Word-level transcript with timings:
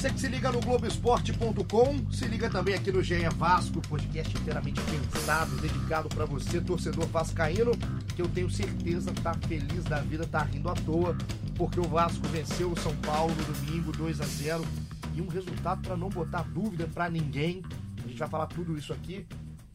você 0.00 0.10
que 0.10 0.18
se 0.18 0.28
liga 0.28 0.50
no 0.50 0.62
Globoesporte.com, 0.62 2.10
se 2.10 2.24
liga 2.24 2.48
também 2.48 2.74
aqui 2.74 2.90
no 2.90 3.02
GE 3.02 3.28
Vasco, 3.36 3.82
podcast 3.82 4.34
inteiramente 4.34 4.80
pensado, 4.80 5.54
dedicado 5.58 6.08
para 6.08 6.24
você, 6.24 6.58
torcedor 6.58 7.06
vascaíno, 7.08 7.72
que 8.16 8.22
eu 8.22 8.28
tenho 8.28 8.48
certeza 8.48 9.12
tá 9.22 9.34
feliz 9.46 9.84
da 9.84 10.00
vida, 10.00 10.26
tá 10.26 10.42
rindo 10.42 10.70
à 10.70 10.74
toa, 10.74 11.14
porque 11.54 11.78
o 11.78 11.82
Vasco 11.82 12.26
venceu 12.28 12.72
o 12.72 12.80
São 12.80 12.96
Paulo 12.96 13.34
domingo 13.34 13.92
2 13.92 14.22
a 14.22 14.24
0 14.24 14.64
e 15.14 15.20
um 15.20 15.28
resultado 15.28 15.82
para 15.82 15.98
não 15.98 16.08
botar 16.08 16.44
dúvida 16.44 16.88
para 16.88 17.10
ninguém. 17.10 17.62
A 18.02 18.08
gente 18.08 18.18
vai 18.18 18.28
falar 18.28 18.46
tudo 18.46 18.78
isso 18.78 18.94
aqui. 18.94 19.26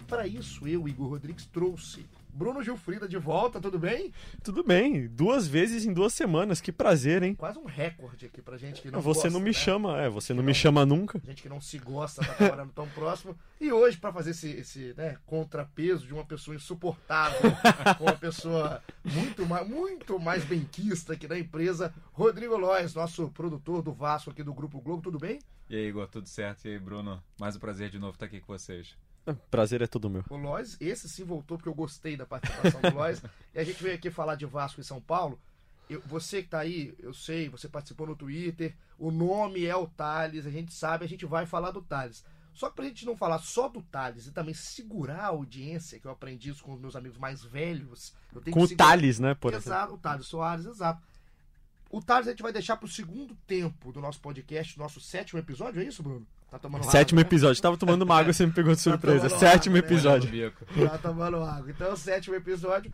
Para 0.08 0.26
isso, 0.26 0.68
eu, 0.68 0.88
Igor 0.88 1.08
Rodrigues, 1.08 1.46
trouxe 1.46 2.04
Bruno 2.36 2.62
Gilfrida 2.62 3.08
de 3.08 3.18
volta, 3.18 3.62
tudo 3.62 3.80
bem? 3.80 4.12
Tudo 4.44 4.62
bem, 4.62 5.08
duas 5.08 5.48
vezes 5.48 5.86
em 5.86 5.94
duas 5.94 6.14
semanas, 6.14 6.60
que 6.60 6.70
prazer, 6.72 7.24
hein? 7.24 7.34
Quase 7.34 7.58
um 7.58 7.64
recorde 7.66 8.26
aqui 8.26 8.42
pra 8.42 8.58
gente 8.58 8.82
que 8.82 8.92
não 8.92 9.00
Você 9.02 9.22
gosta, 9.22 9.30
não 9.30 9.40
me 9.40 9.46
né? 9.52 9.54
chama, 9.54 10.02
é, 10.02 10.10
você 10.10 10.34
não, 10.34 10.38
não- 10.42 10.48
me 10.48 10.54
chama 10.54 10.86
nunca. 10.86 11.22
Gente 11.26 11.42
que 11.42 11.48
não 11.48 11.62
se 11.62 11.78
gosta, 11.80 12.24
tá 12.26 12.34
trabalhando 12.34 12.74
tão 12.74 12.88
próximo. 12.90 13.38
E 13.60 13.72
hoje, 13.72 13.98
pra 13.98 14.12
fazer 14.12 14.32
esse, 14.32 14.50
esse 14.52 14.94
né, 14.98 15.18
contrapeso 15.26 16.06
de 16.06 16.14
uma 16.14 16.26
pessoa 16.26 16.54
insuportável 16.56 17.40
com 17.98 18.04
uma 18.04 18.18
pessoa 18.18 18.84
muito 19.06 19.46
mais, 19.46 19.66
muito 19.68 20.20
mais 20.20 20.44
benquista 20.44 21.14
aqui 21.14 21.28
da 21.28 21.40
empresa, 21.40 21.94
Rodrigo 22.12 22.58
Lois, 22.58 22.94
nosso 22.94 23.30
produtor 23.30 23.82
do 23.82 23.94
Vasco 23.94 24.30
aqui 24.30 24.44
do 24.44 24.54
Grupo 24.54 24.82
Globo, 24.82 25.02
tudo 25.02 25.18
bem? 25.18 25.40
E 25.70 25.76
aí, 25.76 25.88
Igor, 25.88 26.08
tudo 26.08 26.28
certo? 26.28 26.66
E 26.66 26.72
aí, 26.74 26.80
Bruno? 26.80 27.24
Mais 27.40 27.56
um 27.56 27.60
prazer 27.60 27.90
de 27.90 27.98
novo 27.98 28.14
estar 28.14 28.26
aqui 28.26 28.42
com 28.42 28.52
vocês. 28.54 28.96
Prazer 29.50 29.82
é 29.82 29.88
todo 29.88 30.10
meu. 30.10 30.24
O 30.30 30.38
Lois, 30.38 30.78
esse 30.80 31.10
sim 31.10 31.24
voltou 31.24 31.58
porque 31.58 31.70
eu 31.70 31.74
gostei 31.74 32.16
da 32.16 32.26
participação 32.26 32.80
do 32.82 32.94
Lois. 32.94 33.22
e 33.54 33.60
a 33.60 33.64
gente 33.64 33.82
veio 33.82 33.96
aqui 33.96 34.10
falar 34.12 34.36
de 34.36 34.46
Vasco 34.46 34.80
e 34.82 34.84
São 34.84 35.02
Paulo. 35.02 35.40
Eu- 35.90 36.02
você 36.02 36.42
que 36.44 36.50
tá 36.50 36.60
aí, 36.60 36.94
eu 37.00 37.14
sei, 37.14 37.50
você 37.50 37.68
participou 37.68 38.08
no 38.08 38.16
Twitter, 38.16 38.76
o 38.98 39.12
nome 39.12 39.66
é 39.66 39.76
o 39.76 39.88
Thales, 39.88 40.46
a 40.46 40.50
gente 40.52 40.74
sabe, 40.74 41.06
a 41.06 41.08
gente 41.08 41.26
vai 41.26 41.46
falar 41.46 41.72
do 41.72 41.82
Thales. 41.82 42.24
Só 42.54 42.70
que 42.70 42.76
pra 42.78 42.86
gente 42.86 43.06
não 43.06 43.18
falar 43.18 43.40
só 43.40 43.68
do 43.68 43.82
Thales 43.82 44.28
e 44.28 44.32
também 44.32 44.54
segurar 44.54 45.20
a 45.20 45.28
audiência, 45.28 46.00
que 46.00 46.08
eu 46.08 46.12
aprendi 46.12 46.50
isso 46.52 46.64
com 46.64 46.74
os 46.74 46.80
meus 46.80 46.96
amigos 46.96 47.18
mais 47.18 47.44
velhos. 47.44 48.14
Eu 48.34 48.42
tenho 48.42 48.54
Com 48.56 48.64
o 48.64 48.68
segurar- 48.68 48.90
Thales, 48.92 49.20
né, 49.20 49.34
por 49.36 49.52
exemplo. 49.54 49.68
Exato, 49.70 49.94
o 49.94 49.98
Thales 49.98 50.26
Soares, 50.28 50.66
exato. 50.66 51.04
O 51.90 52.02
Thales 52.02 52.28
a 52.28 52.32
gente 52.32 52.42
vai 52.42 52.54
deixar 52.54 52.78
pro 52.78 52.88
segundo 52.88 53.36
tempo 53.46 53.92
do 53.92 54.00
nosso 54.02 54.20
podcast, 54.22 54.78
nosso 54.80 55.00
sétimo 55.02 55.40
episódio, 55.40 55.82
é 55.82 55.86
isso, 55.86 56.02
Bruno? 56.02 56.26
Tá 56.50 56.60
tomando 56.60 56.84
Sétimo 56.84 57.20
água, 57.20 57.24
né? 57.24 57.28
episódio. 57.28 57.62
Tava 57.62 57.78
tomando 57.78 58.04
uma 58.04 58.18
água, 58.18 58.32
você 58.32 58.46
me 58.46 58.52
pegou 58.52 58.74
de 58.74 58.80
surpresa. 58.82 59.28
tomando 59.28 59.40
Sétimo 59.40 59.78
água, 59.78 59.90
né? 59.90 59.96
episódio. 59.96 60.54
Já 60.76 60.98
tomando 60.98 61.44
água. 61.44 61.72
Então, 61.72 61.94
o 61.94 61.98
sétimo 61.98 62.36
episódio, 62.36 62.94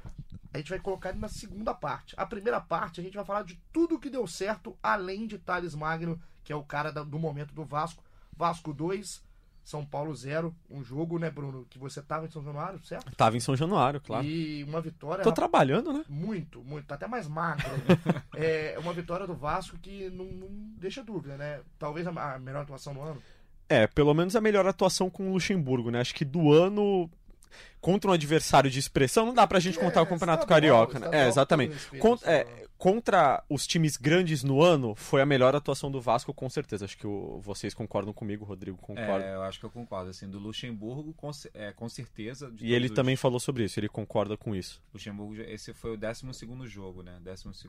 a 0.53 0.57
gente 0.57 0.69
vai 0.69 0.79
colocar 0.79 1.09
ele 1.09 1.19
na 1.19 1.29
segunda 1.29 1.73
parte. 1.73 2.13
A 2.17 2.25
primeira 2.25 2.59
parte, 2.59 2.99
a 2.99 3.03
gente 3.03 3.15
vai 3.15 3.25
falar 3.25 3.43
de 3.43 3.59
tudo 3.71 3.99
que 3.99 4.09
deu 4.09 4.25
certo, 4.27 4.77
além 4.81 5.27
de 5.27 5.37
Thales 5.37 5.75
Magno, 5.75 6.19
que 6.43 6.51
é 6.51 6.55
o 6.55 6.63
cara 6.63 6.91
do 6.91 7.19
momento 7.19 7.53
do 7.53 7.63
Vasco. 7.63 8.03
Vasco 8.35 8.73
2, 8.73 9.23
São 9.63 9.85
Paulo 9.85 10.15
0. 10.15 10.55
Um 10.69 10.83
jogo, 10.83 11.19
né, 11.19 11.29
Bruno, 11.29 11.65
que 11.69 11.77
você 11.77 12.01
tava 12.01 12.25
em 12.25 12.31
São 12.31 12.43
Januário, 12.43 12.83
certo? 12.83 13.15
Tava 13.15 13.37
em 13.37 13.39
São 13.39 13.55
Januário, 13.55 14.01
claro. 14.01 14.25
E 14.25 14.63
uma 14.63 14.81
vitória... 14.81 15.23
Tô 15.23 15.31
trabalhando, 15.31 15.93
né? 15.93 16.03
Muito, 16.09 16.63
muito. 16.63 16.87
Tá 16.87 16.95
até 16.95 17.07
mais 17.07 17.27
magro. 17.27 17.69
é 18.33 18.75
uma 18.79 18.93
vitória 18.93 19.27
do 19.27 19.35
Vasco 19.35 19.77
que 19.77 20.09
não, 20.09 20.25
não 20.25 20.47
deixa 20.77 21.03
dúvida, 21.03 21.37
né? 21.37 21.61
Talvez 21.77 22.07
a, 22.07 22.33
a 22.33 22.39
melhor 22.39 22.63
atuação 22.63 22.93
no 22.93 23.01
ano. 23.03 23.21
É, 23.71 23.87
pelo 23.87 24.13
menos 24.13 24.35
a 24.35 24.41
melhor 24.41 24.65
atuação 24.67 25.09
com 25.09 25.29
o 25.29 25.33
Luxemburgo, 25.33 25.89
né? 25.91 25.99
Acho 26.01 26.13
que 26.15 26.25
do 26.25 26.51
ano 26.51 27.09
contra 27.79 28.11
um 28.11 28.13
adversário 28.13 28.69
de 28.69 28.77
expressão 28.79 29.25
não 29.25 29.33
dá 29.33 29.45
pra 29.47 29.59
gente 29.59 29.77
contar 29.79 30.01
o 30.03 30.05
Campeonato 30.05 30.45
Carioca, 30.45 30.99
né? 30.99 31.05
estadual, 31.07 31.23
É, 31.23 31.27
exatamente. 31.27 31.69
com 31.71 31.73
todo 31.75 31.81
respeito, 31.83 32.01
Con- 32.01 32.13
estadual. 32.15 32.39
é, 32.57 32.67
contra 32.77 33.43
os 33.49 33.65
times 33.67 33.97
grandes 33.97 34.43
no 34.43 34.61
ano, 34.61 34.93
foi 34.95 35.19
a 35.21 35.25
melhor 35.25 35.55
atuação 35.55 35.89
do 35.91 35.99
Vasco, 35.99 36.31
com 36.33 36.47
certeza. 36.49 36.85
Acho 36.85 36.95
que 36.97 37.07
o- 37.07 37.39
vocês 37.41 37.73
concordam 37.73 38.13
comigo, 38.13 38.45
Rodrigo 38.45 38.77
concorda. 38.77 39.25
É, 39.25 39.33
eu 39.35 39.41
acho 39.41 39.59
que 39.59 39.65
eu 39.65 39.69
concordo. 39.71 40.11
Assim, 40.11 40.29
do 40.29 40.37
Luxemburgo, 40.37 41.11
com, 41.13 41.31
é, 41.55 41.71
com 41.71 41.89
certeza. 41.89 42.51
de 42.51 42.65
E 42.67 42.73
ele 42.73 42.85
os- 42.85 42.91
também 42.91 43.15
falou 43.15 43.39
sobre 43.39 43.63
isso, 43.63 43.79
ele 43.79 43.89
concorda 43.89 44.37
com 44.37 44.55
isso. 44.55 44.79
Luxemburgo, 44.93 45.41
esse 45.41 45.73
foi 45.73 45.93
o 45.93 45.97
12 45.97 46.67
jogo, 46.67 47.01
né? 47.01 47.19
12 47.23 47.67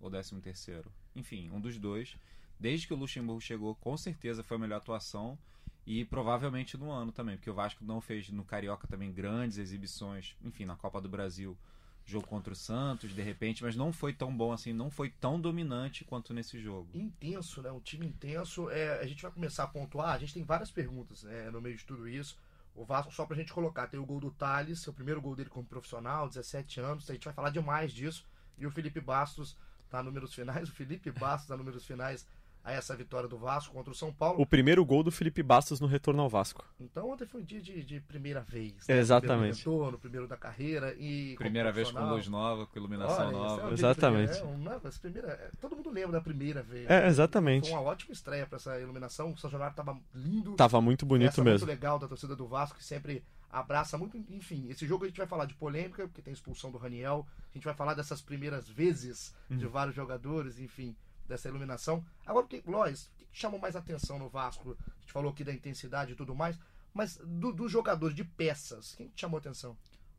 ou 0.00 0.10
13? 0.10 0.82
Enfim, 1.14 1.50
um 1.52 1.60
dos 1.60 1.76
dois. 1.78 2.16
Desde 2.60 2.86
que 2.86 2.92
o 2.92 2.96
Luxemburgo 2.96 3.40
chegou, 3.40 3.74
com 3.74 3.96
certeza 3.96 4.44
foi 4.44 4.58
a 4.58 4.60
melhor 4.60 4.76
atuação. 4.76 5.38
E 5.86 6.04
provavelmente 6.04 6.76
no 6.76 6.90
ano 6.90 7.10
também, 7.10 7.36
porque 7.36 7.50
o 7.50 7.54
Vasco 7.54 7.82
não 7.82 8.00
fez 8.00 8.28
no 8.28 8.44
Carioca 8.44 8.86
também 8.86 9.10
grandes 9.10 9.56
exibições. 9.56 10.36
Enfim, 10.44 10.66
na 10.66 10.76
Copa 10.76 11.00
do 11.00 11.08
Brasil, 11.08 11.56
jogo 12.04 12.26
contra 12.26 12.52
o 12.52 12.56
Santos, 12.56 13.14
de 13.14 13.22
repente, 13.22 13.62
mas 13.62 13.74
não 13.74 13.92
foi 13.92 14.12
tão 14.12 14.36
bom 14.36 14.52
assim, 14.52 14.72
não 14.74 14.90
foi 14.90 15.08
tão 15.08 15.40
dominante 15.40 16.04
quanto 16.04 16.34
nesse 16.34 16.60
jogo. 16.60 16.90
intenso, 16.94 17.62
né? 17.62 17.72
Um 17.72 17.80
time 17.80 18.06
intenso. 18.06 18.68
É, 18.70 19.00
a 19.00 19.06
gente 19.06 19.22
vai 19.22 19.32
começar 19.32 19.64
a 19.64 19.68
pontuar. 19.68 20.14
A 20.14 20.18
gente 20.18 20.34
tem 20.34 20.44
várias 20.44 20.70
perguntas 20.70 21.22
né, 21.22 21.50
no 21.50 21.62
meio 21.62 21.76
de 21.76 21.84
tudo 21.84 22.06
isso. 22.06 22.36
O 22.74 22.84
Vasco, 22.84 23.12
só 23.12 23.24
pra 23.24 23.36
gente 23.36 23.52
colocar, 23.52 23.86
tem 23.86 23.98
o 23.98 24.06
gol 24.06 24.20
do 24.20 24.30
Thales, 24.30 24.86
é 24.86 24.90
o 24.90 24.92
primeiro 24.92 25.20
gol 25.20 25.34
dele 25.34 25.50
como 25.50 25.66
profissional, 25.66 26.28
17 26.28 26.78
anos. 26.80 27.08
A 27.10 27.14
gente 27.14 27.24
vai 27.24 27.34
falar 27.34 27.50
demais 27.50 27.90
disso. 27.92 28.24
E 28.58 28.66
o 28.66 28.70
Felipe 28.70 29.00
Bastos 29.00 29.56
tá 29.88 30.02
números 30.02 30.34
finais. 30.34 30.68
O 30.68 30.72
Felipe 30.72 31.10
Bastos 31.10 31.48
tá 31.48 31.56
números 31.56 31.84
finais 31.84 32.26
a 32.62 32.72
essa 32.72 32.94
vitória 32.94 33.28
do 33.28 33.38
Vasco 33.38 33.72
contra 33.74 33.90
o 33.90 33.94
São 33.94 34.12
Paulo. 34.12 34.40
O 34.40 34.46
primeiro 34.46 34.84
gol 34.84 35.02
do 35.02 35.10
Felipe 35.10 35.42
Bastos 35.42 35.80
no 35.80 35.86
retorno 35.86 36.20
ao 36.22 36.28
Vasco. 36.28 36.64
Então 36.78 37.10
ontem 37.10 37.24
foi 37.26 37.40
um 37.40 37.44
dia 37.44 37.60
de, 37.60 37.82
de 37.82 38.00
primeira 38.00 38.40
vez. 38.42 38.74
Exatamente. 38.88 39.62
Primeiro 39.62 39.80
retorno, 39.80 39.98
primeiro 39.98 40.26
da 40.28 40.36
carreira. 40.36 40.94
e 40.98 41.34
Primeira 41.36 41.72
vez 41.72 41.90
com 41.90 42.00
luz 42.04 42.28
nova, 42.28 42.66
com 42.66 42.78
iluminação 42.78 43.28
Olha, 43.28 43.32
nova. 43.32 43.54
esse 43.54 43.62
é 43.62 43.66
o 43.68 43.72
Exatamente. 43.74 44.38
É, 44.38 44.44
um- 44.44 44.58
não, 44.58 44.72
essa 44.84 45.00
primeira, 45.00 45.28
é, 45.28 45.50
todo 45.60 45.74
mundo 45.76 45.90
lembra 45.90 46.12
da 46.12 46.20
primeira 46.20 46.62
vez. 46.62 46.88
É, 46.90 47.06
exatamente. 47.08 47.68
Foi 47.70 47.78
uma 47.78 47.88
ótima 47.88 48.12
estreia 48.12 48.46
pra 48.46 48.56
essa 48.56 48.78
iluminação. 48.78 49.32
O 49.32 49.38
São 49.38 49.50
Januário 49.50 49.74
tava 49.74 49.98
lindo. 50.14 50.54
Tava 50.56 50.80
muito 50.80 51.06
bonito 51.06 51.28
Essa 51.30 51.42
mesmo. 51.44 51.66
muito 51.66 51.70
legal 51.70 51.98
da 51.98 52.06
torcida 52.08 52.36
do 52.36 52.46
Vasco, 52.46 52.76
que 52.78 52.84
sempre 52.84 53.24
abraça 53.50 53.96
muito. 53.98 54.16
Enfim, 54.28 54.66
esse 54.68 54.86
jogo 54.86 55.04
a 55.04 55.08
gente 55.08 55.16
vai 55.16 55.26
falar 55.26 55.46
de 55.46 55.54
polêmica, 55.54 56.06
porque 56.06 56.22
tem 56.22 56.30
a 56.30 56.34
expulsão 56.34 56.70
do 56.70 56.78
Raniel. 56.78 57.26
A 57.50 57.54
gente 57.54 57.64
vai 57.64 57.74
falar 57.74 57.94
dessas 57.94 58.20
primeiras 58.20 58.68
vezes 58.68 59.34
de 59.50 59.64
Uhum. 59.64 59.70
vários 59.72 59.96
jogadores, 59.96 60.60
enfim, 60.60 60.94
dessa 61.30 61.48
iluminação. 61.48 62.04
Agora, 62.26 62.44
o 62.44 62.48
que, 62.48 62.62
Lois, 62.66 63.06
o 63.06 63.16
que 63.16 63.26
chamou 63.32 63.58
mais 63.58 63.74
atenção 63.76 64.18
no 64.18 64.28
Vasco? 64.28 64.76
A 64.78 65.00
gente 65.00 65.12
falou 65.12 65.30
aqui 65.30 65.42
da 65.42 65.52
intensidade 65.54 66.12
e 66.12 66.16
tudo 66.16 66.34
mais, 66.34 66.58
mas 66.92 67.16
do- 67.24 67.52
dos 67.52 67.70
jogadores, 67.72 68.14
de 68.14 68.24
peças, 68.24 68.94
quem 68.94 69.08
te 69.08 69.20
chamou 69.20 69.38
atenção? 69.38 69.76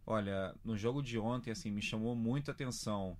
Olha, 0.08 0.56
no 0.64 0.76
jogo 0.76 1.02
de 1.04 1.20
ontem, 1.20 1.52
assim, 1.52 1.70
me 1.70 1.82
chamou 1.82 2.16
muito 2.16 2.50
atenção, 2.50 3.16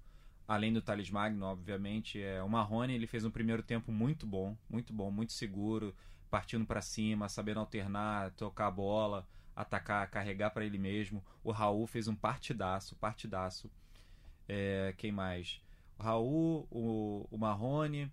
além 0.48 0.74
do 0.74 0.82
Thales 0.82 1.12
Magno, 1.12 1.46
obviamente, 1.46 2.20
é, 2.22 2.42
o 2.42 2.50
Marrone, 2.50 2.96
ele 2.96 3.06
fez 3.06 3.24
um 3.24 3.30
primeiro 3.32 3.62
tempo 3.62 3.92
muito 3.92 4.26
bom, 4.26 4.58
muito 4.70 4.92
bom, 4.92 5.12
muito 5.12 5.34
seguro, 5.34 5.94
partindo 6.30 6.66
pra 6.66 6.82
cima, 6.82 7.30
sabendo 7.30 7.60
alternar, 7.60 8.32
tocar 8.32 8.68
a 8.68 8.72
bola, 8.72 9.28
atacar, 9.56 10.10
carregar 10.10 10.50
pra 10.52 10.66
ele 10.66 10.78
mesmo. 10.78 11.24
O 11.44 11.52
Raul 11.52 11.86
fez 11.86 12.08
um 12.08 12.16
partidaço, 12.16 12.96
partidaço. 12.96 13.70
É, 14.48 14.94
quem 14.98 15.12
mais? 15.12 15.62
O 16.02 16.04
Raul, 16.04 16.68
o, 16.72 17.28
o 17.30 17.38
Marrone, 17.38 18.12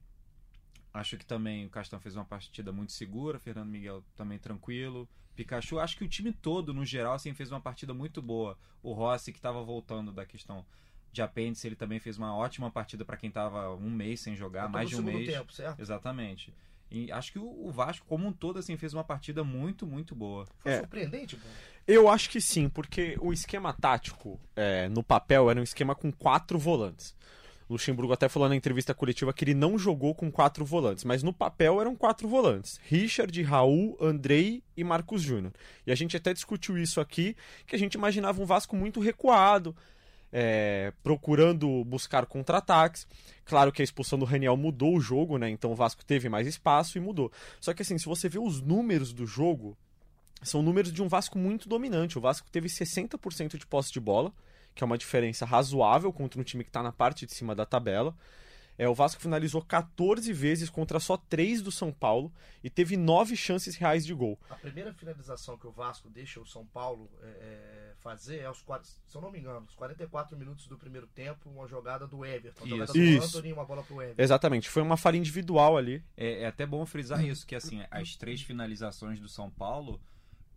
acho 0.92 1.16
que 1.16 1.24
também 1.24 1.64
o 1.64 1.70
Castan 1.70 1.98
fez 1.98 2.14
uma 2.14 2.24
partida 2.24 2.70
muito 2.70 2.92
segura, 2.92 3.38
Fernando 3.38 3.70
Miguel 3.70 4.04
também 4.14 4.38
tranquilo. 4.38 5.08
Pikachu, 5.34 5.78
acho 5.78 5.96
que 5.96 6.04
o 6.04 6.08
time 6.08 6.30
todo, 6.30 6.74
no 6.74 6.84
geral, 6.84 7.14
assim, 7.14 7.32
fez 7.32 7.50
uma 7.50 7.60
partida 7.62 7.94
muito 7.94 8.20
boa. 8.20 8.58
O 8.82 8.92
Rossi, 8.92 9.32
que 9.32 9.38
estava 9.38 9.62
voltando 9.62 10.12
da 10.12 10.26
questão 10.26 10.66
de 11.10 11.22
apêndice, 11.22 11.66
ele 11.66 11.76
também 11.76 11.98
fez 11.98 12.18
uma 12.18 12.36
ótima 12.36 12.70
partida 12.70 13.06
para 13.06 13.16
quem 13.16 13.28
estava 13.28 13.74
um 13.74 13.88
mês 13.90 14.20
sem 14.20 14.36
jogar, 14.36 14.64
Todo 14.64 14.72
mais 14.72 14.90
de 14.90 14.96
um 14.96 15.02
mês. 15.02 15.26
tempo, 15.26 15.50
certo? 15.50 15.80
Exatamente. 15.80 16.52
E 16.90 17.10
acho 17.10 17.32
que 17.32 17.38
o 17.38 17.70
Vasco, 17.70 18.04
como 18.06 18.26
um 18.26 18.32
todo, 18.32 18.58
assim, 18.58 18.76
fez 18.76 18.92
uma 18.92 19.04
partida 19.04 19.42
muito, 19.42 19.86
muito 19.86 20.14
boa. 20.14 20.46
Foi 20.58 20.72
É. 20.72 20.78
surpreendente, 20.80 21.36
Bruno? 21.36 21.54
Eu 21.86 22.06
acho 22.08 22.28
que 22.28 22.38
sim, 22.40 22.68
porque 22.68 23.16
o 23.20 23.32
esquema 23.32 23.72
tático 23.72 24.38
é, 24.54 24.90
no 24.90 25.02
papel 25.02 25.50
era 25.50 25.58
um 25.58 25.62
esquema 25.62 25.94
com 25.94 26.12
quatro 26.12 26.58
volantes. 26.58 27.16
Luxemburgo 27.68 28.12
até 28.12 28.28
falou 28.28 28.48
na 28.48 28.56
entrevista 28.56 28.94
coletiva 28.94 29.32
que 29.32 29.44
ele 29.44 29.54
não 29.54 29.78
jogou 29.78 30.14
com 30.14 30.30
quatro 30.30 30.64
volantes, 30.64 31.04
mas 31.04 31.22
no 31.22 31.32
papel 31.32 31.80
eram 31.80 31.94
quatro 31.94 32.26
volantes: 32.26 32.80
Richard, 32.84 33.42
Raul, 33.42 33.96
Andrei 34.00 34.62
e 34.76 34.82
Marcos 34.82 35.22
Júnior. 35.22 35.52
E 35.86 35.92
a 35.92 35.94
gente 35.94 36.16
até 36.16 36.32
discutiu 36.32 36.78
isso 36.78 37.00
aqui, 37.00 37.36
que 37.66 37.76
a 37.76 37.78
gente 37.78 37.94
imaginava 37.94 38.40
um 38.40 38.46
Vasco 38.46 38.74
muito 38.74 39.00
recuado, 39.00 39.76
é, 40.32 40.92
procurando 41.02 41.84
buscar 41.84 42.24
contra-ataques. 42.26 43.06
Claro 43.44 43.70
que 43.70 43.82
a 43.82 43.84
expulsão 43.84 44.18
do 44.18 44.24
Raniel 44.24 44.56
mudou 44.56 44.96
o 44.96 45.00
jogo, 45.00 45.36
né? 45.36 45.50
Então 45.50 45.72
o 45.72 45.74
Vasco 45.74 46.04
teve 46.04 46.28
mais 46.28 46.46
espaço 46.46 46.96
e 46.96 47.00
mudou. 47.00 47.30
Só 47.60 47.74
que 47.74 47.82
assim, 47.82 47.98
se 47.98 48.06
você 48.06 48.28
vê 48.28 48.38
os 48.38 48.62
números 48.62 49.12
do 49.12 49.26
jogo, 49.26 49.76
são 50.42 50.62
números 50.62 50.92
de 50.92 51.02
um 51.02 51.08
Vasco 51.08 51.38
muito 51.38 51.68
dominante. 51.68 52.18
O 52.18 52.20
Vasco 52.20 52.48
teve 52.50 52.68
60% 52.68 53.58
de 53.58 53.66
posse 53.66 53.92
de 53.92 54.00
bola, 54.00 54.32
que 54.74 54.82
é 54.82 54.86
uma 54.86 54.98
diferença 54.98 55.44
razoável 55.44 56.12
contra 56.12 56.40
um 56.40 56.44
time 56.44 56.64
que 56.64 56.70
está 56.70 56.82
na 56.82 56.92
parte 56.92 57.26
de 57.26 57.32
cima 57.32 57.54
da 57.54 57.66
tabela. 57.66 58.14
É, 58.78 58.88
o 58.88 58.94
Vasco 58.94 59.20
finalizou 59.20 59.60
14 59.60 60.32
vezes 60.32 60.70
contra 60.70 61.00
só 61.00 61.16
3 61.16 61.60
do 61.62 61.72
São 61.72 61.92
Paulo 61.92 62.32
e 62.62 62.70
teve 62.70 62.96
9 62.96 63.36
chances 63.36 63.74
reais 63.74 64.06
de 64.06 64.14
gol. 64.14 64.38
A 64.48 64.54
primeira 64.54 64.94
finalização 64.94 65.58
que 65.58 65.66
o 65.66 65.72
Vasco 65.72 66.08
deixa 66.08 66.40
o 66.40 66.46
São 66.46 66.64
Paulo 66.64 67.10
é, 67.20 67.26
é, 67.26 67.92
fazer 67.98 68.36
é 68.38 68.46
aos 68.46 68.62
quatro, 68.62 68.88
se 68.88 69.16
eu 69.16 69.20
não 69.20 69.32
me 69.32 69.40
engano, 69.40 69.66
os 69.66 69.74
44 69.74 70.38
minutos 70.38 70.68
do 70.68 70.78
primeiro 70.78 71.08
tempo, 71.08 71.50
uma 71.50 71.66
jogada 71.66 72.06
do 72.06 72.24
Everton, 72.24 72.64
uma 72.64 72.66
Isso. 72.66 72.76
jogada 72.76 72.92
do 72.92 72.98
Isso. 72.98 73.26
Anthony, 73.26 73.52
uma 73.52 73.64
bola 73.64 73.82
pro 73.82 74.00
Everton. 74.00 74.22
Exatamente, 74.22 74.70
foi 74.70 74.82
uma 74.82 74.96
falha 74.96 75.16
individual 75.16 75.76
ali. 75.76 76.00
É, 76.16 76.42
é 76.42 76.46
até 76.46 76.64
bom 76.64 76.86
frisar 76.86 77.24
isso, 77.24 77.44
que 77.44 77.56
assim, 77.56 77.82
as 77.90 78.14
três 78.14 78.40
finalizações 78.42 79.18
do 79.18 79.28
São 79.28 79.50
Paulo, 79.50 80.00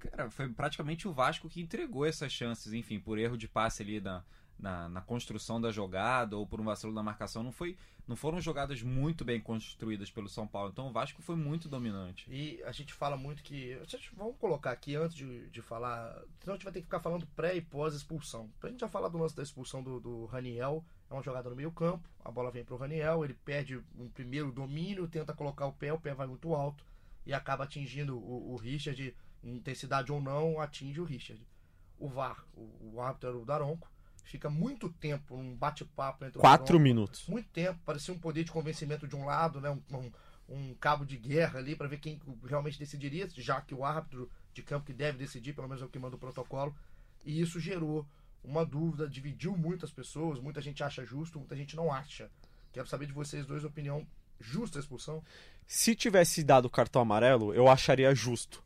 cara, 0.10 0.30
foi 0.30 0.50
praticamente 0.50 1.08
o 1.08 1.14
Vasco 1.14 1.50
que 1.50 1.62
entregou 1.62 2.06
essas 2.06 2.32
chances, 2.32 2.74
enfim, 2.74 3.00
por 3.00 3.18
erro 3.18 3.38
de 3.38 3.48
passe 3.48 3.84
ali 3.84 4.02
na, 4.02 4.24
na, 4.58 4.90
na 4.90 5.02
construção 5.02 5.60
da 5.60 5.72
jogada 5.72 6.38
ou 6.38 6.46
por 6.46 6.60
um 6.60 6.66
vacilo 6.66 6.94
na 6.94 7.04
marcação, 7.04 7.44
não 7.44 7.52
foi 7.52 7.78
não 8.08 8.16
foram 8.16 8.42
jogadas 8.42 8.82
muito 8.82 9.24
bem 9.24 9.40
construídas 9.40 10.10
pelo 10.10 10.28
São 10.28 10.46
Paulo. 10.46 10.70
Então 10.72 10.88
o 10.90 10.92
Vasco 10.92 11.22
foi 11.22 11.36
muito 11.36 11.70
dominante. 11.70 12.30
E 12.30 12.62
a 12.64 12.72
gente 12.72 12.94
fala 12.94 13.16
muito 13.16 13.42
que. 13.42 13.80
Vamos 14.18 14.36
colocar 14.38 14.72
aqui 14.72 14.96
antes 14.96 15.16
de, 15.16 15.50
de 15.50 15.62
falar. 15.62 16.22
Senão 16.40 16.54
a 16.54 16.58
gente 16.58 16.64
vai 16.64 16.74
ter 16.74 16.80
que 16.80 16.88
ficar 16.88 17.00
falando 17.00 17.26
pré 17.28 17.56
e 17.56 17.62
pós 17.62 17.94
expulsão. 17.94 18.50
Pra 18.60 18.70
gente 18.70 18.82
já 18.82 18.90
falar 18.90 19.08
do 19.08 19.18
lance 19.18 19.36
da 19.36 19.44
expulsão 19.44 19.82
do, 19.82 20.00
do 20.00 20.26
Raniel. 20.26 20.84
É 21.10 21.14
uma 21.14 21.24
jogada 21.24 21.50
no 21.50 21.56
meio 21.56 21.72
campo. 21.72 22.10
A 22.24 22.32
bola 22.32 22.52
vem 22.52 22.66
pro 22.66 22.76
Raniel. 22.76 23.24
Ele 23.24 23.34
perde 23.34 23.82
um 23.98 24.10
primeiro 24.10 24.52
domínio, 24.52 25.08
tenta 25.08 25.34
colocar 25.34 25.66
o 25.68 25.74
pé. 25.74 25.94
O 25.94 26.00
pé 26.00 26.14
vai 26.14 26.28
muito 26.28 26.54
alto. 26.54 26.84
E 27.26 27.34
acaba 27.34 27.64
atingindo 27.64 28.18
o, 28.18 28.52
o 28.52 28.56
Richard. 28.58 29.16
Intensidade 29.44 30.12
ou 30.12 30.22
não, 30.22 30.60
atinge 30.60 31.00
o 31.02 31.04
Richard. 31.04 31.46
O 31.98 32.08
VAR, 32.08 32.46
o, 32.54 32.94
o 32.94 33.02
árbitro 33.02 33.30
era 33.30 33.38
o 33.38 33.46
Daronco. 33.46 33.90
Fica 34.24 34.50
muito 34.50 34.90
tempo 34.90 35.36
num 35.36 35.56
bate-papo 35.56 36.26
entre 36.26 36.40
Quatro 36.40 36.66
Daronco 36.66 36.84
minutos. 36.84 37.28
muito 37.28 37.50
tempo, 37.50 37.80
parecia 37.86 38.14
um 38.14 38.20
poder 38.20 38.44
de 38.44 38.52
convencimento 38.52 39.08
de 39.08 39.16
um 39.16 39.26
lado, 39.26 39.60
né? 39.60 39.70
Um, 39.70 39.98
um, 39.98 40.12
um 40.48 40.74
cabo 40.76 41.06
de 41.06 41.18
guerra 41.18 41.60
ali 41.60 41.76
para 41.76 41.88
ver 41.88 42.00
quem 42.00 42.20
realmente 42.46 42.78
decidiria, 42.78 43.28
já 43.36 43.60
que 43.62 43.74
o 43.74 43.84
árbitro 43.84 44.30
de 44.54 44.62
campo 44.62 44.86
que 44.86 44.94
deve 44.94 45.18
decidir, 45.18 45.54
pelo 45.54 45.68
menos 45.68 45.82
é 45.82 45.86
o 45.86 45.90
que 45.90 46.00
manda 46.00 46.16
o 46.16 46.20
protocolo. 46.20 46.76
E 47.26 47.42
isso 47.42 47.60
gerou 47.60 48.06
uma 48.44 48.66
dúvida, 48.66 49.08
dividiu 49.08 49.56
muitas 49.56 49.92
pessoas, 49.92 50.40
muita 50.40 50.62
gente 50.62 50.84
acha 50.84 51.06
justo, 51.06 51.40
muita 51.40 51.56
gente 51.56 51.76
não 51.76 51.92
acha. 51.92 52.30
Quero 52.72 52.88
saber 52.88 53.06
de 53.06 53.14
vocês 53.14 53.46
dois 53.46 53.64
a 53.64 53.68
opinião 53.68 54.06
justa 54.40 54.80
a 54.80 54.82
expulsão. 54.82 55.24
Se 55.68 55.96
tivesse 55.96 56.44
dado 56.44 56.66
o 56.66 56.70
cartão 56.70 57.02
amarelo, 57.02 57.54
eu 57.54 57.68
acharia 57.68 58.14
justo. 58.16 58.64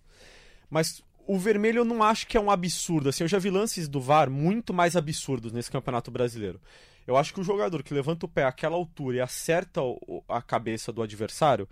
Mas 0.70 1.02
o 1.28 1.38
vermelho 1.38 1.80
eu 1.80 1.86
não 1.86 2.04
acho 2.04 2.28
que 2.28 2.38
é 2.38 2.40
um 2.40 2.52
absurdo. 2.52 3.10
Assim, 3.10 3.24
eu 3.24 3.28
já 3.28 3.40
vi 3.40 3.50
lances 3.50 3.88
do 3.88 4.00
VAR 4.00 4.30
muito 4.30 4.74
mais 4.74 4.96
absurdos 4.96 5.52
nesse 5.52 5.72
Campeonato 5.72 6.12
Brasileiro. 6.12 6.60
Eu 7.08 7.18
acho 7.18 7.34
que 7.34 7.40
o 7.40 7.44
jogador 7.44 7.84
que 7.84 7.94
levanta 7.94 8.26
o 8.26 8.30
pé 8.30 8.46
àquela 8.46 8.76
altura 8.76 9.18
e 9.18 9.22
acerta 9.22 9.82
a 10.28 10.42
cabeça 10.42 10.92
do 10.92 11.02
adversário, 11.02 11.68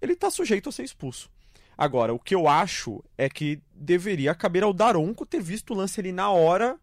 ele 0.00 0.16
tá 0.16 0.30
sujeito 0.30 0.68
a 0.68 0.72
ser 0.72 0.82
expulso. 0.82 1.30
Agora, 1.76 2.12
o 2.12 2.18
que 2.18 2.34
eu 2.34 2.48
acho 2.48 3.04
é 3.16 3.28
que 3.28 3.60
deveria 3.74 4.34
caber 4.34 4.64
ao 4.64 4.72
Daronco 4.72 5.24
ter 5.24 5.40
visto 5.40 5.72
o 5.72 5.76
lance 5.76 6.00
ali 6.00 6.10
na 6.10 6.30
hora 6.30 6.76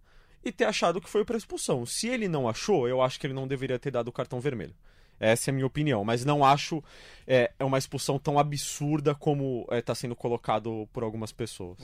e 0.43 0.51
ter 0.51 0.65
achado 0.65 1.01
que 1.01 1.09
foi 1.09 1.25
para 1.25 1.35
expulsão. 1.35 1.85
Se 1.85 2.07
ele 2.07 2.27
não 2.27 2.47
achou, 2.47 2.87
eu 2.87 3.01
acho 3.01 3.19
que 3.19 3.27
ele 3.27 3.33
não 3.33 3.47
deveria 3.47 3.79
ter 3.79 3.91
dado 3.91 4.07
o 4.07 4.11
cartão 4.11 4.39
vermelho. 4.39 4.75
Essa 5.19 5.49
é 5.49 5.51
a 5.51 5.55
minha 5.55 5.65
opinião, 5.65 6.03
mas 6.03 6.25
não 6.25 6.43
acho 6.43 6.83
é, 7.25 7.51
é 7.57 7.63
uma 7.63 7.77
expulsão 7.77 8.19
tão 8.19 8.37
absurda 8.37 9.15
como 9.15 9.67
está 9.71 9.95
sendo 9.95 10.15
colocado 10.15 10.87
por 10.91 11.03
algumas 11.03 11.31
pessoas. 11.31 11.79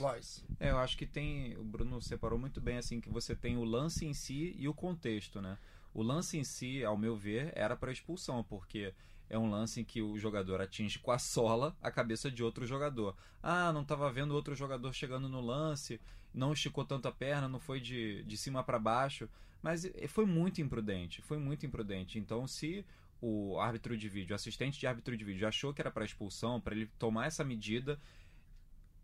É, 0.60 0.70
eu 0.70 0.78
acho 0.78 0.96
que 0.96 1.06
tem. 1.06 1.56
O 1.56 1.64
Bruno 1.64 2.00
separou 2.00 2.38
muito 2.38 2.60
bem 2.60 2.76
assim 2.76 3.00
que 3.00 3.08
você 3.08 3.34
tem 3.34 3.56
o 3.56 3.64
lance 3.64 4.04
em 4.06 4.14
si 4.14 4.54
e 4.58 4.68
o 4.68 4.74
contexto, 4.74 5.40
né? 5.40 5.58
O 5.94 6.02
lance 6.02 6.38
em 6.38 6.44
si, 6.44 6.84
ao 6.84 6.96
meu 6.96 7.16
ver, 7.16 7.52
era 7.54 7.76
para 7.76 7.92
expulsão, 7.92 8.42
porque 8.42 8.94
é 9.28 9.38
um 9.38 9.50
lance 9.50 9.80
em 9.80 9.84
que 9.84 10.00
o 10.00 10.18
jogador 10.18 10.60
atinge 10.60 10.98
com 10.98 11.10
a 11.10 11.18
sola 11.18 11.76
a 11.82 11.90
cabeça 11.90 12.30
de 12.30 12.42
outro 12.42 12.66
jogador. 12.66 13.16
Ah, 13.42 13.72
não 13.72 13.82
estava 13.82 14.10
vendo 14.10 14.34
outro 14.34 14.54
jogador 14.54 14.92
chegando 14.92 15.28
no 15.28 15.40
lance, 15.40 16.00
não 16.32 16.52
esticou 16.52 16.84
tanto 16.84 17.08
a 17.08 17.12
perna, 17.12 17.48
não 17.48 17.58
foi 17.58 17.80
de, 17.80 18.22
de 18.24 18.36
cima 18.36 18.62
para 18.62 18.78
baixo. 18.78 19.28
Mas 19.62 19.84
eh, 19.84 20.08
foi 20.08 20.26
muito 20.26 20.60
imprudente, 20.60 21.22
foi 21.22 21.38
muito 21.38 21.64
imprudente. 21.64 22.18
Então, 22.18 22.46
se 22.46 22.84
o 23.22 23.58
árbitro 23.60 23.96
de 23.96 24.08
vídeo, 24.08 24.32
o 24.32 24.34
assistente 24.34 24.78
de 24.80 24.86
árbitro 24.86 25.16
de 25.16 25.24
vídeo, 25.24 25.46
achou 25.46 25.72
que 25.72 25.80
era 25.80 25.90
para 25.92 26.04
expulsão, 26.04 26.60
para 26.60 26.74
ele 26.74 26.90
tomar 26.98 27.26
essa 27.26 27.44
medida 27.44 27.98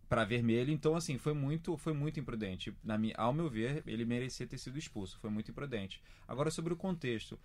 para 0.09 0.25
vermelho, 0.25 0.73
então 0.73 0.97
assim, 0.97 1.19
foi 1.19 1.35
muito, 1.35 1.77
foi 1.77 1.93
muito 1.93 2.19
imprudente. 2.19 2.75
Na 2.83 2.99
minha, 2.99 3.15
ao 3.17 3.33
meu 3.33 3.49
ver, 3.49 3.83
ele 3.87 4.05
merecia 4.05 4.47
ter 4.47 4.59
sido 4.59 4.79
expulso, 4.79 5.19
foi 5.21 5.31
muito 5.31 5.51
imprudente. 5.51 6.03
Agora 6.27 6.51
sobre 6.51 6.73
o 6.73 6.77
contexto, 6.77 7.39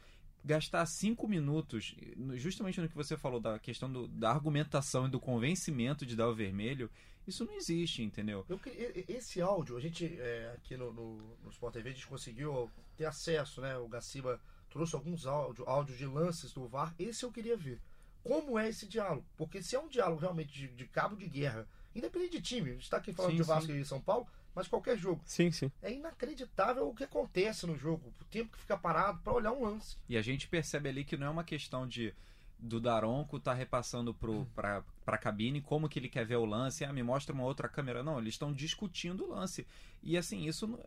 gastar 0.43 0.85
cinco 0.85 1.27
minutos, 1.27 1.93
justamente 2.35 2.81
no 2.81 2.89
que 2.89 2.95
você 2.95 3.15
falou 3.15 3.39
da 3.39 3.59
questão 3.59 3.91
do- 3.91 4.07
da 4.07 4.31
argumentação 4.31 5.05
e 5.07 5.09
do 5.11 5.19
convencimento 5.19 6.05
de 6.05 6.15
dar 6.15 6.27
o 6.29 6.33
vermelho, 6.33 6.89
isso 7.27 7.45
não 7.45 7.53
existe, 7.53 8.01
entendeu? 8.01 8.45
Eu 8.49 8.59
esse 9.07 9.41
áudio, 9.41 9.77
a 9.77 9.79
gente 9.79 10.05
é, 10.19 10.53
aqui 10.57 10.75
no, 10.75 10.91
no, 10.91 11.37
no 11.43 11.49
Sport 11.49 11.73
TV, 11.73 11.89
a 11.89 11.93
gente 11.93 12.07
conseguiu 12.07 12.69
ter 12.97 13.05
acesso, 13.05 13.61
né? 13.61 13.77
O 13.77 13.87
Gaciba 13.87 14.41
trouxe 14.73 14.95
alguns 14.95 15.27
áudio, 15.27 15.63
áudios 15.69 15.97
de 15.97 16.05
lances 16.07 16.51
do 16.51 16.67
VAR. 16.67 16.93
Esse 16.97 17.23
eu 17.23 17.31
queria 17.31 17.55
ver. 17.55 17.79
Como 18.23 18.57
é 18.57 18.67
esse 18.67 18.87
diálogo? 18.87 19.23
Porque 19.37 19.61
se 19.61 19.75
é 19.75 19.79
um 19.79 19.87
diálogo 19.87 20.19
realmente 20.19 20.51
de, 20.51 20.67
de 20.67 20.85
cabo 20.85 21.15
de 21.15 21.27
guerra, 21.27 21.67
independente 21.95 22.31
de 22.31 22.41
time, 22.41 22.71
a 22.71 22.73
gente 22.73 22.83
está 22.83 22.97
aqui 22.97 23.13
falando 23.13 23.31
Sim, 23.31 23.37
de 23.37 23.43
Vasco 23.43 23.71
sim. 23.71 23.79
e 23.79 23.85
São 23.85 24.01
Paulo, 24.01 24.25
mas 24.55 24.67
qualquer 24.67 24.97
jogo. 24.97 25.21
Sim, 25.25 25.51
sim. 25.51 25.71
É 25.81 25.93
inacreditável 25.93 26.87
o 26.87 26.95
que 26.95 27.03
acontece 27.03 27.67
no 27.67 27.77
jogo, 27.77 28.11
o 28.19 28.25
tempo 28.25 28.51
que 28.51 28.59
fica 28.59 28.75
parado 28.75 29.19
para 29.19 29.33
olhar 29.33 29.51
um 29.51 29.63
lance. 29.63 29.95
E 30.09 30.17
a 30.17 30.21
gente 30.21 30.47
percebe 30.47 30.89
ali 30.89 31.05
que 31.05 31.17
não 31.17 31.27
é 31.27 31.29
uma 31.29 31.43
questão 31.43 31.87
de 31.87 32.13
do 32.57 32.79
Daronco 32.79 33.41
tá 33.41 33.53
repassando 33.53 34.13
pro, 34.13 34.45
pra, 34.55 34.81
pra 35.03 35.17
cabine 35.17 35.59
como 35.59 35.89
que 35.89 35.99
ele 35.99 36.07
quer 36.07 36.25
ver 36.25 36.37
o 36.37 36.45
lance, 36.45 36.85
ah, 36.85 36.93
me 36.93 37.03
mostra 37.03 37.35
uma 37.35 37.43
outra 37.43 37.67
câmera. 37.67 38.01
Não, 38.01 38.17
eles 38.17 38.35
estão 38.35 38.53
discutindo 38.53 39.25
o 39.25 39.29
lance. 39.29 39.67
E 40.01 40.17
assim, 40.17 40.47
isso 40.47 40.79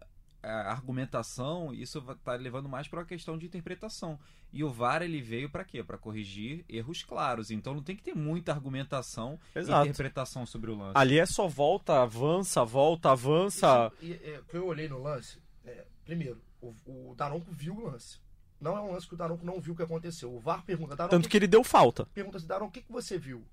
a 0.46 0.70
argumentação, 0.72 1.72
isso 1.72 2.00
va- 2.00 2.14
tá 2.16 2.34
levando 2.34 2.68
mais 2.68 2.88
para 2.88 3.00
uma 3.00 3.06
questão 3.06 3.36
de 3.38 3.46
interpretação. 3.46 4.18
E 4.52 4.62
o 4.64 4.70
VAR 4.70 5.02
ele 5.02 5.20
veio 5.20 5.50
para 5.50 5.64
quê? 5.64 5.82
Para 5.82 5.98
corrigir 5.98 6.64
erros 6.68 7.02
claros. 7.02 7.50
Então 7.50 7.74
não 7.74 7.82
tem 7.82 7.96
que 7.96 8.02
ter 8.02 8.14
muita 8.14 8.52
argumentação 8.52 9.38
e 9.84 9.88
interpretação 9.88 10.46
sobre 10.46 10.70
o 10.70 10.76
lance. 10.76 10.92
Ali 10.96 11.18
é 11.18 11.26
só 11.26 11.46
volta, 11.48 12.02
avança, 12.02 12.64
volta, 12.64 13.10
avança. 13.10 13.92
Isso- 14.00 14.12
e, 14.12 14.30
é, 14.30 14.38
o 14.40 14.44
que 14.44 14.56
eu 14.56 14.66
olhei 14.66 14.88
no 14.88 15.02
lance, 15.02 15.38
é, 15.64 15.84
primeiro, 16.04 16.40
o, 16.60 16.74
o 16.86 17.14
Daronco 17.16 17.50
viu 17.50 17.74
o 17.74 17.84
lance. 17.90 18.18
Não 18.60 18.76
é 18.76 18.80
um 18.80 18.92
lance 18.92 19.06
que 19.06 19.14
o 19.14 19.18
Daronco 19.18 19.44
não 19.44 19.60
viu 19.60 19.74
o 19.74 19.76
que 19.76 19.82
aconteceu. 19.82 20.34
O 20.34 20.40
VAR 20.40 20.64
pergunta, 20.64 20.96
Daronco, 20.96 21.14
Tanto 21.14 21.28
que 21.28 21.36
ele 21.36 21.46
deu 21.46 21.62
falta. 21.62 22.06
pergunta 22.06 22.38
se 22.38 22.46
Daron, 22.46 22.66
o 22.66 22.70
que, 22.70 22.80
que 22.82 22.90
você 22.92 23.18
viu? 23.18 23.44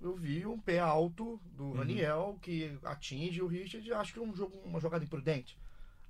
Eu 0.00 0.14
vi 0.14 0.44
um 0.46 0.58
pé 0.58 0.78
alto 0.78 1.40
do 1.46 1.72
Raniel 1.72 2.38
que 2.42 2.78
atinge 2.84 3.40
o 3.42 3.46
Richard. 3.46 3.90
Acho 3.94 4.12
que 4.12 4.18
é 4.18 4.22
um 4.22 4.34
jogo, 4.36 4.56
uma 4.64 4.78
jogada 4.78 5.02
imprudente. 5.02 5.58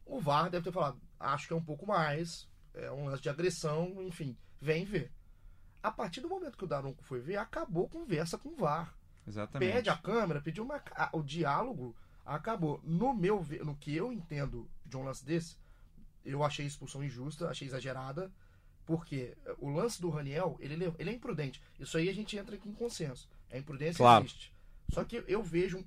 O 0.06 0.20
VAR 0.20 0.50
deve 0.50 0.64
ter 0.64 0.72
falado, 0.72 1.00
acho 1.18 1.46
que 1.48 1.52
é 1.52 1.56
um 1.56 1.62
pouco 1.64 1.86
mais, 1.86 2.48
é 2.74 2.90
um 2.92 3.06
lance 3.06 3.22
de 3.22 3.28
agressão, 3.28 4.02
enfim, 4.02 4.36
vem 4.60 4.84
ver. 4.84 5.10
A 5.82 5.90
partir 5.90 6.20
do 6.20 6.28
momento 6.28 6.56
que 6.58 6.64
o 6.64 6.68
Daronco 6.68 7.02
foi 7.04 7.20
ver, 7.20 7.36
acabou 7.36 7.86
a 7.86 7.90
conversa 7.90 8.38
com 8.38 8.50
o 8.50 8.56
VAR. 8.56 8.94
Exatamente. 9.26 9.72
Pede 9.72 9.90
a 9.90 9.96
câmera, 9.96 10.40
pediu 10.40 10.64
uma, 10.64 10.82
o 11.12 11.22
diálogo, 11.22 11.94
acabou. 12.24 12.80
No 12.84 13.14
meu, 13.14 13.44
no 13.64 13.74
que 13.76 13.94
eu 13.94 14.12
entendo 14.12 14.68
de 14.84 14.96
um 14.96 15.02
lance 15.04 15.24
desse, 15.24 15.56
eu 16.24 16.42
achei 16.42 16.64
a 16.64 16.68
expulsão 16.68 17.02
injusta, 17.04 17.48
achei 17.48 17.66
exagerada, 17.68 18.30
porque 18.86 19.34
o 19.58 19.70
lance 19.70 20.00
do 20.00 20.10
Raniel, 20.10 20.56
ele, 20.60 20.76
le- 20.76 20.94
ele 20.98 21.10
é 21.10 21.12
imprudente. 21.14 21.62
Isso 21.78 21.96
aí 21.96 22.08
a 22.08 22.14
gente 22.14 22.36
entra 22.36 22.54
aqui 22.54 22.68
em 22.68 22.74
consenso. 22.74 23.28
A 23.50 23.56
imprudência 23.58 23.98
Claro. 23.98 24.24
existe. 24.24 24.54
Só 24.90 25.04
que 25.04 25.24
eu 25.26 25.42
vejo 25.42 25.82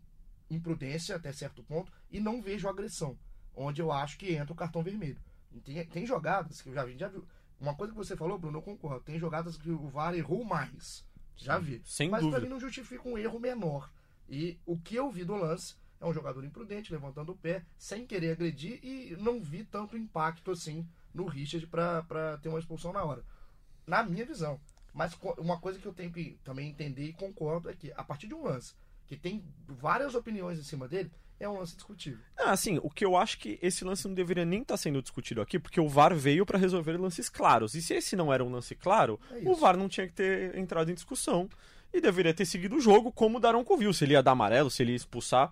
imprudência 0.50 1.16
até 1.16 1.32
certo 1.32 1.64
ponto 1.64 1.92
e 2.10 2.20
não 2.20 2.42
vejo 2.42 2.68
agressão, 2.68 3.18
onde 3.58 3.82
eu 3.82 3.92
acho 3.92 4.18
que 4.18 4.34
entra 4.34 4.54
o 4.54 4.56
cartão 4.56 4.84
vermelho. 4.84 5.20
Tem, 5.66 5.84
tem 5.88 6.06
jogadas 6.06 6.62
que 6.62 6.70
eu 6.70 6.74
já 6.74 6.86
vi, 6.86 6.98
já 6.98 7.08
viu. 7.08 7.26
Uma 7.60 7.74
coisa 7.76 7.92
que 7.92 7.98
você 7.98 8.16
falou, 8.16 8.38
Bruno, 8.38 8.60
eu 8.60 8.62
concordo. 8.62 9.04
Tem 9.04 9.18
jogadas 9.18 9.58
que 9.58 9.72
o 9.72 9.88
VAR 9.88 10.14
errou 10.14 10.44
mais. 10.44 11.04
Já 11.36 11.58
vi. 11.58 11.82
Sem 11.84 12.10
Mas 12.10 12.22
dúvida. 12.22 12.40
pra 12.40 12.48
mim 12.48 12.54
não 12.54 12.60
justifica 12.60 13.08
um 13.10 13.18
erro 13.18 13.40
menor. 13.40 13.92
E 14.30 14.60
o 14.66 14.78
que 14.78 14.96
eu 14.96 15.10
vi 15.10 15.24
do 15.24 15.36
lance 15.36 15.76
é 16.00 16.06
um 16.06 16.14
jogador 16.14 16.44
imprudente, 16.44 16.92
levantando 16.92 17.32
o 17.32 17.38
pé, 17.38 17.66
sem 17.78 18.06
querer 18.06 18.32
agredir, 18.32 18.80
e 18.84 19.16
não 19.20 19.42
vi 19.42 19.64
tanto 19.64 19.98
impacto 19.98 20.52
assim 20.52 20.88
no 21.14 21.26
Richard 21.26 21.66
pra, 21.68 22.04
pra 22.04 22.38
ter 22.38 22.50
uma 22.50 22.60
expulsão 22.60 22.94
na 22.94 23.04
hora. 23.04 23.24
Na 23.88 24.04
minha 24.04 24.26
visão. 24.26 24.60
Mas 24.94 25.18
uma 25.38 25.60
coisa 25.60 25.80
que 25.80 25.86
eu 25.88 25.94
tenho 25.94 26.12
que 26.12 26.40
também 26.44 26.70
entender 26.70 27.06
e 27.06 27.14
concordo 27.14 27.70
é 27.70 27.74
que 27.74 27.92
a 27.94 28.04
partir 28.04 28.28
de 28.28 28.36
um 28.36 28.44
lance 28.44 28.76
que 29.08 29.16
tem 29.16 29.44
várias 29.68 30.14
opiniões 30.16 30.60
em 30.60 30.64
cima 30.64 30.88
dele, 30.88 31.12
é 31.40 31.48
um 31.48 31.58
lance 31.58 31.76
discutível. 31.76 32.20
Ah, 32.38 32.52
assim, 32.52 32.80
o 32.82 32.90
que 32.90 33.06
eu 33.06 33.16
acho 33.16 33.38
que 33.38 33.60
esse 33.62 33.84
lance 33.84 34.08
não 34.08 34.14
deveria 34.14 34.46
nem 34.46 34.62
estar 34.62 34.78
sendo 34.78 35.02
discutido 35.02 35.42
aqui, 35.42 35.60
porque 35.60 35.80
o 35.80 35.88
VAR 35.88 36.16
veio 36.16 36.46
para 36.46 36.58
resolver 36.58 36.98
lances 36.98 37.30
claros. 37.30 37.76
E 37.76 37.82
se 37.82 37.94
esse 37.94 38.16
não 38.16 38.34
era 38.34 38.44
um 38.44 38.52
lance 38.52 38.76
claro, 38.76 39.20
É 39.32 39.48
o. 39.50 39.56
VAR 39.56 39.78
não 39.78 39.88
tinha 39.88 40.08
que 40.08 40.14
ter 40.14 40.58
entrado 40.58 40.90
em 40.90 40.94
discussão 40.94 41.50
e 41.94 42.02
deveria 42.02 42.34
ter 42.34 42.46
seguido 42.46 42.76
o 42.76 42.82
jogo 42.82 43.12
como 43.12 43.38
o 43.38 43.40
Daronco 43.40 43.78
viu, 43.78 43.94
se 43.94 44.04
ele 44.06 44.14
ia 44.14 44.24
dar 44.24 44.32
amarelo, 44.32 44.70
se 44.70 44.84
ele 44.84 44.92
ia 44.92 44.98
expulsar. 44.98 45.52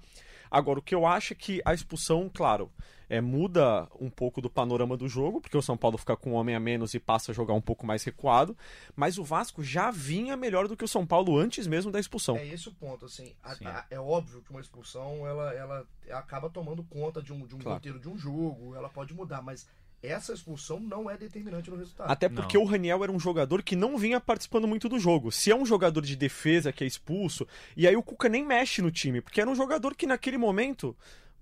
Agora, 0.55 0.79
o 0.79 0.81
que 0.81 0.95
eu 0.95 1.05
acho 1.05 1.33
é 1.33 1.35
que 1.35 1.61
a 1.65 1.73
expulsão, 1.73 2.31
claro, 2.33 2.71
é, 3.09 3.19
muda 3.19 3.89
um 3.99 4.09
pouco 4.09 4.39
do 4.39 4.49
panorama 4.49 4.95
do 4.95 5.05
jogo, 5.05 5.41
porque 5.41 5.57
o 5.57 5.61
São 5.61 5.75
Paulo 5.75 5.97
fica 5.97 6.15
com 6.15 6.31
um 6.31 6.33
homem 6.35 6.55
a 6.55 6.59
menos 6.61 6.93
e 6.93 6.99
passa 6.99 7.33
a 7.33 7.35
jogar 7.35 7.53
um 7.53 7.61
pouco 7.61 7.85
mais 7.85 8.05
recuado, 8.05 8.57
mas 8.95 9.17
o 9.17 9.23
Vasco 9.25 9.61
já 9.61 9.91
vinha 9.91 10.37
melhor 10.37 10.69
do 10.69 10.77
que 10.77 10.85
o 10.85 10.87
São 10.87 11.05
Paulo 11.05 11.37
antes 11.37 11.67
mesmo 11.67 11.91
da 11.91 11.99
expulsão. 11.99 12.37
É 12.37 12.47
esse 12.47 12.69
o 12.69 12.73
ponto, 12.73 13.05
assim. 13.05 13.35
A, 13.43 13.51
a, 13.51 13.85
é 13.89 13.99
óbvio 13.99 14.41
que 14.41 14.49
uma 14.49 14.61
expulsão 14.61 15.27
ela, 15.27 15.53
ela 15.53 15.85
acaba 16.11 16.49
tomando 16.49 16.85
conta 16.85 17.21
de 17.21 17.33
um, 17.33 17.45
de 17.45 17.53
um 17.53 17.59
claro. 17.59 17.75
roteiro 17.75 17.99
de 17.99 18.07
um 18.07 18.17
jogo, 18.17 18.75
ela 18.75 18.87
pode 18.87 19.13
mudar, 19.13 19.41
mas 19.41 19.67
essa 20.07 20.33
expulsão 20.33 20.79
não 20.79 21.09
é 21.09 21.17
determinante 21.17 21.69
no 21.69 21.77
resultado. 21.77 22.09
Até 22.09 22.29
porque 22.29 22.57
não. 22.57 22.63
o 22.63 22.67
Raniel 22.67 23.03
era 23.03 23.11
um 23.11 23.19
jogador 23.19 23.63
que 23.63 23.75
não 23.75 23.97
vinha 23.97 24.19
participando 24.19 24.67
muito 24.67 24.87
do 24.87 24.99
jogo. 24.99 25.31
Se 25.31 25.51
é 25.51 25.55
um 25.55 25.65
jogador 25.65 26.01
de 26.01 26.15
defesa 26.15 26.71
que 26.71 26.83
é 26.83 26.87
expulso, 26.87 27.47
e 27.75 27.87
aí 27.87 27.95
o 27.95 28.03
Cuca 28.03 28.29
nem 28.29 28.45
mexe 28.45 28.81
no 28.81 28.91
time, 28.91 29.21
porque 29.21 29.41
era 29.41 29.49
um 29.49 29.55
jogador 29.55 29.95
que 29.95 30.07
naquele 30.07 30.37
momento 30.37 30.95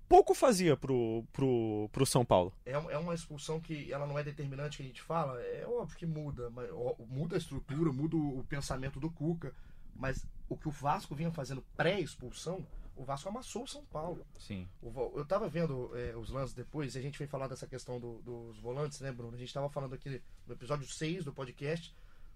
pouco 0.08 0.34
fazia 0.34 0.78
pro, 0.78 1.24
pro, 1.34 1.90
pro 1.92 2.06
São 2.06 2.24
Paulo. 2.24 2.54
É, 2.66 2.74
é 2.74 2.98
uma 2.98 3.16
expulsão 3.16 3.60
que 3.60 3.92
ela 3.92 4.06
não 4.06 4.18
é 4.20 4.24
determinante 4.24 4.78
que 4.78 4.84
a 4.84 4.86
gente 4.86 5.02
fala, 5.02 5.42
é 5.42 5.66
óbvio 5.68 5.98
que 5.98 6.06
muda, 6.06 6.50
mas, 6.52 6.70
muda 7.10 7.36
a 7.36 7.40
estrutura, 7.40 7.92
muda 7.92 8.16
o 8.16 8.46
pensamento 8.48 9.00
do 9.00 9.10
Cuca, 9.10 9.54
mas 9.96 10.26
o 10.50 10.56
que 10.56 10.68
o 10.68 10.72
Vasco 10.72 11.16
vinha 11.16 11.32
fazendo 11.32 11.64
pré-expulsão 11.76 12.66
o 12.96 13.04
Vasco 13.04 13.30
amassou 13.30 13.64
o 13.64 13.68
São 13.68 13.84
Paulo. 13.86 14.26
Sim. 14.40 14.68
O, 14.82 15.14
eu 15.16 15.26
tava 15.26 15.50
vendo 15.50 15.92
é, 15.96 16.16
os 16.16 16.30
lances 16.30 16.54
depois, 16.54 16.96
e 16.96 17.00
a 17.00 17.02
gente 17.02 17.18
veio 17.18 17.30
falar 17.30 17.48
dessa 17.48 17.68
questão 17.68 18.00
do, 18.00 18.22
dos 18.22 18.60
volantes, 18.60 19.00
né, 19.02 19.12
Bruno? 19.12 19.36
A 19.36 19.40
gente 19.40 19.54
tava 19.54 19.70
falando 19.70 19.94
aqui 19.94 20.22
no 20.46 20.54
episódio 20.54 20.88
6 20.88 21.26
do 21.26 21.34
podcast. 21.34 21.94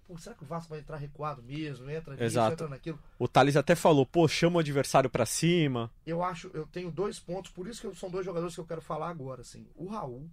Pô, 0.07 0.17
será 0.17 0.35
que 0.35 0.43
o 0.43 0.47
Vasco 0.47 0.69
vai 0.69 0.79
entrar 0.79 0.97
recuado 0.97 1.43
mesmo? 1.43 1.89
Entra 1.89 2.13
nisso, 2.13 2.23
Exato. 2.23 2.53
entra 2.53 2.67
naquilo. 2.69 2.99
O 3.19 3.27
Thales 3.27 3.57
até 3.57 3.75
falou, 3.75 4.05
pô, 4.05 4.27
chama 4.27 4.55
o 4.55 4.59
adversário 4.59 5.09
para 5.09 5.25
cima. 5.25 5.91
Eu 6.05 6.23
acho, 6.23 6.49
eu 6.53 6.65
tenho 6.65 6.89
dois 6.89 7.19
pontos, 7.19 7.51
por 7.51 7.67
isso 7.67 7.81
que 7.81 7.99
são 7.99 8.09
dois 8.09 8.25
jogadores 8.25 8.55
que 8.55 8.61
eu 8.61 8.65
quero 8.65 8.81
falar 8.81 9.09
agora, 9.09 9.41
assim. 9.41 9.67
O 9.75 9.87
Raul, 9.87 10.29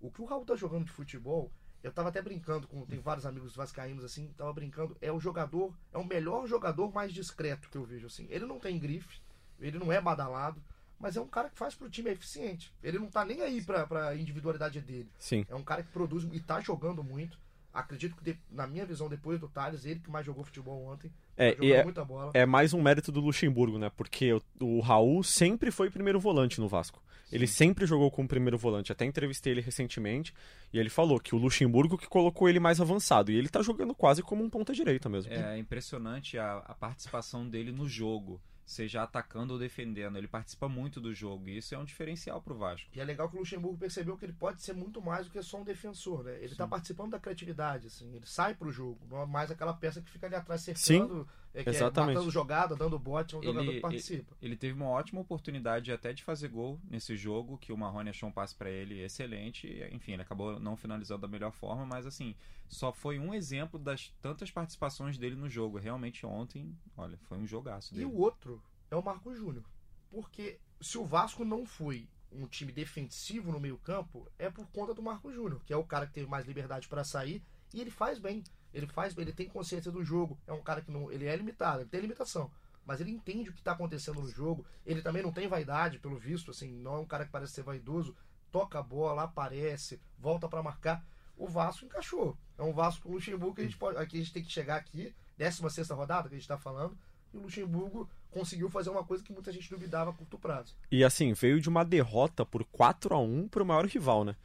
o 0.00 0.10
que 0.10 0.22
o 0.22 0.24
Raul 0.24 0.44
tá 0.44 0.56
jogando 0.56 0.86
de 0.86 0.92
futebol 0.92 1.52
eu 1.84 1.92
tava 1.92 2.08
até 2.08 2.22
brincando 2.22 2.66
com. 2.66 2.86
Tem 2.86 2.98
vários 2.98 3.26
amigos 3.26 3.54
vascaínos 3.54 4.02
assim, 4.04 4.32
tava 4.38 4.50
brincando. 4.54 4.96
É 5.02 5.12
o 5.12 5.20
jogador, 5.20 5.76
é 5.92 5.98
o 5.98 6.04
melhor 6.04 6.46
jogador 6.46 6.90
mais 6.90 7.12
discreto 7.12 7.68
que 7.68 7.76
eu 7.76 7.84
vejo, 7.84 8.06
assim. 8.06 8.26
Ele 8.30 8.46
não 8.46 8.58
tem 8.58 8.78
grife, 8.78 9.20
ele 9.60 9.78
não 9.78 9.92
é 9.92 10.00
badalado, 10.00 10.60
mas 10.98 11.16
é 11.16 11.20
um 11.20 11.26
cara 11.26 11.48
que 11.48 11.58
faz 11.58 11.74
pro 11.74 11.90
time 11.90 12.10
é 12.10 12.12
eficiente. 12.12 12.72
Ele 12.82 12.98
não 12.98 13.08
tá 13.08 13.24
nem 13.24 13.42
aí 13.42 13.62
pra, 13.62 13.86
pra 13.86 14.16
individualidade 14.16 14.80
dele. 14.80 15.08
Sim. 15.18 15.44
É 15.48 15.54
um 15.54 15.62
cara 15.62 15.82
que 15.82 15.92
produz 15.92 16.26
e 16.32 16.40
tá 16.40 16.60
jogando 16.60 17.02
muito. 17.02 17.38
Acredito 17.72 18.14
que, 18.16 18.22
de, 18.22 18.38
na 18.50 18.68
minha 18.68 18.86
visão, 18.86 19.08
depois 19.08 19.40
do 19.40 19.48
Thales, 19.48 19.84
ele 19.84 19.98
que 19.98 20.08
mais 20.08 20.24
jogou 20.24 20.44
futebol 20.44 20.86
ontem. 20.86 21.10
É, 21.36 21.56
e 21.60 21.72
é, 21.72 21.84
é, 22.32 22.46
mais 22.46 22.72
um 22.72 22.80
mérito 22.80 23.10
do 23.10 23.20
Luxemburgo, 23.20 23.78
né? 23.78 23.90
Porque 23.96 24.32
o, 24.32 24.40
o 24.60 24.80
Raul 24.80 25.24
sempre 25.24 25.72
foi 25.72 25.90
primeiro 25.90 26.20
volante 26.20 26.60
no 26.60 26.68
Vasco. 26.68 27.02
Sim. 27.24 27.36
Ele 27.36 27.48
sempre 27.48 27.84
jogou 27.84 28.12
como 28.12 28.28
primeiro 28.28 28.56
volante. 28.56 28.92
Até 28.92 29.04
entrevistei 29.04 29.52
ele 29.52 29.60
recentemente 29.60 30.32
e 30.72 30.78
ele 30.78 30.88
falou 30.88 31.18
que 31.18 31.34
o 31.34 31.38
Luxemburgo 31.38 31.98
que 31.98 32.06
colocou 32.06 32.48
ele 32.48 32.60
mais 32.60 32.80
avançado. 32.80 33.32
E 33.32 33.36
ele 33.36 33.48
tá 33.48 33.60
jogando 33.60 33.92
quase 33.92 34.22
como 34.22 34.44
um 34.44 34.48
ponta-direita 34.48 35.08
mesmo. 35.08 35.32
É 35.32 35.58
impressionante 35.58 36.38
a, 36.38 36.58
a 36.58 36.74
participação 36.74 37.48
dele 37.48 37.72
no 37.72 37.88
jogo 37.88 38.40
seja 38.64 39.02
atacando 39.02 39.54
ou 39.54 39.58
defendendo. 39.58 40.16
Ele 40.16 40.28
participa 40.28 40.68
muito 40.68 41.00
do 41.00 41.14
jogo 41.14 41.48
e 41.48 41.58
isso 41.58 41.74
é 41.74 41.78
um 41.78 41.84
diferencial 41.84 42.40
pro 42.40 42.56
Vasco. 42.56 42.88
E 42.94 43.00
é 43.00 43.04
legal 43.04 43.28
que 43.28 43.36
o 43.36 43.40
Luxemburgo 43.40 43.78
percebeu 43.78 44.16
que 44.16 44.24
ele 44.24 44.32
pode 44.32 44.62
ser 44.62 44.74
muito 44.74 45.00
mais 45.02 45.26
do 45.26 45.32
que 45.32 45.42
só 45.42 45.60
um 45.60 45.64
defensor, 45.64 46.24
né? 46.24 46.36
Ele 46.38 46.48
Sim. 46.48 46.56
tá 46.56 46.66
participando 46.66 47.12
da 47.12 47.18
criatividade, 47.18 47.86
assim, 47.88 48.14
ele 48.14 48.26
sai 48.26 48.54
pro 48.54 48.70
jogo, 48.70 48.98
não 49.08 49.22
é 49.22 49.26
mais 49.26 49.50
aquela 49.50 49.74
peça 49.74 50.00
que 50.00 50.10
fica 50.10 50.26
ali 50.26 50.34
atrás 50.34 50.62
cercando, 50.62 51.28
é, 51.54 51.62
que 51.62 51.70
Exatamente. 51.70 52.10
é 52.10 52.14
matando 52.14 52.30
jogada, 52.32 52.74
dando 52.74 52.98
bote, 52.98 53.34
é 53.34 53.38
um 53.38 53.40
ele, 53.42 53.52
jogador 53.52 53.72
que 53.72 53.80
participa. 53.80 54.36
Ele, 54.42 54.50
ele, 54.50 54.56
teve 54.56 54.74
uma 54.74 54.88
ótima 54.88 55.20
oportunidade 55.20 55.92
até 55.92 56.12
de 56.12 56.22
fazer 56.24 56.48
gol 56.48 56.80
nesse 56.90 57.16
jogo, 57.16 57.56
que 57.56 57.72
o 57.72 57.76
Marrone 57.76 58.10
achou 58.10 58.28
um 58.28 58.32
passe 58.32 58.54
para 58.54 58.68
ele 58.68 59.00
excelente, 59.00 59.68
enfim, 59.92 60.12
ele 60.12 60.22
acabou 60.22 60.58
não 60.58 60.76
finalizando 60.76 61.22
da 61.22 61.28
melhor 61.28 61.52
forma, 61.52 61.86
mas 61.86 62.06
assim, 62.06 62.34
só 62.68 62.92
foi 62.92 63.20
um 63.20 63.32
exemplo 63.32 63.78
das 63.78 64.12
tantas 64.20 64.50
participações 64.50 65.16
dele 65.16 65.36
no 65.36 65.48
jogo. 65.48 65.78
Realmente 65.78 66.26
ontem, 66.26 66.76
olha, 66.96 67.16
foi 67.28 67.38
um 67.38 67.46
jogaço 67.46 67.94
dele. 67.94 68.04
E 68.04 68.06
o 68.06 68.16
outro 68.16 68.60
é 68.90 68.96
o 68.96 69.02
Marco 69.02 69.32
Júnior. 69.32 69.64
Porque 70.10 70.58
se 70.80 70.98
o 70.98 71.04
Vasco 71.04 71.44
não 71.44 71.64
foi 71.64 72.08
um 72.32 72.46
time 72.46 72.72
defensivo 72.72 73.52
no 73.52 73.60
meio-campo, 73.60 74.28
é 74.38 74.50
por 74.50 74.66
conta 74.68 74.92
do 74.92 75.02
Marco 75.02 75.32
Júnior, 75.32 75.62
que 75.64 75.72
é 75.72 75.76
o 75.76 75.84
cara 75.84 76.06
que 76.06 76.12
teve 76.12 76.28
mais 76.28 76.46
liberdade 76.46 76.88
para 76.88 77.04
sair 77.04 77.42
e 77.72 77.80
ele 77.80 77.90
faz 77.90 78.18
bem. 78.18 78.42
Ele 78.74 78.88
faz 78.88 79.16
ele 79.16 79.32
tem 79.32 79.48
consciência 79.48 79.90
do 79.90 80.04
jogo. 80.04 80.36
É 80.46 80.52
um 80.52 80.60
cara 80.60 80.82
que 80.82 80.90
não, 80.90 81.10
ele 81.10 81.26
é 81.26 81.36
limitado, 81.36 81.80
ele 81.80 81.88
tem 81.88 82.00
limitação, 82.00 82.50
mas 82.84 83.00
ele 83.00 83.10
entende 83.10 83.48
o 83.48 83.52
que 83.52 83.60
está 83.60 83.72
acontecendo 83.72 84.20
no 84.20 84.28
jogo. 84.28 84.66
Ele 84.84 85.00
também 85.00 85.22
não 85.22 85.32
tem 85.32 85.46
vaidade, 85.46 86.00
pelo 86.00 86.18
visto, 86.18 86.50
assim, 86.50 86.72
não 86.72 86.96
é 86.96 86.98
um 86.98 87.06
cara 87.06 87.24
que 87.24 87.30
parece 87.30 87.52
ser 87.52 87.62
vaidoso. 87.62 88.14
Toca 88.50 88.78
a 88.78 88.82
bola, 88.82 89.22
aparece, 89.22 90.00
volta 90.18 90.48
para 90.48 90.62
marcar. 90.62 91.04
O 91.36 91.46
Vasco 91.46 91.84
encaixou. 91.84 92.36
É 92.58 92.62
um 92.62 92.72
Vasco 92.72 93.10
Luxemburgo 93.10 93.54
que 93.54 93.62
a 93.62 93.64
gente 93.64 93.76
pode, 93.76 93.96
aqui 93.96 94.16
a 94.16 94.20
gente 94.20 94.32
tem 94.32 94.42
que 94.42 94.52
chegar 94.52 94.76
aqui, 94.76 95.14
16 95.38 95.72
sexta 95.72 95.94
rodada 95.94 96.28
que 96.28 96.34
a 96.34 96.38
gente 96.38 96.44
está 96.44 96.58
falando, 96.58 96.96
e 97.32 97.36
o 97.36 97.42
Luxemburgo 97.42 98.08
conseguiu 98.30 98.70
fazer 98.70 98.90
uma 98.90 99.04
coisa 99.04 99.24
que 99.24 99.32
muita 99.32 99.50
gente 99.50 99.70
duvidava 99.70 100.10
a 100.10 100.12
curto 100.12 100.38
prazo. 100.38 100.76
E 100.90 101.02
assim, 101.02 101.32
veio 101.32 101.60
de 101.60 101.68
uma 101.68 101.84
derrota 101.84 102.44
por 102.44 102.64
4 102.64 103.14
a 103.14 103.18
1 103.18 103.48
para 103.48 103.62
o 103.62 103.66
maior 103.66 103.86
rival, 103.86 104.24
né? 104.24 104.36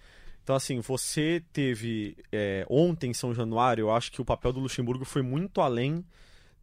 Então, 0.43 0.55
assim, 0.55 0.79
você 0.79 1.43
teve 1.53 2.17
é, 2.31 2.65
ontem 2.69 3.12
em 3.12 3.13
São 3.13 3.34
Januário, 3.34 3.84
eu 3.84 3.91
acho 3.91 4.12
que 4.12 4.22
o 4.22 4.25
papel 4.25 4.51
do 4.51 4.60
Luxemburgo 4.60 5.05
foi 5.05 5.22
muito 5.22 5.62
além 5.62 6.03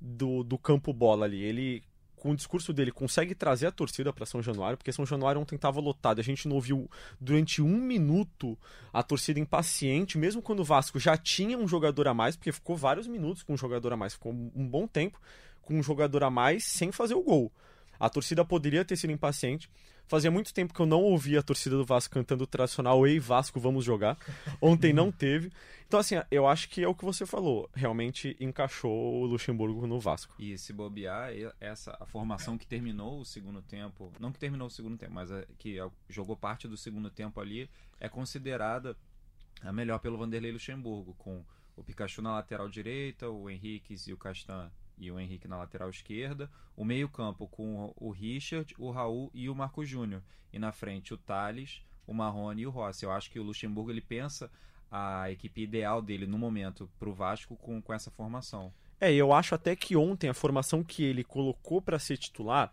do, 0.00 0.42
do 0.42 0.58
campo 0.58 0.92
bola 0.92 1.24
ali. 1.24 1.42
Ele, 1.42 1.82
com 2.16 2.32
o 2.32 2.36
discurso 2.36 2.72
dele, 2.72 2.90
consegue 2.90 3.34
trazer 3.34 3.66
a 3.66 3.70
torcida 3.70 4.12
para 4.12 4.26
São 4.26 4.42
Januário, 4.42 4.76
porque 4.76 4.92
São 4.92 5.06
Januário 5.06 5.40
ontem 5.40 5.54
estava 5.56 5.80
lotado. 5.80 6.20
A 6.20 6.24
gente 6.24 6.48
não 6.48 6.56
ouviu 6.56 6.90
durante 7.20 7.62
um 7.62 7.76
minuto 7.76 8.58
a 8.92 9.02
torcida 9.02 9.38
impaciente, 9.38 10.18
mesmo 10.18 10.42
quando 10.42 10.60
o 10.60 10.64
Vasco 10.64 10.98
já 10.98 11.16
tinha 11.16 11.56
um 11.56 11.68
jogador 11.68 12.08
a 12.08 12.14
mais, 12.14 12.36
porque 12.36 12.52
ficou 12.52 12.76
vários 12.76 13.06
minutos 13.06 13.42
com 13.42 13.54
um 13.54 13.56
jogador 13.58 13.92
a 13.92 13.96
mais, 13.96 14.14
ficou 14.14 14.32
um 14.32 14.66
bom 14.66 14.86
tempo 14.86 15.20
com 15.62 15.74
um 15.78 15.82
jogador 15.82 16.24
a 16.24 16.30
mais 16.30 16.64
sem 16.64 16.90
fazer 16.90 17.14
o 17.14 17.22
gol. 17.22 17.52
A 17.98 18.08
torcida 18.08 18.44
poderia 18.44 18.84
ter 18.84 18.96
sido 18.96 19.12
impaciente. 19.12 19.70
Fazia 20.08 20.30
muito 20.30 20.54
tempo 20.54 20.72
que 20.72 20.80
eu 20.80 20.86
não 20.86 21.02
ouvia 21.02 21.40
a 21.40 21.42
torcida 21.42 21.76
do 21.76 21.84
Vasco 21.84 22.14
cantando 22.14 22.44
o 22.44 22.46
tradicional 22.46 23.06
Ei 23.06 23.18
Vasco, 23.18 23.58
vamos 23.58 23.84
jogar. 23.84 24.16
Ontem 24.60 24.92
não 24.92 25.10
teve. 25.12 25.50
Então, 25.86 26.00
assim, 26.00 26.16
eu 26.30 26.46
acho 26.46 26.68
que 26.68 26.82
é 26.82 26.88
o 26.88 26.94
que 26.94 27.04
você 27.04 27.26
falou. 27.26 27.68
Realmente 27.74 28.36
encaixou 28.40 29.22
o 29.22 29.26
Luxemburgo 29.26 29.86
no 29.86 29.98
Vasco. 30.00 30.34
E 30.38 30.56
se 30.58 30.72
bobear, 30.72 31.30
essa 31.60 31.96
a 32.00 32.06
formação 32.06 32.56
que 32.56 32.66
terminou 32.66 33.20
o 33.20 33.24
segundo 33.24 33.62
tempo, 33.62 34.12
não 34.18 34.32
que 34.32 34.38
terminou 34.38 34.68
o 34.68 34.70
segundo 34.70 34.96
tempo, 34.96 35.12
mas 35.12 35.30
que 35.58 35.76
jogou 36.08 36.36
parte 36.36 36.66
do 36.68 36.76
segundo 36.76 37.10
tempo 37.10 37.40
ali, 37.40 37.68
é 38.00 38.08
considerada 38.08 38.96
a 39.62 39.72
melhor 39.72 39.98
pelo 39.98 40.18
Vanderlei 40.18 40.52
Luxemburgo, 40.52 41.14
com 41.14 41.44
o 41.76 41.82
Pikachu 41.82 42.22
na 42.22 42.32
lateral 42.32 42.68
direita, 42.68 43.28
o 43.28 43.50
Henriquez 43.50 44.06
e 44.08 44.12
o 44.12 44.16
Castan 44.16 44.70
e 44.98 45.10
o 45.10 45.18
Henrique 45.20 45.48
na 45.48 45.56
lateral 45.56 45.90
esquerda, 45.90 46.50
o 46.76 46.84
meio-campo 46.84 47.46
com 47.48 47.92
o 47.96 48.10
Richard, 48.10 48.74
o 48.78 48.90
Raul 48.90 49.30
e 49.34 49.48
o 49.48 49.54
Marco 49.54 49.84
Júnior, 49.84 50.22
e 50.52 50.58
na 50.58 50.72
frente 50.72 51.12
o 51.12 51.18
Thales, 51.18 51.82
o 52.06 52.14
Marrone 52.14 52.62
e 52.62 52.66
o 52.66 52.70
Rossi. 52.70 53.04
Eu 53.04 53.12
acho 53.12 53.30
que 53.30 53.38
o 53.38 53.42
Luxemburgo 53.42 53.90
ele 53.90 54.00
pensa 54.00 54.50
a 54.90 55.30
equipe 55.30 55.62
ideal 55.62 56.00
dele 56.00 56.26
no 56.26 56.38
momento 56.38 56.88
para 56.98 57.08
o 57.08 57.14
Vasco 57.14 57.56
com, 57.56 57.82
com 57.82 57.92
essa 57.92 58.10
formação. 58.10 58.72
É, 59.00 59.12
eu 59.12 59.32
acho 59.32 59.54
até 59.54 59.76
que 59.76 59.96
ontem 59.96 60.28
a 60.28 60.34
formação 60.34 60.82
que 60.82 61.04
ele 61.04 61.22
colocou 61.22 61.82
para 61.82 61.98
ser 61.98 62.16
titular 62.16 62.72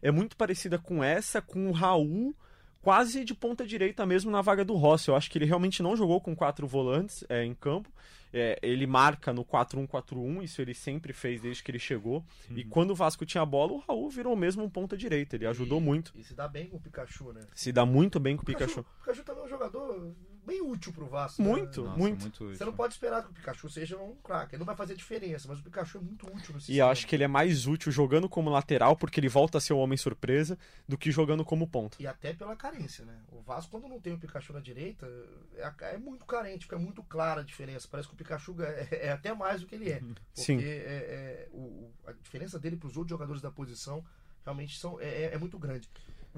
é 0.00 0.10
muito 0.10 0.36
parecida 0.36 0.78
com 0.78 1.02
essa, 1.02 1.42
com 1.42 1.68
o 1.68 1.72
Raul 1.72 2.34
quase 2.80 3.24
de 3.24 3.34
ponta 3.34 3.66
direita 3.66 4.06
mesmo 4.06 4.30
na 4.30 4.40
vaga 4.40 4.64
do 4.64 4.74
Rossi. 4.74 5.08
Eu 5.08 5.16
acho 5.16 5.30
que 5.30 5.38
ele 5.38 5.44
realmente 5.44 5.82
não 5.82 5.96
jogou 5.96 6.20
com 6.20 6.36
quatro 6.36 6.66
volantes 6.66 7.24
é, 7.28 7.44
em 7.44 7.54
campo. 7.54 7.90
É, 8.32 8.58
ele 8.62 8.86
marca 8.86 9.32
no 9.32 9.44
4-1-4-1, 9.44 10.42
isso 10.42 10.60
ele 10.60 10.74
sempre 10.74 11.12
fez 11.12 11.40
desde 11.40 11.62
que 11.62 11.70
ele 11.70 11.78
chegou. 11.78 12.24
Uhum. 12.50 12.58
E 12.58 12.64
quando 12.64 12.90
o 12.90 12.94
Vasco 12.94 13.24
tinha 13.24 13.42
a 13.42 13.46
bola, 13.46 13.72
o 13.72 13.78
Raul 13.78 14.10
virou 14.10 14.36
mesmo 14.36 14.62
um 14.62 14.70
ponta 14.70 14.96
direita. 14.96 15.36
Ele 15.36 15.46
ajudou 15.46 15.80
e, 15.80 15.82
muito. 15.82 16.12
E 16.14 16.22
se 16.22 16.34
dá 16.34 16.46
bem 16.46 16.66
com 16.66 16.76
o 16.76 16.80
Pikachu, 16.80 17.32
né? 17.32 17.46
Se 17.54 17.72
dá 17.72 17.86
muito 17.86 18.20
bem 18.20 18.36
com 18.36 18.42
o 18.42 18.46
Pikachu. 18.46 18.80
O 18.80 18.84
Pikachu 19.00 19.24
também 19.24 19.42
é 19.42 19.46
um 19.46 19.48
jogador 19.48 20.14
bem 20.48 20.62
útil 20.62 20.92
pro 20.92 21.06
Vasco. 21.06 21.42
Muito, 21.42 21.82
né? 21.82 21.88
Nossa, 21.88 21.98
muito. 21.98 22.20
muito 22.22 22.56
Você 22.56 22.64
não 22.64 22.72
pode 22.72 22.94
esperar 22.94 23.22
que 23.22 23.30
o 23.30 23.32
Pikachu 23.32 23.68
seja 23.68 23.96
um 23.98 24.16
craque. 24.16 24.54
Ele 24.54 24.60
não 24.60 24.66
vai 24.66 24.74
fazer 24.74 24.96
diferença, 24.96 25.46
mas 25.46 25.60
o 25.60 25.62
Pikachu 25.62 25.98
é 25.98 26.00
muito 26.00 26.26
útil 26.26 26.54
no 26.54 26.60
sistema. 26.60 26.76
E 26.76 26.78
eu 26.78 26.88
acho 26.88 27.06
que 27.06 27.14
ele 27.14 27.24
é 27.24 27.28
mais 27.28 27.66
útil 27.66 27.92
jogando 27.92 28.28
como 28.28 28.50
lateral, 28.50 28.96
porque 28.96 29.20
ele 29.20 29.28
volta 29.28 29.58
a 29.58 29.60
ser 29.60 29.74
o 29.74 29.78
homem 29.78 29.96
surpresa, 29.96 30.58
do 30.88 30.96
que 30.96 31.10
jogando 31.10 31.44
como 31.44 31.66
ponta. 31.66 31.98
E 32.00 32.06
até 32.06 32.32
pela 32.32 32.56
carência, 32.56 33.04
né? 33.04 33.20
O 33.30 33.40
Vasco, 33.42 33.70
quando 33.70 33.88
não 33.88 34.00
tem 34.00 34.14
o 34.14 34.18
Pikachu 34.18 34.52
na 34.52 34.60
direita, 34.60 35.06
é, 35.56 35.94
é 35.94 35.98
muito 35.98 36.24
carente, 36.24 36.64
fica 36.64 36.78
muito 36.78 37.02
clara 37.02 37.42
a 37.42 37.44
diferença. 37.44 37.86
Parece 37.90 38.08
que 38.08 38.14
o 38.14 38.16
Pikachu 38.16 38.56
é, 38.62 38.88
é 39.08 39.12
até 39.12 39.34
mais 39.34 39.60
do 39.60 39.66
que 39.66 39.74
ele 39.74 39.90
é. 39.90 40.00
Porque 40.00 40.18
Sim. 40.32 40.58
É, 40.60 40.66
é, 40.66 41.48
o, 41.52 41.90
a 42.06 42.12
diferença 42.12 42.58
dele 42.58 42.76
para 42.76 42.88
os 42.88 42.96
outros 42.96 43.10
jogadores 43.10 43.42
da 43.42 43.50
posição 43.50 44.04
realmente 44.44 44.78
são, 44.78 44.98
é, 45.00 45.24
é, 45.24 45.34
é 45.34 45.38
muito 45.38 45.58
grande. 45.58 45.88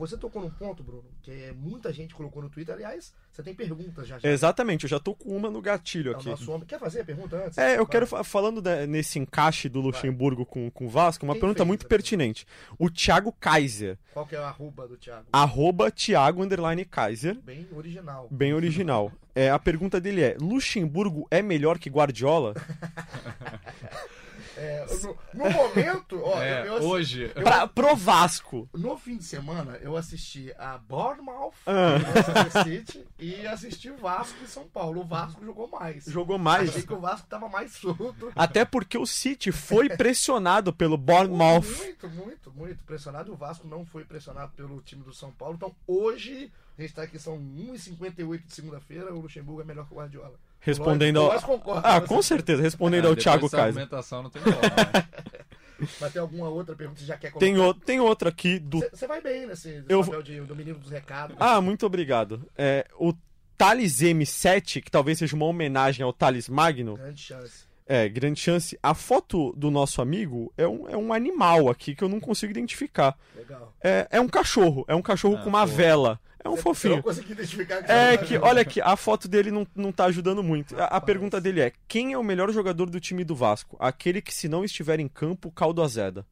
Você 0.01 0.17
tocou 0.17 0.43
num 0.43 0.51
ponto, 0.51 0.83
Bruno, 0.83 1.05
que 1.23 1.31
é, 1.31 1.53
muita 1.53 1.93
gente 1.93 2.15
colocou 2.15 2.43
no 2.43 2.49
Twitter. 2.51 2.75
Aliás, 2.75 3.15
você 3.31 3.43
tem 3.43 3.55
perguntas 3.55 4.09
já. 4.09 4.19
já. 4.19 4.29
Exatamente, 4.29 4.85
eu 4.85 4.89
já 4.91 4.99
tô 4.99 5.15
com 5.15 5.37
uma 5.37 5.51
no 5.51 5.61
gatilho 5.63 6.13
É 6.13 6.17
o 6.17 6.19
aqui. 6.19 6.51
homem. 6.51 6.67
Quer 6.67 6.79
fazer 6.81 7.01
a 7.03 7.05
pergunta 7.05 7.37
antes? 7.37 7.57
É, 7.59 7.75
eu 7.75 7.79
Vai. 7.85 7.87
quero, 7.87 8.07
fa- 8.07 8.25
falando 8.25 8.61
da- 8.61 8.87
nesse 8.87 9.19
encaixe 9.19 9.69
do 9.69 9.81
Luxemburgo 9.81 10.45
com, 10.45 10.71
com 10.71 10.87
o 10.87 10.89
Vasco, 10.89 11.25
uma 11.25 11.35
Quem 11.35 11.41
pergunta 11.41 11.65
muito 11.65 11.81
pergunta? 11.87 11.89
pertinente. 11.97 12.47
O 12.79 12.91
Thiago 12.91 13.33
Kaiser, 13.39 13.99
Qual 14.13 14.27
que 14.27 14.35
é 14.35 14.41
o 14.41 14.45
arroba 14.45 14.89
do 14.89 14.97
Thiago? 14.97 15.27
arroba 15.33 15.91
Thiago 15.91 16.43
underline 16.43 16.85
Kaiser, 16.85 17.39
Bem 17.41 17.67
original. 17.73 18.29
bem 18.31 18.53
original. 18.55 19.13
É, 19.35 19.49
a 19.51 19.59
pergunta 19.59 20.01
dele 20.01 20.23
é: 20.23 20.37
Luxemburgo 20.41 21.27
é 21.31 21.41
melhor 21.41 21.79
que 21.79 21.89
Guardiola? 21.89 22.55
É, 24.63 24.85
no, 25.03 25.17
no 25.45 25.51
momento, 25.51 26.21
ó, 26.23 26.43
É, 26.43 26.61
eu, 26.61 26.65
eu 26.67 26.77
assi- 26.77 26.85
hoje. 26.87 27.29
Pra, 27.29 27.67
pro 27.67 27.97
Vasco. 27.97 28.69
no 28.75 28.95
fim 28.99 29.17
de 29.17 29.25
semana, 29.25 29.79
eu 29.81 29.97
assisti 29.97 30.53
a 30.59 30.77
Bournemouth, 30.77 31.55
Ah. 31.67 31.99
Manchester 31.99 32.63
City, 32.65 33.07
e 33.19 33.47
assisti 33.47 33.91
o 33.91 33.97
Vasco 33.97 34.37
e 34.45 34.47
São 34.47 34.69
Paulo. 34.69 35.01
O 35.01 35.05
Vasco 35.05 35.43
jogou 35.43 35.67
mais. 35.69 36.05
Jogou 36.05 36.37
mais. 36.39 36.69
Achei 36.69 36.83
que 36.83 36.93
o 36.93 37.01
Vasco 37.01 37.27
tava 37.27 37.49
mais 37.49 37.73
solto. 37.73 38.31
Até 38.37 38.65
porque 38.67 38.99
o 38.99 39.07
City 39.07 39.51
foi 39.51 39.89
pressionado 39.89 40.73
pelo 40.75 40.99
Bournemouth. 40.99 41.63
Muito, 41.79 42.09
muito, 42.11 42.53
muito 42.53 42.85
pressionado. 42.85 43.33
O 43.33 43.37
Vasco 43.37 43.67
não 43.67 43.87
foi 43.87 44.05
pressionado 44.05 44.53
pelo 44.53 44.81
time 44.83 45.03
do 45.03 45.15
São 45.15 45.31
Paulo. 45.33 45.55
Então, 45.55 45.75
hoje, 45.87 46.53
a 46.79 46.83
gente 46.83 46.93
tá 46.95 47.03
aqui, 47.05 47.19
são 47.19 47.39
1h58 47.39 48.45
de 48.47 48.53
segunda-feira. 48.55 49.15
O 49.15 49.21
Luxemburgo 49.21 49.63
é 49.63 49.65
melhor 49.65 49.87
que 49.87 49.95
o 49.95 49.97
Guardiola. 49.97 50.35
Respondendo 50.61 51.15
Nós- 51.17 51.25
ao. 51.27 51.33
nós 51.35 51.45
concordamos. 51.45 51.91
Ah, 51.91 52.01
com 52.01 52.21
certeza, 52.23 52.61
respondendo 52.63 53.07
Ah, 53.07 53.09
ao 53.09 53.17
Thiago 53.17 53.43
dessa 53.45 53.57
Kaiser. 53.57 53.83
argumentação 53.83 54.23
não 54.23 54.31
tem 54.31 54.43
como. 54.43 54.57
né? 54.57 54.61
Mas 55.99 56.13
tem 56.13 56.21
alguma 56.21 56.49
outra 56.51 56.77
pergunta 56.77 56.97
que 56.99 57.03
você 57.03 57.09
já 57.09 57.17
quer 57.17 57.33
Tem, 57.33 57.55
colocar? 57.55 57.79
o- 57.79 57.81
tem 57.87 58.01
outra 58.01 58.29
aqui 58.29 58.59
do. 58.59 58.81
Você 58.93 59.07
vai 59.07 59.21
bem 59.23 59.47
nesse 59.47 59.83
Eu- 59.89 60.05
papel 60.05 60.23
de, 60.23 60.41
do 60.43 60.55
menino 60.55 60.79
dos 60.79 60.91
recados. 60.91 61.35
Ah, 61.41 61.59
muito 61.63 61.87
obrigado. 61.87 62.47
É, 62.57 62.87
o 62.99 63.15
Thales 63.57 64.03
M7, 64.03 64.83
que 64.83 64.91
talvez 64.91 65.19
seja 65.19 65.35
uma 65.35 65.47
homenagem 65.47 66.05
ao 66.05 66.13
Thales 66.13 66.51
Magno, 66.51 66.97
Grande 66.97 67.23
chance. 67.23 67.65
é, 67.87 68.07
grande 68.11 68.39
chance. 68.41 68.79
A 68.83 68.93
foto 68.93 69.55
do 69.57 69.71
nosso 69.71 70.03
amigo 70.03 70.53
é 70.59 70.69
um, 70.69 70.87
é 70.89 70.97
um 70.99 71.15
animal 71.15 71.71
aqui 71.71 71.95
que 71.95 72.05
eu 72.05 72.09
não 72.11 72.21
consigo 72.21 72.51
identificar. 72.51 73.17
Legal. 73.35 73.75
É, 73.83 74.07
é 74.11 74.21
um 74.21 74.29
cachorro, 74.29 74.85
é 74.87 74.95
um 74.95 75.03
cachorro 75.03 75.37
Ah, 75.37 75.43
com 75.43 75.49
uma 75.49 75.67
pô. 75.67 75.73
vela. 75.73 76.21
É 76.43 76.49
um 76.49 76.57
Você- 76.57 76.63
fofinho. 76.63 76.97
Não 76.97 77.03
consegui 77.03 77.33
identificar 77.33 77.85
É 77.91 78.17
que, 78.17 78.35
não 78.35 78.41
tá 78.41 78.47
olha 78.49 78.63
aqui, 78.63 78.81
a 78.81 78.97
foto 78.97 79.29
dele 79.29 79.51
não, 79.51 79.67
não 79.75 79.93
tá 79.93 80.07
ajudando 80.07 80.43
muito. 80.43 80.75
A, 80.77 80.81
a 80.81 80.83
Rapaz. 80.85 81.05
pergunta 81.05 81.41
dele 81.41 81.61
é: 81.61 81.73
quem 81.87 82.13
é 82.15 82.19
o 82.19 82.23
melhor 82.25 82.51
jogador 82.51 82.89
do 82.89 82.99
time 82.99 83.25
do 83.25 83.35
Vasco? 83.37 83.77
Aquele 83.79 84.23
que, 84.23 84.33
se 84.35 84.49
não 84.49 84.65
estiver 84.65 84.99
em 85.01 85.09
campo, 85.09 85.51
caldo 85.51 85.83
azeda. 85.83 86.27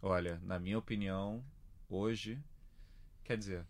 Olha, 0.00 0.40
na 0.44 0.58
minha 0.58 0.76
opinião, 0.78 1.42
hoje. 1.88 2.38
Quer 3.24 3.36
dizer, 3.38 3.64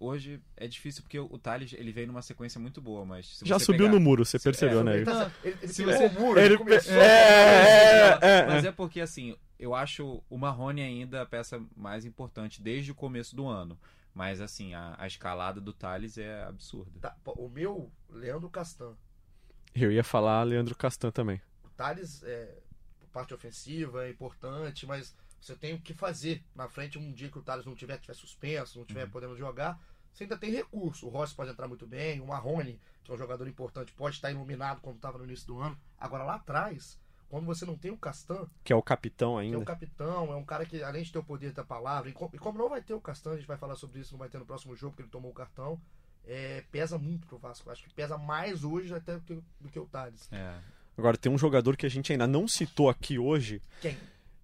hoje 0.00 0.40
é 0.56 0.66
difícil 0.66 1.02
porque 1.02 1.18
o 1.20 1.38
Thales 1.38 1.72
ele 1.74 1.92
veio 1.92 2.08
numa 2.08 2.22
sequência 2.22 2.60
muito 2.60 2.80
boa, 2.80 3.04
mas. 3.06 3.38
Se 3.38 3.46
Já 3.46 3.58
você 3.60 3.66
subiu 3.66 3.86
pegar- 3.86 3.92
no 3.92 4.00
muro, 4.00 4.24
você 4.24 4.40
percebeu, 4.40 4.80
é, 4.80 4.82
né? 4.84 5.04
Tá, 5.04 5.30
ele, 5.44 5.56
ele 5.62 5.72
Se 5.72 5.84
pegou 5.84 5.96
você- 6.08 6.16
o 6.16 6.20
muro, 6.20 6.40
ele 6.40 6.48
ele 6.48 6.58
começou... 6.58 6.94
É, 7.00 8.18
é, 8.20 8.46
Mas 8.46 8.64
é. 8.64 8.68
é 8.68 8.72
porque, 8.72 9.00
assim, 9.00 9.36
eu 9.56 9.72
acho 9.72 10.20
o 10.28 10.36
Marrone 10.36 10.82
ainda 10.82 11.22
a 11.22 11.26
peça 11.26 11.62
mais 11.76 12.04
importante 12.04 12.60
desde 12.60 12.90
o 12.90 12.94
começo 12.94 13.36
do 13.36 13.46
ano. 13.46 13.78
Mas, 14.14 14.40
assim, 14.40 14.74
a, 14.74 14.96
a 14.98 15.06
escalada 15.06 15.60
do 15.60 15.72
Thales 15.72 16.18
é 16.18 16.42
absurda. 16.44 16.90
Tá, 17.00 17.16
o 17.24 17.48
meu, 17.48 17.90
Leandro 18.08 18.50
Castan. 18.50 18.96
Eu 19.74 19.92
ia 19.92 20.02
falar 20.02 20.42
Leandro 20.42 20.74
Castan 20.74 21.10
também. 21.10 21.40
O 21.64 21.68
Thales, 21.70 22.22
é, 22.24 22.58
parte 23.12 23.34
ofensiva, 23.34 24.04
é 24.04 24.10
importante, 24.10 24.86
mas 24.86 25.14
você 25.40 25.54
tem 25.54 25.74
o 25.74 25.80
que 25.80 25.94
fazer 25.94 26.44
na 26.54 26.68
frente 26.68 26.98
um 26.98 27.12
dia 27.12 27.30
que 27.30 27.38
o 27.38 27.42
Thales 27.42 27.64
não 27.64 27.74
tiver, 27.74 27.98
tiver 27.98 28.14
suspenso, 28.14 28.78
não 28.78 28.84
tiver 28.84 29.08
podendo 29.08 29.36
jogar. 29.36 29.80
Você 30.12 30.24
ainda 30.24 30.36
tem 30.36 30.50
recurso. 30.50 31.06
O 31.06 31.08
Rossi 31.08 31.34
pode 31.34 31.50
entrar 31.50 31.68
muito 31.68 31.86
bem, 31.86 32.20
o 32.20 32.26
Marrone, 32.26 32.80
que 33.04 33.10
é 33.10 33.14
um 33.14 33.18
jogador 33.18 33.46
importante, 33.46 33.92
pode 33.92 34.16
estar 34.16 34.30
iluminado 34.30 34.80
como 34.80 34.96
estava 34.96 35.18
no 35.18 35.24
início 35.24 35.46
do 35.46 35.60
ano. 35.60 35.78
Agora 35.98 36.24
lá 36.24 36.34
atrás, 36.34 36.98
quando 37.30 37.46
você 37.46 37.64
não 37.64 37.76
tem 37.76 37.90
o 37.90 37.96
Castan, 37.96 38.46
Que 38.62 38.72
é 38.72 38.76
o 38.76 38.82
capitão 38.82 39.36
que 39.36 39.46
é 39.46 39.50
o 39.50 39.54
ainda. 39.54 39.64
capitão, 39.64 40.32
é 40.32 40.36
um 40.36 40.44
cara 40.44 40.66
que, 40.66 40.82
além 40.82 41.02
de 41.02 41.10
ter 41.12 41.18
o 41.18 41.24
poder 41.24 41.52
da 41.52 41.64
palavra, 41.64 42.10
e 42.10 42.12
como, 42.12 42.30
e 42.34 42.38
como 42.38 42.58
não 42.58 42.68
vai 42.68 42.82
ter 42.82 42.92
o 42.92 43.00
Castan, 43.00 43.32
a 43.32 43.36
gente 43.36 43.46
vai 43.46 43.56
falar 43.56 43.76
sobre 43.76 44.00
isso, 44.00 44.12
não 44.12 44.18
vai 44.18 44.28
ter 44.28 44.38
no 44.38 44.44
próximo 44.44 44.76
jogo, 44.76 44.90
porque 44.92 45.02
ele 45.04 45.10
tomou 45.10 45.30
o 45.30 45.34
cartão, 45.34 45.80
é, 46.26 46.62
pesa 46.70 46.98
muito 46.98 47.26
pro 47.26 47.38
Vasco. 47.38 47.70
Acho 47.70 47.84
que 47.84 47.94
pesa 47.94 48.18
mais 48.18 48.62
hoje 48.64 48.92
até 48.94 49.14
do 49.14 49.20
que, 49.22 49.42
do 49.60 49.68
que 49.70 49.78
o 49.78 49.86
Thales. 49.86 50.28
É. 50.30 50.58
Agora, 50.98 51.16
tem 51.16 51.32
um 51.32 51.38
jogador 51.38 51.76
que 51.76 51.86
a 51.86 51.88
gente 51.88 52.12
ainda 52.12 52.26
não 52.26 52.46
citou 52.46 52.90
aqui 52.90 53.18
hoje, 53.18 53.62
Quem? 53.80 53.96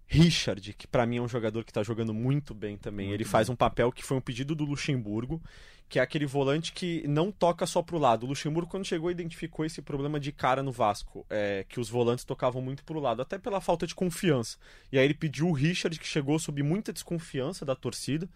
Richard, 0.07 0.73
que 0.73 0.87
pra 0.87 1.05
mim 1.05 1.17
é 1.17 1.21
um 1.21 1.29
jogador 1.29 1.65
que 1.65 1.73
tá 1.73 1.83
jogando 1.83 2.15
muito 2.15 2.55
bem 2.55 2.77
também. 2.77 3.09
Muito 3.09 3.17
Ele 3.17 3.25
faz 3.25 3.49
um 3.49 3.57
papel 3.57 3.91
que 3.91 4.05
foi 4.05 4.17
um 4.17 4.21
pedido 4.21 4.55
do 4.55 4.65
Luxemburgo, 4.65 5.43
que 5.89 5.99
é 5.99 6.03
aquele 6.03 6.27
volante 6.27 6.73
que 6.73 7.07
não 7.09 7.33
toca 7.33 7.67
só 7.67 7.83
pro 7.83 7.99
lado. 7.99 8.25
O 8.25 8.29
Luxemburgo, 8.29 8.71
quando 8.71 8.85
chegou, 8.85 9.11
identificou 9.11 9.65
esse 9.65 9.83
problema 9.83 10.19
de 10.19 10.31
cara 10.33 10.63
no 10.63 10.73
Vasco, 10.73 11.27
é, 11.29 11.65
que 11.69 11.81
os 11.81 11.89
volantes 11.89 12.25
tocavam 12.25 12.63
muito 12.63 12.85
pro 12.85 13.01
lado, 13.01 13.21
até 13.21 13.37
pela 13.37 13.61
falta 13.61 13.87
de 13.87 13.95
confiança. 13.95 14.57
E 14.93 14.99
aí 14.99 15.05
ele 15.05 15.15
pediu 15.15 15.49
o 15.49 15.53
Richard, 15.53 15.99
que 15.99 16.07
chegou 16.07 16.39
sob 16.39 16.63
muita 16.63 16.93
desconfiança 16.93 17.65
da 17.65 17.75
torcida, 17.75 18.29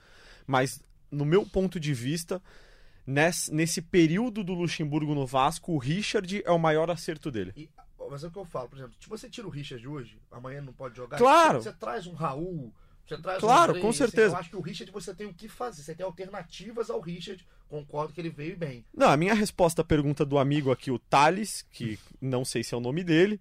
mas 0.47 0.83
no 1.11 1.25
meu 1.25 1.47
ponto 1.47 1.79
de 1.79 1.95
vista, 1.95 2.43
nesse, 3.07 3.53
nesse 3.53 3.83
período 3.83 4.45
do 4.45 4.55
Luxemburgo 4.55 5.15
no 5.15 5.27
Vasco, 5.27 5.73
o 5.73 5.79
Richard 5.79 6.43
é 6.45 6.51
o 6.51 6.59
maior 6.59 6.91
acerto 6.91 7.31
dele. 7.31 7.53
E, 7.57 7.69
mas 8.11 8.25
é 8.25 8.27
o 8.27 8.31
que 8.31 8.39
eu 8.39 8.45
falo, 8.45 8.69
por 8.69 8.79
exemplo, 8.79 8.95
se 9.01 9.09
você 9.09 9.29
tira 9.29 9.47
o 9.47 9.51
Richard 9.51 9.87
hoje, 9.87 10.19
amanhã 10.31 10.61
não 10.61 10.73
pode 10.73 10.97
jogar. 10.97 11.17
Claro. 11.19 11.63
Você, 11.63 11.73
traz 11.73 12.07
um 12.07 12.15
Raul, 12.15 12.73
você 13.07 13.17
traz 13.19 13.41
Claro, 13.41 13.61
um 13.61 13.65
Andrei, 13.71 13.83
com 13.83 13.89
assim, 13.89 13.99
certeza. 13.99 14.35
eu 14.35 14.39
acho 14.39 14.51
que 14.51 14.57
o 14.57 14.61
Richard 14.61 14.93
você 14.93 15.15
tem 15.15 15.27
o 15.27 15.35
que 15.35 15.49
fazer, 15.49 15.83
você 15.83 15.95
tem 15.95 16.05
alternativas 16.05 16.91
ao 16.91 17.01
Richard. 17.01 17.47
Concordo 17.69 18.13
que 18.13 18.21
ele 18.21 18.31
veio 18.31 18.57
bem. 18.57 18.85
Não, 18.93 19.09
a 19.09 19.17
minha 19.17 19.33
resposta 19.35 19.83
à 19.83 19.85
pergunta 19.85 20.25
do 20.25 20.39
amigo 20.39 20.73
aqui, 20.73 20.91
o 20.91 20.99
Thales, 20.99 21.65
que 21.71 21.99
não 22.21 22.45
sei 22.45 22.65
se 22.65 22.75
é 22.75 22.77
o 22.77 22.81
nome 22.81 23.05
dele, 23.05 23.41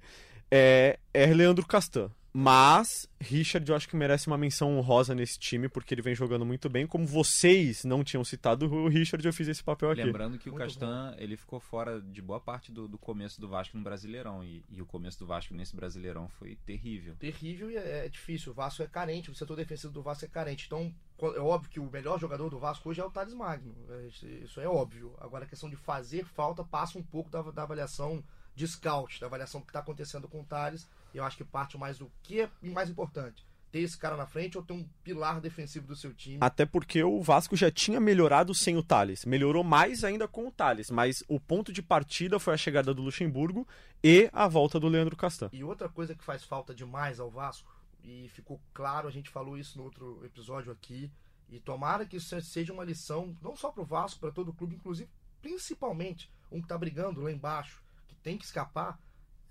é, 0.52 1.00
é 1.14 1.26
Leandro 1.28 1.66
Castan. 1.66 2.12
Mas 2.32 3.10
Richard 3.20 3.68
eu 3.70 3.76
acho 3.76 3.90
que 3.90 3.96
merece 3.96 4.28
uma 4.28 4.38
menção 4.38 4.78
honrosa 4.78 5.16
nesse 5.16 5.40
time, 5.40 5.68
porque 5.68 5.94
ele 5.94 6.02
vem 6.02 6.14
jogando 6.14 6.46
muito 6.46 6.70
bem. 6.70 6.86
Como 6.86 7.06
vocês 7.06 7.84
não 7.84 8.04
tinham 8.04 8.24
citado 8.24 8.72
o 8.72 8.88
Richard, 8.88 9.26
eu 9.26 9.34
fiz 9.34 9.48
esse 9.48 9.64
papel 9.64 9.90
aqui. 9.92 10.04
Lembrando 10.04 10.38
que 10.38 10.48
o 10.48 10.54
Muito 10.54 10.64
Castan 10.64 11.16
ele 11.18 11.36
ficou 11.36 11.60
fora 11.60 12.00
de 12.00 12.22
boa 12.22 12.40
parte 12.40 12.72
do, 12.72 12.88
do 12.88 12.98
começo 13.00 13.42
do 13.42 13.48
Vasco 13.48 13.76
no 13.78 13.84
Brasileirão. 13.84 14.44
E, 14.44 14.64
e 14.70 14.82
o 14.82 14.86
começo 14.86 15.18
do 15.20 15.26
Vasco 15.26 15.54
nesse 15.56 15.76
Brasileirão 15.76 16.30
foi 16.30 16.56
terrível. 16.66 17.16
Terrível 17.16 17.72
e 17.72 17.78
é, 17.78 18.06
é 18.06 18.10
difícil. 18.10 18.52
O 18.52 18.56
Vasco 18.56 18.84
é 18.84 18.88
carente, 18.88 19.32
o 19.32 19.36
setor 19.36 19.56
defensivo 19.58 19.92
do 19.92 20.04
Vasco 20.04 20.24
é 20.26 20.28
carente. 20.28 20.66
Então, 20.68 20.94
é 21.36 21.40
óbvio 21.40 21.70
que 21.72 21.80
o 21.80 21.90
melhor 21.92 22.20
jogador 22.20 22.50
do 22.50 22.60
Vasco 22.60 22.90
hoje 22.90 23.02
é 23.02 23.06
o 23.06 23.10
Thales 23.12 23.34
Magno. 23.34 23.76
É, 23.90 24.08
isso- 24.44 24.60
é 24.62 24.68
óbvio. 24.68 25.16
Agora, 25.20 25.46
a 25.46 25.48
questão 25.48 25.70
de 25.70 25.76
fazer 25.76 26.26
falta 26.26 26.64
passa 26.64 26.98
um 27.00 27.04
pouco 27.04 27.30
da, 27.30 27.42
da 27.42 27.64
avaliação 27.64 28.24
de 28.56 28.68
scout, 28.68 29.20
da 29.20 29.26
avaliação 29.28 29.62
que 29.62 29.68
está 29.70 29.80
acontecendo 29.80 30.28
com 30.28 30.42
o 30.42 30.46
Thales. 30.46 30.88
Eu 31.14 31.24
acho 31.24 31.38
que 31.38 31.44
parte 31.44 31.78
mais 31.78 31.98
do 31.98 32.12
que 32.24 32.42
é 32.42 32.50
mais 32.62 32.90
importante. 32.90 33.46
Ter 33.72 33.82
esse 33.82 33.98
cara 33.98 34.18
na 34.18 34.26
frente 34.26 34.58
ou 34.58 34.64
ter 34.64 34.74
um 34.74 34.84
pilar 35.04 35.40
defensivo 35.40 35.86
do 35.86 35.96
seu 35.96 36.12
time. 36.12 36.40
Até 36.42 36.66
porque 36.66 37.04
o 37.04 37.22
Vasco 37.22 37.56
já 37.56 37.70
tinha 37.70 38.00
melhorado 38.00 38.54
sem 38.56 38.76
o 38.76 38.82
Thales. 38.82 39.26
Melhorou 39.26 39.64
mais 39.64 40.04
ainda 40.04 40.28
com 40.28 40.48
o 40.48 40.52
Thales. 40.52 40.90
Mas 40.90 41.24
o 41.28 41.40
ponto 41.40 41.72
de 41.72 41.84
partida 41.84 42.40
foi 42.40 42.56
a 42.56 42.58
chegada 42.58 42.94
do 42.96 43.04
Luxemburgo 43.04 43.68
e 44.04 44.28
a 44.34 44.48
volta 44.48 44.80
do 44.80 44.88
Leandro 44.88 45.16
Castan. 45.16 45.50
E 45.54 45.64
outra 45.64 45.88
coisa 45.88 46.16
que 46.16 46.24
faz 46.24 46.44
falta 46.44 46.74
demais 46.74 47.20
ao 47.20 47.30
Vasco, 47.30 47.72
e 48.04 48.28
ficou 48.30 48.60
claro, 48.74 49.08
a 49.08 49.12
gente 49.12 49.30
falou 49.30 49.58
isso 49.58 49.78
no 49.78 49.84
outro 49.84 50.22
episódio 50.26 50.72
aqui, 50.72 51.12
e 51.50 51.60
tomara 51.60 52.06
que 52.06 52.18
isso 52.18 52.40
seja 52.42 52.74
uma 52.74 52.84
lição, 52.84 53.36
não 53.42 53.56
só 53.56 53.72
para 53.72 53.84
o 53.84 53.86
Vasco, 53.86 54.20
para 54.20 54.32
todo 54.32 54.50
o 54.50 54.54
clube, 54.54 54.76
inclusive, 54.76 55.10
principalmente, 55.42 56.32
um 56.52 56.60
que 56.60 56.66
está 56.66 56.78
brigando 56.78 57.22
lá 57.22 57.32
embaixo, 57.32 57.82
que 58.08 58.16
tem 58.16 58.38
que 58.38 58.46
escapar, 58.46 59.00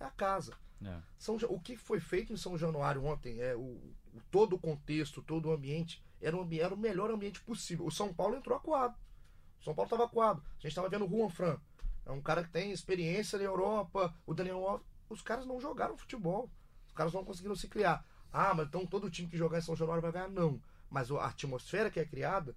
é 0.01 0.05
a 0.05 0.11
casa. 0.11 0.55
É. 0.85 0.99
São, 1.19 1.37
o 1.49 1.61
que 1.61 1.77
foi 1.77 1.99
feito 2.01 2.33
em 2.33 2.37
São 2.37 2.57
Januário 2.57 3.05
ontem, 3.05 3.41
é 3.41 3.55
o, 3.57 3.61
o- 3.61 3.95
todo 4.31 4.55
o 4.57 4.59
contexto, 4.59 5.23
todo 5.23 5.49
o 5.49 5.53
ambiente, 5.53 6.03
era, 6.21 6.37
um, 6.37 6.49
era 6.53 6.73
o 6.75 6.79
melhor 6.79 7.11
ambiente 7.11 7.41
possível. 7.41 7.87
O 7.87 7.91
São 7.91 8.12
Paulo 8.14 8.37
entrou 8.37 8.57
acuado. 8.57 8.97
O 9.61 9.64
São 9.64 9.75
Paulo 9.75 9.87
estava 9.87 10.05
acuado. 10.05 10.43
A 10.47 10.55
gente 10.61 10.69
estava 10.69 10.88
vendo 10.88 11.05
o 11.05 11.09
Juan 11.09 11.29
Fran. 11.29 11.59
É 12.07 12.12
um 12.12 12.21
cara 12.23 12.43
que 12.45 12.51
tem 12.51 12.71
experiência 12.73 13.38
na 13.38 13.45
Europa. 13.45 14.14
O 14.27 14.33
Daniel 14.35 14.67
Alves. 14.67 14.87
Os 15.11 15.21
caras 15.23 15.47
não 15.47 15.61
jogaram 15.61 15.97
futebol. 15.97 16.51
Os 16.87 16.93
caras 16.93 17.12
não 17.12 17.25
conseguiram 17.25 17.57
se 17.57 17.69
criar. 17.69 18.05
Ah, 18.33 18.55
mas 18.55 18.67
então 18.69 18.87
todo 18.87 19.11
time 19.11 19.29
que 19.29 19.37
jogar 19.37 19.59
em 19.59 19.62
São 19.62 19.75
Januário 19.77 20.03
vai 20.03 20.12
ganhar? 20.12 20.29
Não. 20.29 20.61
Mas 20.91 21.11
a 21.11 21.27
atmosfera 21.27 21.91
que 21.91 21.99
é 22.01 22.05
criada, 22.05 22.55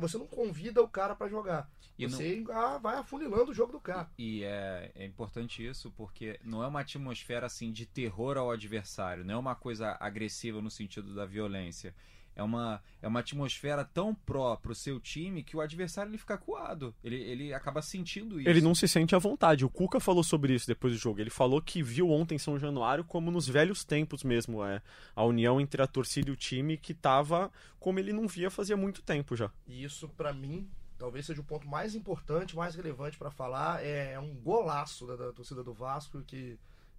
você 0.00 0.18
não 0.18 0.26
convida 0.26 0.82
o 0.82 0.88
cara 0.88 1.14
para 1.14 1.28
jogar. 1.28 1.70
E 1.98 2.06
não- 2.06 2.10
você 2.10 2.44
ah, 2.50 2.78
vai 2.78 2.96
afunilando 2.96 3.52
o 3.52 3.54
jogo 3.54 3.72
do 3.72 3.80
cara. 3.80 4.10
E 4.18 4.42
é, 4.42 4.90
é 4.94 5.04
importante 5.04 5.64
isso 5.64 5.92
porque 5.96 6.40
não 6.42 6.62
é 6.62 6.66
uma 6.66 6.80
atmosfera 6.80 7.46
assim 7.46 7.70
de 7.70 7.86
terror 7.86 8.36
ao 8.36 8.50
adversário, 8.50 9.24
não 9.24 9.34
é 9.34 9.38
uma 9.38 9.54
coisa 9.54 9.96
agressiva 10.00 10.60
no 10.60 10.70
sentido 10.70 11.14
da 11.14 11.24
violência. 11.24 11.94
É 12.36 12.42
uma, 12.42 12.82
é 13.00 13.06
uma 13.06 13.20
atmosfera 13.20 13.84
tão 13.84 14.14
pró 14.14 14.56
pro 14.56 14.74
seu 14.74 14.98
time 14.98 15.42
que 15.42 15.56
o 15.56 15.60
adversário 15.60 16.10
ele 16.10 16.18
fica 16.18 16.36
coado. 16.36 16.94
Ele, 17.02 17.16
ele 17.16 17.54
acaba 17.54 17.80
sentindo 17.80 18.40
isso. 18.40 18.48
Ele 18.48 18.60
não 18.60 18.74
se 18.74 18.88
sente 18.88 19.14
à 19.14 19.18
vontade. 19.18 19.64
O 19.64 19.70
Cuca 19.70 20.00
falou 20.00 20.24
sobre 20.24 20.54
isso 20.54 20.66
depois 20.66 20.92
do 20.92 20.98
jogo. 20.98 21.20
Ele 21.20 21.30
falou 21.30 21.62
que 21.62 21.82
viu 21.82 22.10
ontem 22.10 22.34
em 22.34 22.38
São 22.38 22.58
Januário 22.58 23.04
como 23.04 23.30
nos 23.30 23.46
velhos 23.46 23.84
tempos 23.84 24.24
mesmo. 24.24 24.64
É, 24.64 24.82
a 25.14 25.24
união 25.24 25.60
entre 25.60 25.80
a 25.80 25.86
torcida 25.86 26.28
e 26.28 26.32
o 26.32 26.36
time 26.36 26.76
que 26.76 26.92
tava 26.92 27.52
como 27.78 27.98
ele 27.98 28.12
não 28.12 28.26
via 28.26 28.50
fazia 28.50 28.76
muito 28.76 29.02
tempo 29.02 29.36
já. 29.36 29.50
E 29.66 29.84
isso, 29.84 30.08
para 30.08 30.32
mim, 30.32 30.68
talvez 30.98 31.26
seja 31.26 31.40
o 31.40 31.44
ponto 31.44 31.68
mais 31.68 31.94
importante, 31.94 32.56
mais 32.56 32.74
relevante 32.74 33.18
para 33.18 33.30
falar. 33.30 33.84
É, 33.84 34.12
é 34.12 34.20
um 34.20 34.34
golaço 34.34 35.06
da, 35.06 35.16
da 35.16 35.32
torcida 35.32 35.62
do 35.62 35.72
Vasco 35.72 36.22
que 36.22 36.58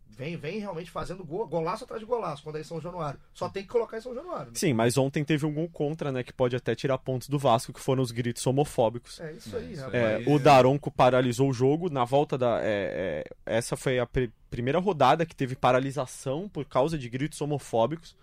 vem, 0.10 0.38
vem 0.38 0.60
realmente 0.60 0.90
fazendo 0.92 1.24
gol, 1.24 1.48
golaço 1.48 1.84
atrás 1.84 2.00
de 2.00 2.06
golaço 2.06 2.44
quando 2.44 2.58
é 2.58 2.62
em 2.62 2.64
São 2.64 2.80
Januário. 2.80 3.20
Só 3.34 3.50
tem 3.50 3.64
que 3.64 3.70
colocar 3.70 3.98
em 3.98 4.02
São 4.02 4.14
Januário. 4.16 4.48
Né? 4.48 4.52
Sim, 4.56 4.74
mas 4.74 4.98
ontem 4.98 5.24
teve 5.24 5.46
um 5.46 5.54
gol 5.54 5.68
contra, 5.70 6.12
né? 6.12 6.24
Que 6.24 6.32
pode 6.34 6.56
até 6.56 6.74
tirar 6.76 6.98
pontos 6.98 7.28
do 7.28 7.38
Vasco, 7.40 7.74
que 7.74 7.80
foram 7.80 8.02
os 8.02 8.12
gritos 8.12 8.46
homofóbicos. 8.48 9.20
É 9.20 9.32
isso 9.34 9.56
aí, 9.56 9.74
É, 9.74 9.78
rapaz. 9.78 9.94
É, 9.96 10.24
o 10.30 10.40
Daronco 10.40 10.90
paralisou 10.92 11.50
o 11.50 11.54
jogo 11.54 11.90
na 11.90 12.06
volta 12.06 12.38
da. 12.38 12.60
é, 12.62 13.24
é, 13.46 13.56
essa 13.58 13.76
foi 13.76 14.00
a 14.00 14.06
pri- 14.06 14.32
primeira 14.50 14.80
rodada 14.80 15.26
que 15.26 15.36
teve 15.36 15.56
paralisação 15.56 16.48
por 16.50 16.66
causa 16.66 16.98
de 16.98 17.10
gritos 17.10 17.42
homofóbicos. 17.42 18.16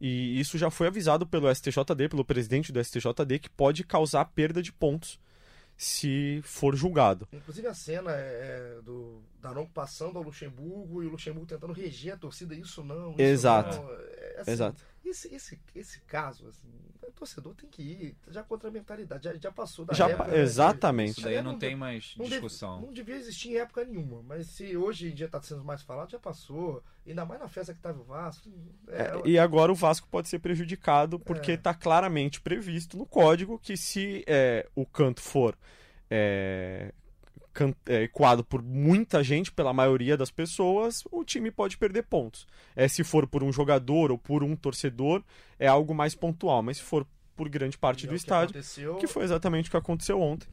E 0.00 0.40
isso 0.40 0.56
já 0.56 0.70
foi 0.70 0.86
avisado 0.86 1.26
pelo 1.26 1.54
STJD, 1.54 2.08
pelo 2.08 2.24
presidente 2.24 2.72
do 2.72 2.82
STJD, 2.82 3.38
que 3.38 3.50
pode 3.50 3.84
causar 3.84 4.24
perda 4.24 4.62
de 4.62 4.72
pontos 4.72 5.18
se 5.80 6.42
for 6.44 6.76
julgado. 6.76 7.26
Inclusive 7.32 7.66
a 7.66 7.72
cena 7.72 8.10
é, 8.12 8.76
é 8.76 8.82
do 8.82 9.22
Daronco 9.40 9.72
passando 9.72 10.18
ao 10.18 10.22
Luxemburgo 10.22 11.02
e 11.02 11.06
o 11.06 11.10
Luxemburgo 11.10 11.46
tentando 11.46 11.72
reger 11.72 12.12
a 12.12 12.16
torcida. 12.18 12.54
Isso 12.54 12.84
não, 12.84 13.12
isso 13.12 13.22
Exato. 13.22 13.78
não. 13.78 13.90
É, 13.90 14.36
assim, 14.40 14.50
Exato. 14.50 14.84
Esse, 15.04 15.34
esse, 15.34 15.58
esse 15.74 16.00
caso, 16.02 16.46
assim, 16.46 16.68
o 17.02 17.10
torcedor 17.12 17.54
tem 17.54 17.68
que 17.68 17.82
ir 17.82 18.16
já 18.28 18.42
contra 18.42 18.68
a 18.68 18.72
mentalidade. 18.72 19.24
Já, 19.24 19.34
já 19.34 19.50
passou 19.50 19.84
da 19.84 19.92
Já 19.94 20.08
época. 20.08 20.28
né, 20.30 20.38
exatamente. 20.40 21.12
Isso 21.12 21.22
daí 21.22 21.34
É, 21.36 21.42
não 21.42 21.58
tem 21.58 21.70
de- 21.70 21.76
mais 21.76 22.14
não 22.16 22.24
deve- 22.24 22.36
discussão. 22.42 22.80
não 22.82 22.92
devia 22.92 23.16
existir 23.16 23.50
em 23.52 23.56
época 23.56 23.84
nenhuma, 23.84 24.22
mas 24.22 24.46
se 24.48 24.76
hoje 24.76 25.08
em 25.10 25.14
dia 25.14 25.26
está 25.26 25.40
sendo 25.42 25.64
mais 25.64 25.82
falado, 25.82 26.10
já 26.10 26.18
passou. 26.18 26.82
Ainda 27.06 27.24
mais 27.24 27.40
na 27.40 27.48
festa 27.48 27.74
que 27.74 27.80
tava 27.80 28.00
o 28.00 28.04
Vasco. 28.04 28.48
É, 28.88 29.02
É, 29.02 29.22
e 29.28 29.38
agora 29.38 29.72
o 29.72 29.74
Vasco 29.74 30.06
pode 30.08 30.28
ser 30.28 30.38
prejudicado 30.38 31.18
porque 31.18 31.52
É. 31.52 31.54
está 31.54 31.74
claramente 31.74 32.40
previsto 32.40 32.96
no 32.96 33.04
código 33.06 33.58
que 33.58 33.76
se 33.76 34.22
é, 34.28 34.68
o 34.76 34.86
canto 34.86 35.20
for 35.20 35.56
é, 37.54 37.94
é, 37.94 38.02
ecoado 38.04 38.44
por 38.44 38.62
muita 38.62 39.22
gente, 39.22 39.50
pela 39.50 39.72
maioria 39.72 40.16
das 40.16 40.30
pessoas, 40.30 41.02
o 41.10 41.24
time 41.24 41.50
pode 41.50 41.76
perder 41.76 42.02
pontos. 42.04 42.46
É, 42.76 42.86
se 42.88 43.02
for 43.02 43.26
por 43.26 43.42
um 43.42 43.52
jogador 43.52 44.10
ou 44.10 44.18
por 44.18 44.42
um 44.42 44.54
torcedor, 44.54 45.22
é 45.58 45.66
algo 45.66 45.94
mais 45.94 46.14
pontual, 46.14 46.62
mas 46.62 46.78
se 46.78 46.82
for 46.82 47.06
por 47.40 47.48
grande 47.48 47.78
parte 47.78 48.04
é 48.04 48.06
do 48.06 48.10
que 48.10 48.16
estádio, 48.16 48.50
aconteceu, 48.50 48.96
que 48.96 49.06
foi 49.06 49.24
exatamente 49.24 49.68
o 49.68 49.70
que 49.70 49.76
aconteceu 49.78 50.20
ontem. 50.20 50.46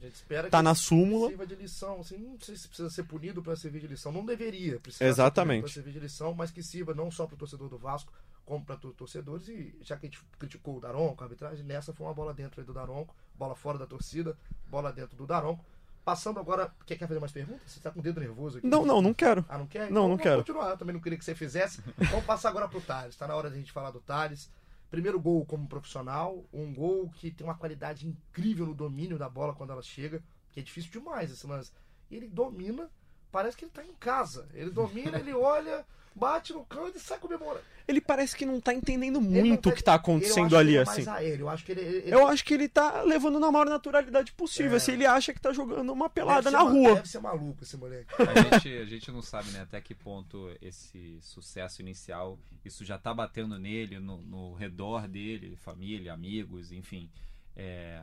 Tá 0.50 0.58
que 0.58 0.62
na 0.62 0.74
súmula. 0.74 1.46
de 1.46 1.54
lição. 1.54 2.00
Assim, 2.00 2.16
não 2.16 2.40
sei 2.40 2.56
se 2.56 2.66
precisa 2.66 2.88
ser 2.88 3.02
punido 3.02 3.42
para 3.42 3.54
servir 3.56 3.80
de 3.80 3.88
lição. 3.88 4.10
Não 4.10 4.24
deveria 4.24 4.80
precisar 4.80 5.04
Exatamente. 5.04 5.64
para 5.64 5.70
servir 5.70 5.92
de 5.92 6.00
lição, 6.00 6.32
mas 6.32 6.50
que 6.50 6.62
sirva 6.62 6.94
não 6.94 7.10
só 7.10 7.26
para 7.26 7.34
o 7.34 7.38
torcedor 7.38 7.68
do 7.68 7.76
Vasco, 7.76 8.10
como 8.46 8.64
para 8.64 8.76
torcedores. 8.76 9.48
E 9.48 9.76
já 9.82 9.98
que 9.98 10.06
a 10.06 10.08
gente 10.08 10.24
criticou 10.38 10.78
o 10.78 10.80
Daronco, 10.80 11.22
a 11.22 11.26
arbitragem, 11.26 11.62
nessa 11.62 11.92
foi 11.92 12.06
uma 12.06 12.14
bola 12.14 12.32
dentro 12.32 12.64
do 12.64 12.72
Daronco, 12.72 13.14
bola 13.34 13.54
fora 13.54 13.76
da 13.76 13.86
torcida, 13.86 14.34
bola 14.70 14.90
dentro 14.90 15.14
do 15.14 15.26
Daronco. 15.26 15.62
Passando 16.08 16.40
agora. 16.40 16.72
Quer, 16.86 16.96
quer 16.96 17.06
fazer 17.06 17.20
mais 17.20 17.32
perguntas? 17.32 17.70
Você 17.70 17.80
tá 17.80 17.90
com 17.90 18.00
o 18.00 18.02
dedo 18.02 18.18
nervoso 18.18 18.56
aqui? 18.56 18.66
Não, 18.66 18.86
não, 18.86 19.02
não 19.02 19.12
quero. 19.12 19.44
Ah, 19.46 19.58
não 19.58 19.66
quer? 19.66 19.90
Não, 19.90 20.08
não 20.08 20.08
vamos 20.08 20.22
quero. 20.22 20.38
continuar. 20.38 20.70
Eu 20.70 20.78
também 20.78 20.94
não 20.94 21.02
queria 21.02 21.18
que 21.18 21.24
você 21.24 21.34
fizesse. 21.34 21.82
Vamos 21.98 22.24
passar 22.24 22.48
agora 22.48 22.66
pro 22.66 22.80
Thales. 22.80 23.14
Tá 23.14 23.26
na 23.26 23.36
hora 23.36 23.50
da 23.50 23.56
gente 23.56 23.70
falar 23.70 23.90
do 23.90 24.00
Thales. 24.00 24.50
Primeiro 24.90 25.20
gol 25.20 25.44
como 25.44 25.68
profissional. 25.68 26.46
Um 26.50 26.72
gol 26.72 27.10
que 27.10 27.30
tem 27.30 27.46
uma 27.46 27.58
qualidade 27.58 28.08
incrível 28.08 28.64
no 28.64 28.74
domínio 28.74 29.18
da 29.18 29.28
bola 29.28 29.54
quando 29.54 29.70
ela 29.70 29.82
chega. 29.82 30.22
Que 30.50 30.60
é 30.60 30.62
difícil 30.62 30.90
demais 30.90 31.30
esse 31.30 31.46
lance. 31.46 31.72
E 32.10 32.16
ele 32.16 32.26
domina. 32.26 32.90
Parece 33.30 33.54
que 33.54 33.66
ele 33.66 33.72
tá 33.72 33.84
em 33.84 33.92
casa. 33.96 34.48
Ele 34.54 34.70
domina, 34.70 35.18
ele 35.20 35.34
olha, 35.34 35.84
bate 36.18 36.52
no 36.52 36.64
canto 36.64 36.96
e 36.96 37.00
sai 37.00 37.18
comemorando. 37.18 37.64
Ele 37.86 38.00
parece 38.02 38.36
que 38.36 38.44
não 38.44 38.60
tá 38.60 38.74
entendendo 38.74 39.18
muito 39.18 39.70
o 39.70 39.72
que 39.72 39.82
tá 39.82 39.94
acontecendo 39.94 40.54
ali, 40.58 40.70
ele 40.72 40.78
é 40.78 40.82
assim. 40.82 41.08
aéreo. 41.08 41.44
Eu 41.44 41.48
acho 41.48 41.64
que 41.64 41.72
ele. 41.72 41.80
ele- 41.80 42.12
Eu 42.14 42.26
acho 42.28 42.44
que 42.44 42.52
ele 42.52 42.68
tá 42.68 43.00
levando 43.02 43.40
na 43.40 43.50
maior 43.50 43.66
naturalidade 43.66 44.32
possível. 44.32 44.72
É. 44.72 44.76
Assim, 44.76 44.92
ele 44.92 45.06
acha 45.06 45.32
que 45.32 45.40
tá 45.40 45.52
jogando 45.54 45.90
uma 45.90 46.10
pelada 46.10 46.50
na 46.50 46.62
ma- 46.64 46.70
rua. 46.70 46.94
Deve 46.96 47.08
ser 47.08 47.20
maluco 47.20 47.62
esse 47.62 47.76
moleque. 47.78 48.12
A 48.18 48.42
gente, 48.58 48.68
a 48.76 48.84
gente 48.84 49.10
não 49.10 49.22
sabe 49.22 49.50
né, 49.52 49.62
até 49.62 49.80
que 49.80 49.94
ponto 49.94 50.50
esse 50.60 51.18
sucesso 51.22 51.80
inicial, 51.80 52.38
isso 52.62 52.84
já 52.84 52.98
tá 52.98 53.14
batendo 53.14 53.58
nele, 53.58 53.98
no, 53.98 54.18
no 54.20 54.52
redor 54.54 55.08
dele, 55.08 55.56
família, 55.56 56.12
amigos, 56.12 56.72
enfim. 56.72 57.08
É, 57.56 58.02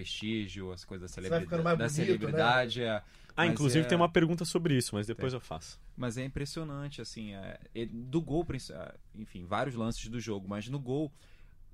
prestígio, 0.00 0.72
as 0.72 0.84
coisas 0.84 1.10
da, 1.10 1.14
Você 1.14 1.20
vai 1.20 1.40
celebridade, 1.40 1.44
ficando 1.44 1.64
mais 1.64 1.78
da 1.78 1.84
bonito, 1.86 1.96
né? 1.98 2.06
celebridade. 2.06 2.82
é. 2.82 3.02
Ah, 3.34 3.46
inclusive 3.46 3.84
é- 3.84 3.88
tem 3.88 3.96
uma 3.96 4.08
pergunta 4.08 4.44
sobre 4.44 4.76
isso, 4.76 4.94
mas 4.94 5.06
depois 5.06 5.32
eu 5.32 5.40
faço. 5.40 5.78
Mas 5.96 6.16
é 6.18 6.24
impressionante, 6.24 7.00
assim, 7.00 7.34
é, 7.34 7.58
do 7.90 8.20
gol, 8.20 8.46
ah, 8.74 8.94
enfim, 9.14 9.44
vários 9.44 9.74
lances 9.74 10.08
do 10.08 10.18
jogo, 10.20 10.48
mas 10.48 10.68
no 10.68 10.78
gol, 10.78 11.12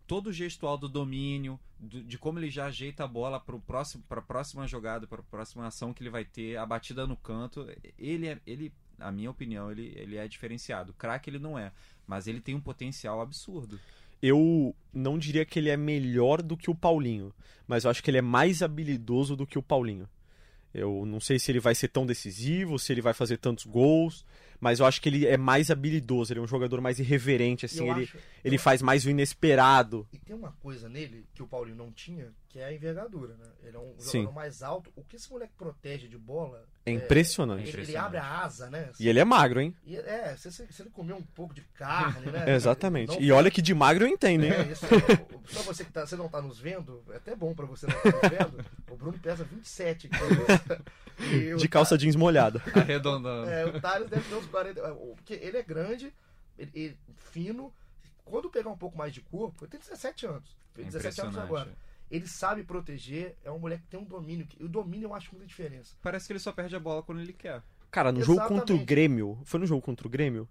todo 0.07 0.29
o 0.29 0.33
gestual 0.33 0.77
do 0.77 0.89
domínio, 0.89 1.59
do- 1.79 2.03
de 2.03 2.19
como 2.19 2.39
ele 2.39 2.51
já 2.51 2.67
ajeita 2.67 3.05
a 3.05 3.09
bola 3.09 3.39
para 3.41 3.57
próximo, 3.59 4.03
a 4.11 4.21
próxima 4.21 4.67
jogada, 4.67 5.07
para 5.07 5.21
a 5.21 5.25
próxima 5.25 5.67
ação 5.67 5.93
que 5.93 6.03
ele 6.03 6.11
vai 6.11 6.25
ter, 6.25 6.57
a 6.57 6.67
batida 6.67 7.07
no 7.07 7.17
canto, 7.17 7.67
ele 7.99 8.27
é, 8.29 8.41
ele, 8.47 8.73
na 8.99 9.13
minha 9.13 9.31
opinião, 9.31 9.71
ele, 9.71 9.93
ele 9.97 10.17
é 10.17 10.27
diferenciado. 10.27 10.93
Craque 10.95 11.31
ele 11.31 11.39
não 11.39 11.57
é, 11.59 11.73
mas 12.07 12.27
ele 12.27 12.41
tem 12.41 12.55
um 12.57 12.61
potencial 12.61 13.21
absurdo. 13.21 13.79
Eu 14.23 14.75
não 14.93 15.19
diria 15.19 15.45
que 15.45 15.59
ele 15.59 15.69
é 15.69 15.77
melhor 15.77 16.41
do 16.41 16.57
que 16.57 16.71
o 16.71 16.75
Paulinho, 16.75 17.35
mas 17.67 17.85
eu 17.85 17.91
acho 17.91 18.03
que 18.03 18.11
ele 18.11 18.19
é 18.19 18.23
mais 18.23 18.63
habilidoso 18.63 19.35
do 19.35 19.47
que 19.47 19.59
o 19.59 19.63
Paulinho. 19.63 20.09
Eu 20.73 21.05
não 21.05 21.21
sei 21.21 21.39
se 21.39 21.51
ele 21.53 21.61
vai 21.61 21.75
ser 21.75 21.89
tão 21.89 22.07
decisivo, 22.07 22.79
se 22.79 22.93
ele 22.93 23.03
vai 23.03 23.13
fazer 23.13 23.37
tantos 23.37 23.67
gols, 23.67 24.25
mas 24.59 24.81
eu 24.81 24.87
acho 24.87 25.03
que 25.03 25.09
ele 25.09 25.27
é 25.27 25.37
mais 25.37 25.71
habilidoso, 25.71 26.33
ele 26.33 26.41
é 26.41 26.43
um 26.43 26.47
jogador 26.47 26.81
mais 26.81 26.99
irreverente, 26.99 27.67
assim, 27.67 27.87
eu 27.87 27.93
ele, 27.93 28.05
acho- 28.05 28.17
ele 28.43 28.57
faz 28.57 28.81
mais 28.81 29.05
o 29.05 29.11
inesperado. 29.11 30.07
E 30.13 30.19
tem 30.19 30.35
uma 30.35 30.53
coisa 30.63 30.89
nele 30.89 31.27
que 31.35 31.43
o 31.43 31.47
Paulinho 31.47 31.77
não 31.77 31.93
tinha, 31.93 32.33
que 32.49 32.59
é 32.59 32.65
a 32.65 32.73
envergadura, 32.73 33.37
né? 33.37 33.47
Ele 33.65 33.77
é 33.77 33.81
um 33.81 33.93
Sim. 33.99 34.21
jogador 34.21 34.35
mais 34.35 34.63
alto. 34.63 34.91
O 34.97 35.03
que 35.05 35.17
esse 35.17 35.31
moleque 35.31 35.53
protege 35.59 36.09
de 36.09 36.17
bola. 36.17 36.65
É 36.85 36.91
impressionante. 36.91 37.77
Ele, 37.77 37.97
abre 37.97 38.19
a 38.19 38.41
asa, 38.41 38.69
né? 38.69 38.91
E 38.99 39.09
ele 39.09 39.21
é 39.21 39.25
magro, 39.25 39.61
hein? 39.61 39.73
E, 39.87 39.97
é, 39.97 40.35
se, 40.37 40.51
se, 40.51 40.67
se 40.73 40.83
ele 40.83 40.91
comer 40.91 41.13
um 41.13 41.23
pouco 41.23 41.55
de 41.55 41.61
carne, 41.75 42.27
né? 42.27 42.45
Exatamente. 42.57 43.15
Não- 43.15 43.21
E 43.21 43.31
olha 43.31 43.53
que 43.53 43.63
de 43.63 43.73
magro 43.73 44.05
eu 44.05 44.09
entendo, 44.09 44.45
hein? 44.45 44.53
É, 44.53 44.63
isso, 44.73 44.85
é, 44.87 45.27
só 45.53 45.63
você 45.63 45.85
que 45.85 45.93
tá, 45.93 46.05
você 46.05 46.17
não 46.17 46.29
tá 46.29 46.43
nos 46.43 46.59
vendo, 46.59 47.01
é 47.11 47.17
até 47.17 47.37
bom 47.37 47.55
pra 47.55 47.67
você 47.67 47.87
não 47.87 47.95
estar 47.95 48.11
nos 48.11 48.21
vendo. 48.39 48.65
O 48.91 48.97
Bruno 48.97 49.17
pesa 49.19 49.45
27 49.45 50.09
quilos. 50.09 50.39
E 51.21 51.55
De 51.57 51.69
calça 51.69 51.97
jeans 51.97 52.17
molhada. 52.17 52.61
Arredondando. 52.75 53.49
É, 53.49 53.67
o 53.67 53.81
Thales 53.81 54.09
deve 54.09 54.29
ter 54.29 54.35
uns 54.35 54.47
40. 54.47 54.81
é, 54.81 54.91
Porque 55.15 55.35
ele 55.35 55.59
é 55.59 55.63
grande, 55.63 56.13
ele, 56.59 56.71
ele- 56.75 56.99
fino. 57.31 57.73
Quando 58.25 58.49
pegar 58.51 58.71
um 58.71 58.77
pouco 58.79 58.97
mais 58.97 59.13
de 59.13 59.21
corpo, 59.21 59.65
ele 59.65 59.71
tem 59.73 59.79
17 59.81 60.27
anos. 60.27 60.57
É 60.73 60.77
Fez 60.77 60.87
17 60.89 61.21
anos 61.21 61.35
impressionante. 61.37 61.47
agora. 61.47 61.77
Ele 62.13 62.27
sabe 62.29 62.63
proteger, 62.63 63.35
é 63.43 63.51
um 63.51 63.59
moleque 63.59 63.85
que 63.85 63.89
tem 63.89 63.99
um 63.99 64.05
domínio. 64.05 64.47
E 64.61 64.65
o 64.65 64.69
domínio 64.69 65.07
eu 65.07 65.15
acho 65.15 65.31
muita 65.33 65.47
diferença. 65.47 65.97
Parece 66.03 66.27
que 66.27 66.33
ele 66.35 66.39
só 66.39 66.53
perde 66.53 66.77
a 66.77 66.79
bola 66.79 67.03
quando 67.03 67.23
ele 67.23 67.33
quer. 67.33 67.63
Cara, 67.91 68.13
no 68.13 68.23
jogo 68.23 68.41
contra 68.41 68.55
o 68.55 68.59
Exatamente. 68.59 68.85
Grêmio. 68.85 69.39
Foi 69.45 69.59
no 69.59 69.67
jogo 69.67 69.81
contra 69.81 70.07
o 70.07 70.11
Grêmio? 70.11 70.47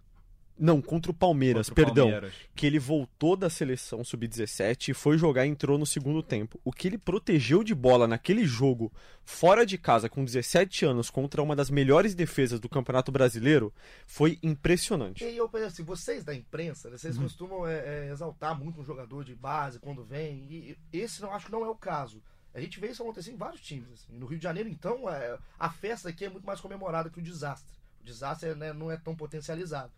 Não, 0.63 0.79
contra 0.79 1.09
o 1.11 1.13
Palmeiras, 1.15 1.69
Contra 1.69 1.83
o 1.83 1.85
perdão. 1.87 2.05
Palmeiras. 2.11 2.33
Que 2.55 2.67
ele 2.67 2.77
voltou 2.77 3.35
da 3.35 3.49
seleção 3.49 4.03
sub-17 4.03 4.89
e 4.89 4.93
foi 4.93 5.17
jogar 5.17 5.45
e 5.45 5.49
entrou 5.49 5.75
no 5.75 5.87
segundo 5.87 6.21
tempo. 6.21 6.59
O 6.63 6.71
que 6.71 6.87
ele 6.87 6.99
protegeu 6.99 7.63
de 7.63 7.73
bola 7.73 8.07
naquele 8.07 8.45
jogo, 8.45 8.91
fora 9.25 9.65
de 9.65 9.75
casa, 9.79 10.07
com 10.07 10.23
17 10.23 10.85
anos, 10.85 11.09
contra 11.09 11.41
uma 11.41 11.55
das 11.55 11.71
melhores 11.71 12.13
defesas 12.13 12.59
do 12.59 12.69
Campeonato 12.69 13.11
Brasileiro, 13.11 13.73
foi 14.05 14.37
impressionante. 14.43 15.23
E 15.23 15.27
aí 15.27 15.37
eu 15.37 15.49
penso 15.49 15.65
assim, 15.65 15.83
vocês 15.83 16.23
da 16.23 16.35
imprensa, 16.35 16.91
né, 16.91 16.97
vocês 16.97 17.17
Uhum. 17.17 17.23
costumam 17.23 17.67
é, 17.67 17.79
é, 18.07 18.11
exaltar 18.11 18.55
muito 18.57 18.79
um 18.79 18.85
jogador 18.85 19.23
de 19.23 19.33
base 19.33 19.79
quando 19.79 20.03
vem. 20.03 20.45
E 20.47 20.77
esse 20.93 21.21
não 21.23 21.33
acho 21.33 21.47
que 21.47 21.51
não 21.51 21.65
é 21.65 21.69
o 21.69 21.75
caso. 21.75 22.21
A 22.53 22.61
gente 22.61 22.79
vê 22.79 22.87
isso 22.91 23.01
acontecer 23.01 23.31
em 23.31 23.35
vários 23.37 23.61
times. 23.61 23.91
assim. 23.93 24.13
No 24.13 24.27
Rio 24.27 24.37
de 24.37 24.43
Janeiro, 24.43 24.69
então, 24.69 25.09
é, 25.09 25.39
a 25.57 25.69
festa 25.71 26.09
aqui 26.09 26.25
é 26.25 26.29
muito 26.29 26.45
mais 26.45 26.61
comemorada 26.61 27.09
que 27.09 27.17
o 27.17 27.21
desastre. 27.23 27.73
O 28.01 28.03
desastre 28.03 28.53
né, 28.53 28.73
não 28.73 28.91
é 28.91 28.97
tão 28.97 29.15
potencializado. 29.15 29.91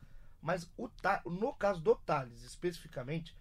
Mas 0.43 0.69
o 0.77 0.89
no 1.25 1.53
caso 1.53 1.79
do 1.79 1.95
Thales, 1.95 2.43
especificamente, 2.43 3.33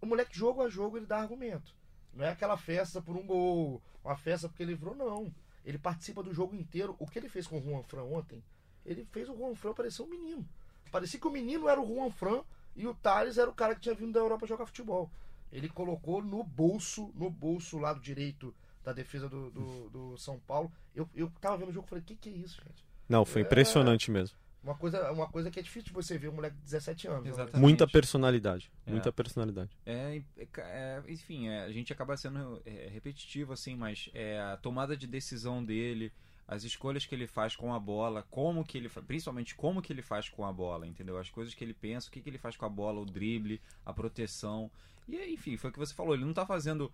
o 0.00 0.06
moleque 0.06 0.36
jogo 0.36 0.60
a 0.60 0.68
jogo 0.68 0.96
ele 0.96 1.06
dá 1.06 1.18
argumento. 1.18 1.72
Não 2.12 2.24
é 2.24 2.30
aquela 2.30 2.56
festa 2.56 3.00
por 3.00 3.16
um 3.16 3.24
gol, 3.24 3.80
uma 4.04 4.16
festa 4.16 4.48
porque 4.48 4.64
ele 4.64 4.72
livrou, 4.72 4.96
não. 4.96 5.32
Ele 5.64 5.78
participa 5.78 6.20
do 6.20 6.34
jogo 6.34 6.56
inteiro. 6.56 6.96
O 6.98 7.06
que 7.06 7.16
ele 7.16 7.28
fez 7.28 7.46
com 7.46 7.58
o 7.58 7.62
Juan 7.62 7.84
Fran 7.84 8.02
ontem, 8.02 8.42
ele 8.84 9.06
fez 9.12 9.28
o 9.28 9.36
Juan 9.36 9.54
Fran 9.54 9.72
parecer 9.72 10.02
um 10.02 10.08
menino. 10.08 10.46
Parecia 10.90 11.20
que 11.20 11.28
o 11.28 11.30
menino 11.30 11.68
era 11.68 11.80
o 11.80 11.86
Juan 11.86 12.10
Fran 12.10 12.42
e 12.74 12.88
o 12.88 12.94
Thales 12.94 13.38
era 13.38 13.48
o 13.48 13.54
cara 13.54 13.76
que 13.76 13.80
tinha 13.80 13.94
vindo 13.94 14.12
da 14.12 14.20
Europa 14.20 14.44
jogar 14.44 14.66
futebol. 14.66 15.08
Ele 15.52 15.68
colocou 15.68 16.20
no 16.20 16.42
bolso, 16.42 17.12
no 17.14 17.30
bolso 17.30 17.78
lado 17.78 18.00
direito 18.00 18.52
da 18.82 18.92
defesa 18.92 19.28
do, 19.28 19.48
do, 19.52 19.90
do 19.90 20.18
São 20.18 20.40
Paulo. 20.40 20.72
Eu, 20.92 21.08
eu 21.14 21.30
tava 21.40 21.58
vendo 21.58 21.68
o 21.68 21.72
jogo 21.72 21.86
e 21.86 21.88
falei, 21.88 22.02
o 22.02 22.04
que, 22.04 22.16
que 22.16 22.28
é 22.28 22.32
isso, 22.32 22.60
gente? 22.66 22.84
Não, 23.08 23.24
foi 23.24 23.42
impressionante 23.42 24.10
mesmo. 24.10 24.36
Uma 24.62 24.76
coisa, 24.76 25.10
uma 25.10 25.26
coisa 25.26 25.50
que 25.50 25.58
é 25.58 25.62
difícil 25.62 25.88
de 25.88 25.92
você 25.92 26.16
ver 26.16 26.28
um 26.28 26.34
moleque 26.34 26.56
de 26.56 26.62
17 26.62 27.08
anos. 27.08 27.24
né? 27.24 27.30
Exatamente. 27.30 27.60
Muita 27.60 27.86
personalidade. 27.86 28.70
É. 28.86 28.90
Muita 28.92 29.12
personalidade. 29.12 29.70
É, 29.84 30.22
é, 30.38 30.46
é, 30.58 31.02
enfim, 31.08 31.48
é, 31.48 31.64
a 31.64 31.72
gente 31.72 31.92
acaba 31.92 32.16
sendo 32.16 32.62
é, 32.64 32.88
repetitivo, 32.92 33.52
assim, 33.52 33.74
mas 33.74 34.08
é, 34.14 34.40
a 34.40 34.56
tomada 34.56 34.96
de 34.96 35.08
decisão 35.08 35.64
dele, 35.64 36.12
as 36.46 36.62
escolhas 36.62 37.04
que 37.04 37.14
ele 37.14 37.26
faz 37.26 37.56
com 37.56 37.74
a 37.74 37.80
bola, 37.80 38.24
como 38.30 38.64
que 38.64 38.78
ele 38.78 38.88
principalmente 38.88 39.54
como 39.56 39.82
que 39.82 39.92
ele 39.92 40.02
faz 40.02 40.28
com 40.28 40.44
a 40.44 40.52
bola, 40.52 40.86
entendeu? 40.86 41.18
As 41.18 41.28
coisas 41.28 41.54
que 41.54 41.64
ele 41.64 41.74
pensa, 41.74 42.08
o 42.08 42.12
que, 42.12 42.20
que 42.20 42.30
ele 42.30 42.38
faz 42.38 42.56
com 42.56 42.64
a 42.64 42.68
bola, 42.68 43.00
o 43.00 43.04
drible, 43.04 43.60
a 43.84 43.92
proteção. 43.92 44.70
E 45.08 45.16
enfim, 45.32 45.56
foi 45.56 45.70
o 45.70 45.72
que 45.72 45.78
você 45.78 45.92
falou, 45.92 46.14
ele 46.14 46.24
não 46.24 46.32
tá 46.32 46.46
fazendo 46.46 46.92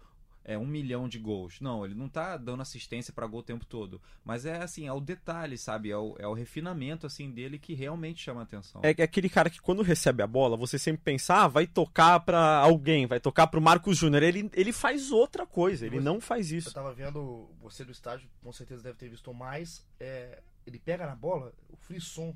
é, 0.50 0.56
um 0.56 0.66
milhão 0.66 1.06
de 1.08 1.18
gols. 1.18 1.60
Não, 1.60 1.84
ele 1.84 1.94
não 1.94 2.08
tá 2.08 2.36
dando 2.38 2.62
assistência 2.62 3.12
pra 3.12 3.26
gol 3.26 3.40
o 3.40 3.42
tempo 3.42 3.66
todo. 3.66 4.00
Mas 4.24 4.46
é 4.46 4.62
assim, 4.62 4.86
é 4.86 4.92
o 4.92 4.98
detalhe, 5.00 5.58
sabe? 5.58 5.90
É 5.90 5.96
o, 5.98 6.16
é 6.18 6.26
o 6.26 6.32
refinamento 6.32 7.06
assim 7.06 7.30
dele 7.30 7.58
que 7.58 7.74
realmente 7.74 8.22
chama 8.22 8.40
a 8.40 8.44
atenção. 8.44 8.80
É 8.82 8.94
é 8.96 9.02
aquele 9.02 9.28
cara 9.28 9.50
que 9.50 9.60
quando 9.60 9.82
recebe 9.82 10.22
a 10.22 10.26
bola, 10.26 10.56
você 10.56 10.78
sempre 10.78 11.02
pensa, 11.04 11.34
ah, 11.34 11.48
vai 11.48 11.66
tocar 11.66 12.18
pra 12.20 12.56
alguém, 12.60 13.06
vai 13.06 13.20
tocar 13.20 13.46
pro 13.48 13.60
Marcos 13.60 13.98
Júnior. 13.98 14.22
Ele, 14.22 14.50
ele 14.54 14.72
faz 14.72 15.12
outra 15.12 15.46
coisa, 15.46 15.84
ele 15.84 15.96
Você- 15.98 16.04
não 16.04 16.18
faz 16.20 16.50
Eu 16.50 16.58
isso. 16.58 16.72
tava 16.72 16.94
vendo 16.94 17.48
você 17.60 17.84
do 17.84 17.92
estádio, 17.92 18.26
com 18.42 18.50
certeza 18.52 18.82
deve 18.82 18.96
ter 18.96 19.08
visto 19.10 19.32
mais. 19.34 19.86
é, 20.00 20.40
ele 20.66 20.78
pega 20.78 21.06
na 21.06 21.14
bola, 21.14 21.52
o 21.68 21.76
frisson. 21.76 22.34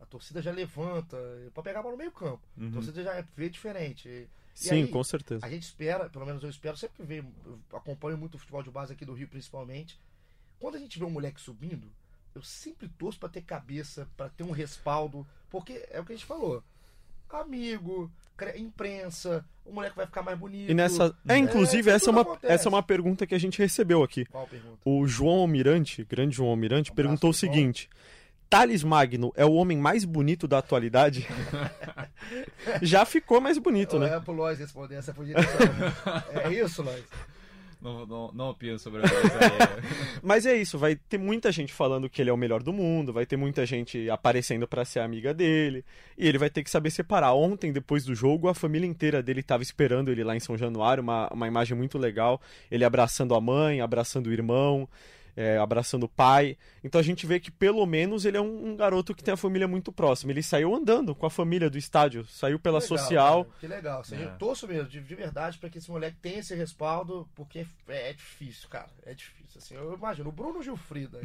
A 0.00 0.06
torcida 0.06 0.40
já 0.40 0.52
levanta, 0.52 1.16
pra 1.52 1.60
pegar 1.62 1.80
a 1.80 1.82
bola 1.82 1.94
no 1.94 1.98
meio 1.98 2.12
campo. 2.12 2.40
A 2.56 2.62
Uhum. 2.62 2.70
torcida 2.70 3.02
já 3.02 3.20
vê 3.36 3.48
diferente. 3.50 4.28
Sim, 4.58 4.82
aí, 4.82 4.88
com 4.88 5.04
certeza. 5.04 5.46
A 5.46 5.48
gente 5.48 5.62
espera, 5.62 6.08
pelo 6.08 6.26
menos 6.26 6.42
eu 6.42 6.50
espero, 6.50 6.76
sempre 6.76 6.96
que 6.96 7.02
vejo, 7.04 7.28
acompanho 7.72 8.18
muito 8.18 8.34
o 8.34 8.38
futebol 8.38 8.62
de 8.62 8.70
base 8.70 8.92
aqui 8.92 9.04
do 9.04 9.12
Rio 9.12 9.28
principalmente. 9.28 9.98
Quando 10.58 10.74
a 10.74 10.78
gente 10.80 10.98
vê 10.98 11.04
um 11.04 11.10
moleque 11.10 11.40
subindo, 11.40 11.86
eu 12.34 12.42
sempre 12.42 12.88
torço 12.88 13.20
pra 13.20 13.28
ter 13.28 13.42
cabeça, 13.42 14.08
pra 14.16 14.28
ter 14.28 14.42
um 14.42 14.50
respaldo, 14.50 15.24
porque 15.48 15.86
é 15.90 16.00
o 16.00 16.04
que 16.04 16.12
a 16.12 16.16
gente 16.16 16.26
falou. 16.26 16.64
Amigo, 17.30 18.10
imprensa, 18.56 19.44
o 19.64 19.72
moleque 19.72 19.96
vai 19.96 20.06
ficar 20.06 20.22
mais 20.22 20.36
bonito. 20.36 20.70
E 20.70 20.74
nessa. 20.74 21.16
É, 21.28 21.36
inclusive, 21.36 21.90
É, 21.90 21.94
essa, 21.94 22.10
é 22.10 22.12
uma, 22.12 22.22
acontece. 22.22 22.52
essa 22.52 22.68
é 22.68 22.70
uma 22.70 22.82
pergunta 22.82 23.26
que 23.26 23.34
a 23.34 23.38
gente 23.38 23.58
recebeu 23.58 24.02
aqui. 24.02 24.24
Qual 24.24 24.46
pergunta? 24.48 24.78
O 24.84 25.06
João 25.06 25.40
Almirante, 25.40 26.04
grande 26.04 26.36
João 26.36 26.50
Almirante, 26.50 26.90
Um 26.90 26.94
perguntou 26.94 27.30
o 27.30 27.34
seguinte: 27.34 27.88
Thales 28.50 28.82
Magno 28.82 29.32
é 29.36 29.44
o 29.44 29.52
homem 29.52 29.78
mais 29.78 30.04
bonito 30.04 30.48
da 30.48 30.58
atualidade? 30.58 31.28
Já 32.82 33.04
ficou 33.04 33.40
mais 33.40 33.58
bonito, 33.58 33.98
né? 33.98 34.14
É 34.16 34.20
pro 34.20 34.32
Lois 34.32 34.58
responder 34.58 34.96
essa 34.96 35.12
ser- 35.12 35.34
É 36.44 36.52
isso, 36.52 36.82
Lois? 36.82 37.04
Não, 37.80 38.04
não, 38.04 38.32
não 38.32 38.50
opino 38.50 38.76
sobre 38.76 39.02
a. 39.02 39.04
Mas 40.20 40.44
é 40.46 40.56
isso, 40.56 40.76
vai 40.76 40.96
ter 40.96 41.16
muita 41.16 41.52
gente 41.52 41.72
falando 41.72 42.10
que 42.10 42.20
ele 42.20 42.28
é 42.28 42.32
o 42.32 42.36
melhor 42.36 42.60
do 42.60 42.72
mundo, 42.72 43.12
vai 43.12 43.24
ter 43.24 43.36
muita 43.36 43.64
gente 43.64 44.10
aparecendo 44.10 44.66
pra 44.66 44.84
ser 44.84 44.98
amiga 44.98 45.32
dele, 45.32 45.84
e 46.16 46.26
ele 46.26 46.38
vai 46.38 46.50
ter 46.50 46.64
que 46.64 46.70
saber 46.70 46.90
separar. 46.90 47.34
Ontem, 47.34 47.72
depois 47.72 48.04
do 48.04 48.16
jogo, 48.16 48.48
a 48.48 48.54
família 48.54 48.86
inteira 48.86 49.22
dele 49.22 49.44
tava 49.44 49.62
esperando 49.62 50.10
ele 50.10 50.24
lá 50.24 50.34
em 50.34 50.40
São 50.40 50.58
Januário, 50.58 51.04
uma, 51.04 51.28
uma 51.32 51.46
imagem 51.46 51.76
muito 51.76 51.98
legal, 51.98 52.40
ele 52.68 52.84
abraçando 52.84 53.32
a 53.34 53.40
mãe, 53.40 53.80
abraçando 53.80 54.26
o 54.26 54.32
irmão, 54.32 54.88
é, 55.38 55.56
abraçando 55.56 56.02
o 56.02 56.08
pai. 56.08 56.58
Então 56.82 57.00
a 57.00 57.04
gente 57.04 57.24
vê 57.24 57.38
que 57.38 57.48
pelo 57.48 57.86
menos 57.86 58.24
ele 58.24 58.36
é 58.36 58.40
um, 58.40 58.70
um 58.70 58.76
garoto 58.76 59.14
que 59.14 59.22
tem 59.22 59.32
a 59.32 59.36
família 59.36 59.68
muito 59.68 59.92
próxima. 59.92 60.32
Ele 60.32 60.42
saiu 60.42 60.74
andando 60.74 61.14
com 61.14 61.26
a 61.26 61.30
família 61.30 61.70
do 61.70 61.78
estádio, 61.78 62.26
saiu 62.26 62.58
pela 62.58 62.78
Legal, 62.80 62.88
social. 62.88 63.44
cara, 63.44 63.56
que 63.60 63.66
legal. 63.68 64.00
Assim, 64.00 64.16
É. 64.16 64.24
Eu 64.24 64.30
torço 64.36 64.66
mesmo, 64.66 64.88
de, 64.88 65.00
de 65.00 65.14
verdade, 65.14 65.56
pra 65.58 65.70
que 65.70 65.78
esse 65.78 65.88
moleque 65.88 66.16
tenha 66.20 66.40
esse 66.40 66.56
respaldo, 66.56 67.28
porque 67.36 67.64
é, 67.86 68.10
é 68.10 68.12
difícil, 68.12 68.68
cara. 68.68 68.88
É 69.06 69.14
difícil. 69.14 69.38
Assim, 69.56 69.74
eu 69.74 69.94
imagino, 69.94 70.28
o 70.28 70.32
Bruno 70.32 70.60
Gilfrida, 70.60 71.20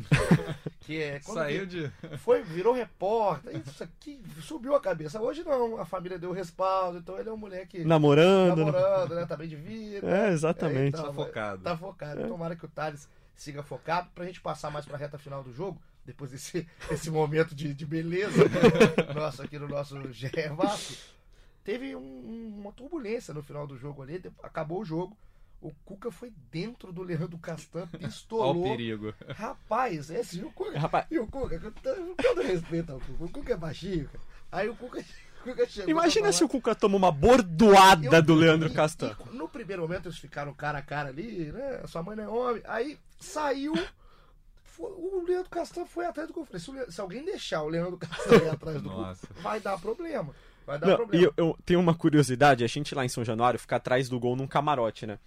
que 0.82 1.02
é. 1.02 1.19
Saiu 1.21 1.65
de. 1.65 1.91
Foi, 2.19 2.43
virou 2.43 2.71
repórter, 2.73 3.62
isso 3.65 3.84
aqui 3.84 4.21
subiu 4.41 4.76
a 4.76 4.80
cabeça. 4.80 5.19
Hoje 5.19 5.43
não, 5.43 5.80
a 5.80 5.86
família 5.86 6.19
deu 6.19 6.32
respaldo, 6.32 6.99
então 6.99 7.19
ele 7.19 7.30
é 7.30 7.34
um 7.34 7.38
moleque 7.38 7.84
Namorando. 7.84 8.63
né? 8.65 8.71
namorando, 8.71 9.15
né? 9.15 9.26
Tá 9.26 9.36
bem 9.36 9.47
de 9.47 9.56
vida. 9.56 10.08
É, 10.08 10.30
exatamente. 10.30 10.89
então, 10.89 11.06
Tá 11.08 11.13
focado. 11.13 11.63
Tá 11.63 11.78
focado. 11.78 12.28
Tomara 12.28 12.56
que 12.56 12.65
o 12.65 12.69
Thales 12.69 13.08
siga 13.36 13.63
focado 13.63 14.10
pra 14.15 14.26
gente 14.26 14.41
passar 14.41 14.69
mais 14.72 14.86
pra 14.86 14.98
reta 14.98 15.17
final 15.17 15.43
do 15.43 15.54
jogo. 15.54 15.82
Depois 16.06 16.32
desse, 16.32 16.67
desse 16.89 17.10
momento 17.10 17.56
de, 17.56 17.74
de 17.74 17.86
beleza 17.86 18.43
nosso 19.15 19.41
aqui 19.41 19.58
no 19.58 19.67
nosso 19.67 19.96
GE 20.12 20.30
Vasco. 20.56 20.93
Teve 21.63 21.96
um- 21.96 22.00
um- 22.00 22.60
uma 22.62 22.72
turbulência 22.74 23.34
no 23.34 23.41
final 23.41 23.65
do 23.65 23.78
jogo 23.78 24.02
ali. 24.02 24.22
Acabou 24.43 24.82
o 24.82 24.86
jogo. 24.86 25.17
O 25.62 25.72
Cuca 25.86 26.12
foi 26.12 26.30
dentro 26.52 26.91
do 26.91 27.02
Leandro 27.02 27.38
Castan, 27.38 27.88
Olha 27.93 27.96
o 27.96 27.98
pistolou. 28.00 28.63
perigo. 28.63 29.13
Rapaz, 29.30 30.10
esse 30.10 30.39
e 30.39 30.43
o 30.43 30.52
Cuca. 30.52 30.78
Rapaz, 30.78 31.06
E 31.10 31.17
o 31.17 31.26
Cuca, 31.26 31.58
com 31.58 31.72
todo- 31.72 32.41
respeito 32.41 32.91
ao 32.91 33.00
Cuca. 33.00 33.24
O 33.24 33.30
Cuca 33.30 33.54
é 33.54 33.58
baixinho, 33.58 34.10
cara. 34.10 34.19
Aí 34.52 34.67
o 34.67 34.76
Cuca, 34.76 35.00
o 35.00 35.43
Cuca 35.43 35.65
chegou. 35.65 35.89
Imagina 35.89 36.34
se 36.34 36.43
o 36.43 36.50
Cuca 36.50 36.76
toma 36.76 36.98
uma 36.98 37.13
bordoada 37.13 38.17
eu- 38.17 38.22
do 38.22 38.36
Leandro 38.36 38.67
e- 38.69 38.74
Castan. 38.74 39.15
e 39.32 39.36
no 39.38 39.48
primeiro 39.48 39.84
momento 39.84 40.08
eles 40.10 40.17
ficaram 40.17 40.54
cara 40.54 40.80
a 40.80 40.82
cara 40.82 41.08
ali, 41.10 41.50
né? 41.54 41.82
Sua 41.88 42.04
mãe 42.04 42.17
não 42.17 42.24
é 42.26 42.28
homem. 42.28 42.62
Aí 42.65 43.00
saiu. 43.23 43.73
foi- 44.63 44.91
o 44.91 45.23
Leandro 45.25 45.49
Castan 45.49 45.86
foi 45.86 46.05
atrás 46.05 46.29
do 46.29 46.39
eu 46.39 46.45
falei. 46.45 46.59
Se, 46.59 46.91
se 46.91 47.01
alguém 47.01 47.23
deixar 47.23 47.62
o 47.63 47.69
Leandro 47.69 47.97
Castan 47.97 48.36
ir 48.36 48.49
atrás 48.49 48.81
do 48.81 48.89
Nossa. 48.89 49.27
Cuca, 49.27 49.41
vai 49.41 49.59
dar 49.59 49.77
problema. 49.79 50.33
Vai 50.65 50.79
dar 50.79 50.88
Não, 50.88 50.95
problema. 50.95 51.21
e 51.23 51.25
eu, 51.27 51.33
eu 51.36 51.57
tenho 51.65 51.79
uma 51.79 51.93
curiosidade, 51.93 52.63
a 52.63 52.67
gente 52.67 52.95
lá 52.95 53.03
em 53.03 53.09
São 53.09 53.23
Januário 53.23 53.59
fica 53.59 53.75
atrás 53.75 54.07
do 54.07 54.19
gol 54.19 54.36
num 54.36 54.47
camarote, 54.47 55.05
né? 55.05 55.19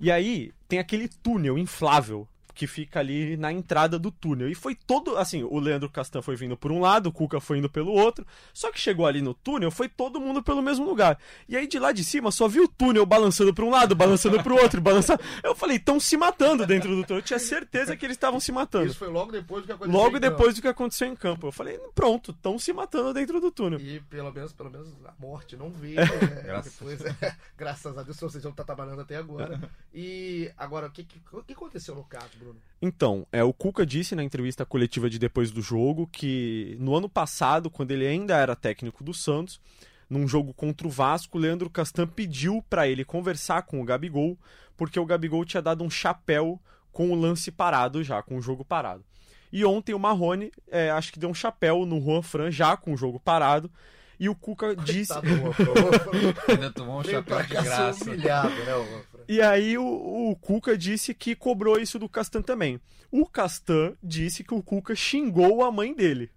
E 0.00 0.10
aí 0.10 0.52
tem 0.66 0.78
aquele 0.78 1.08
túnel 1.08 1.58
inflável 1.58 2.26
que 2.58 2.66
fica 2.66 2.98
ali 2.98 3.36
na 3.36 3.52
entrada 3.52 4.00
do 4.00 4.10
túnel. 4.10 4.48
E 4.48 4.54
foi 4.54 4.74
todo, 4.74 5.16
assim, 5.16 5.44
o 5.44 5.60
Leandro 5.60 5.88
Castan 5.88 6.20
foi 6.20 6.34
vindo 6.34 6.56
por 6.56 6.72
um 6.72 6.80
lado, 6.80 7.08
o 7.08 7.12
Cuca 7.12 7.38
foi 7.38 7.58
indo 7.58 7.70
pelo 7.70 7.92
outro, 7.92 8.26
só 8.52 8.72
que 8.72 8.80
chegou 8.80 9.06
ali 9.06 9.22
no 9.22 9.32
túnel, 9.32 9.70
foi 9.70 9.88
todo 9.88 10.20
mundo 10.20 10.42
pelo 10.42 10.60
mesmo 10.60 10.84
lugar. 10.84 11.16
E 11.48 11.56
aí 11.56 11.68
de 11.68 11.78
lá 11.78 11.92
de 11.92 12.02
cima 12.02 12.32
só 12.32 12.48
vi 12.48 12.58
o 12.58 12.66
túnel 12.66 13.06
balançando 13.06 13.54
para 13.54 13.64
um 13.64 13.70
lado, 13.70 13.94
balançando 13.94 14.42
para 14.42 14.52
o 14.52 14.56
outro, 14.60 14.80
balançando. 14.80 15.22
Eu 15.40 15.54
falei, 15.54 15.76
estão 15.76 16.00
se 16.00 16.16
matando 16.16 16.66
dentro 16.66 16.96
do 16.96 17.04
túnel. 17.04 17.20
Eu 17.20 17.24
tinha 17.24 17.38
certeza 17.38 17.96
que 17.96 18.04
eles 18.04 18.16
estavam 18.16 18.40
se 18.40 18.50
matando. 18.50 18.86
Isso 18.86 18.98
foi 18.98 19.08
logo 19.08 19.30
depois 19.30 19.62
do 19.62 19.66
que 19.66 19.72
aconteceu. 19.72 19.96
Logo 19.96 20.16
em 20.16 20.20
campo. 20.20 20.30
depois 20.30 20.54
do 20.56 20.62
que 20.62 20.68
aconteceu 20.68 21.06
em 21.06 21.14
campo. 21.14 21.46
Eu 21.46 21.52
falei, 21.52 21.78
pronto, 21.94 22.32
estão 22.32 22.58
se 22.58 22.72
matando 22.72 23.14
dentro 23.14 23.40
do 23.40 23.52
túnel. 23.52 23.78
E 23.78 24.00
pelo 24.00 24.32
menos, 24.32 24.52
pelo 24.52 24.68
menos 24.68 24.88
a 25.06 25.14
morte 25.16 25.56
não 25.56 25.70
veio. 25.70 25.94
né? 26.26 26.42
Graças. 26.44 26.72
Depois, 26.72 27.04
é, 27.04 27.36
graças 27.56 27.96
a 27.96 28.02
Deus, 28.02 28.16
seja, 28.16 28.48
não 28.48 28.52
tá 28.52 28.64
trabalhando 28.64 29.00
até 29.00 29.14
agora. 29.14 29.60
E 29.94 30.52
agora, 30.56 30.86
o 30.86 30.90
que, 30.90 31.02
que, 31.02 31.18
que 31.18 31.52
aconteceu 31.52 31.94
no 31.94 32.04
caso, 32.04 32.30
Bruno? 32.38 32.47
Então, 32.80 33.26
é, 33.32 33.42
o 33.42 33.52
Cuca 33.52 33.84
disse 33.84 34.14
na 34.14 34.22
entrevista 34.22 34.64
coletiva 34.64 35.10
de 35.10 35.18
depois 35.18 35.50
do 35.50 35.60
jogo 35.60 36.06
que 36.06 36.76
no 36.78 36.94
ano 36.94 37.08
passado, 37.08 37.68
quando 37.68 37.90
ele 37.90 38.06
ainda 38.06 38.36
era 38.36 38.54
técnico 38.54 39.02
do 39.02 39.12
Santos, 39.12 39.60
num 40.08 40.28
jogo 40.28 40.54
contra 40.54 40.86
o 40.86 40.90
Vasco, 40.90 41.38
Leandro 41.38 41.68
Castan 41.68 42.06
pediu 42.06 42.64
para 42.70 42.88
ele 42.88 43.04
conversar 43.04 43.62
com 43.62 43.80
o 43.80 43.84
Gabigol, 43.84 44.38
porque 44.76 44.98
o 44.98 45.04
Gabigol 45.04 45.44
tinha 45.44 45.60
dado 45.60 45.82
um 45.82 45.90
chapéu 45.90 46.60
com 46.92 47.10
o 47.10 47.14
lance 47.14 47.50
parado 47.50 48.02
já, 48.02 48.22
com 48.22 48.36
o 48.36 48.42
jogo 48.42 48.64
parado. 48.64 49.04
E 49.52 49.64
ontem 49.64 49.94
o 49.94 49.98
Marrone, 49.98 50.52
é, 50.70 50.90
acho 50.90 51.12
que 51.12 51.18
deu 51.18 51.28
um 51.28 51.34
chapéu 51.34 51.84
no 51.84 52.00
Juan 52.00 52.22
Fran 52.22 52.50
já 52.50 52.76
com 52.76 52.92
o 52.92 52.96
jogo 52.96 53.18
parado, 53.18 53.70
e 54.18 54.28
o 54.28 54.34
Cuca 54.34 54.74
disse... 54.74 55.14
Tá 55.14 55.20
do 55.20 55.48
Ofra. 55.48 55.66
Ainda 56.48 56.70
tomou 56.70 57.00
um 57.00 57.04
chapéu 57.04 57.22
pra 57.22 57.42
de 57.42 57.48
graça. 57.54 58.04
humilhado, 58.04 58.48
né? 58.50 59.02
E 59.28 59.40
aí 59.40 59.76
o, 59.78 59.84
o 60.30 60.36
Cuca 60.36 60.76
disse 60.76 61.14
que 61.14 61.34
cobrou 61.34 61.78
isso 61.78 61.98
do 61.98 62.08
Castan 62.08 62.42
também. 62.42 62.80
O 63.10 63.26
Castan 63.26 63.94
disse 64.02 64.42
que 64.42 64.54
o 64.54 64.62
Cuca 64.62 64.94
xingou 64.94 65.62
a 65.64 65.70
mãe 65.70 65.94
dele. 65.94 66.30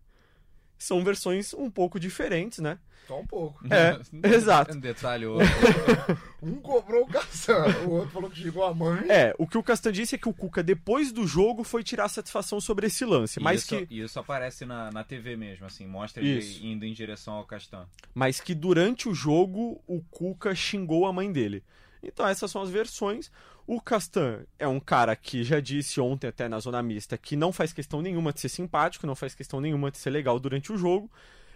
São 0.84 1.04
versões 1.04 1.54
um 1.54 1.70
pouco 1.70 2.00
diferentes, 2.00 2.60
né? 2.60 2.80
Só 3.08 3.20
um 3.20 3.26
pouco. 3.26 3.62
É, 3.70 4.00
exato. 4.28 4.76
Um 4.76 4.80
detalhe 4.80 5.26
outro. 5.26 5.48
Um 6.42 6.56
cobrou 6.56 7.04
o 7.04 7.08
caçã, 7.08 7.68
o 7.86 7.92
outro 7.92 8.10
falou 8.10 8.28
que 8.28 8.42
chegou 8.42 8.66
a 8.66 8.74
mãe. 8.74 9.06
É, 9.08 9.32
o 9.38 9.46
que 9.46 9.60
o 9.60 9.62
Castan 9.62 9.92
disse 9.92 10.16
é 10.16 10.18
que 10.18 10.28
o 10.28 10.34
Cuca, 10.34 10.64
depois 10.64 11.12
do 11.12 11.28
jogo, 11.28 11.64
foi 11.64 11.84
tirar 11.84 12.10
satisfação 12.10 12.60
sobre 12.60 12.88
esse 12.88 13.06
lance. 13.06 13.40
Mas 13.40 13.62
isso, 13.62 13.86
que, 13.86 13.94
e 13.94 14.02
isso 14.02 14.20
aparece 14.20 14.66
na, 14.66 14.90
na 14.90 15.04
TV 15.04 15.36
mesmo, 15.36 15.68
assim, 15.68 15.86
mostra 15.86 16.24
Isso. 16.24 16.58
ele 16.58 16.72
indo 16.72 16.84
em 16.84 16.94
direção 16.94 17.36
ao 17.36 17.46
Castan. 17.46 17.86
mas 18.16 18.40
que 18.40 18.56
durante 18.56 19.08
o 19.08 19.14
jogo 19.14 19.84
o 19.86 20.02
Cuca 20.10 20.56
xingou 20.56 21.06
a 21.06 21.14
mãe 21.14 21.32
dele. 21.32 21.64
Então 22.02 22.28
essas 22.28 22.50
são 22.50 22.64
as 22.64 22.72
versões. 22.72 23.32
O 23.68 23.80
Castan 23.80 24.44
é 24.58 24.68
um 24.68 24.80
cara 24.80 25.16
que 25.16 25.44
já 25.44 25.60
disse 25.60 26.02
ontem 26.02 26.28
até 26.28 26.50
na 26.50 26.60
zona 26.60 26.82
mista 26.82 27.18
que 27.18 27.36
não 27.36 27.54
faz 27.54 27.72
questão 27.72 28.02
nenhuma 28.02 28.34
de 28.34 28.40
ser 28.40 28.50
simpático, 28.50 29.08
não 29.08 29.16
faz 29.16 29.36
questão 29.36 29.62
nenhuma 29.62 29.92
de 29.92 29.98
ser 29.98 30.10
legal 30.10 30.40
durante 30.40 30.72
o 30.72 30.78
jogo. 30.78 31.10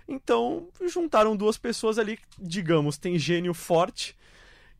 Então 0.08 0.68
juntaram 0.88 1.36
duas 1.36 1.58
pessoas 1.58 1.98
ali, 1.98 2.20
digamos, 2.38 2.98
tem 2.98 3.18
gênio 3.18 3.54
forte 3.54 4.16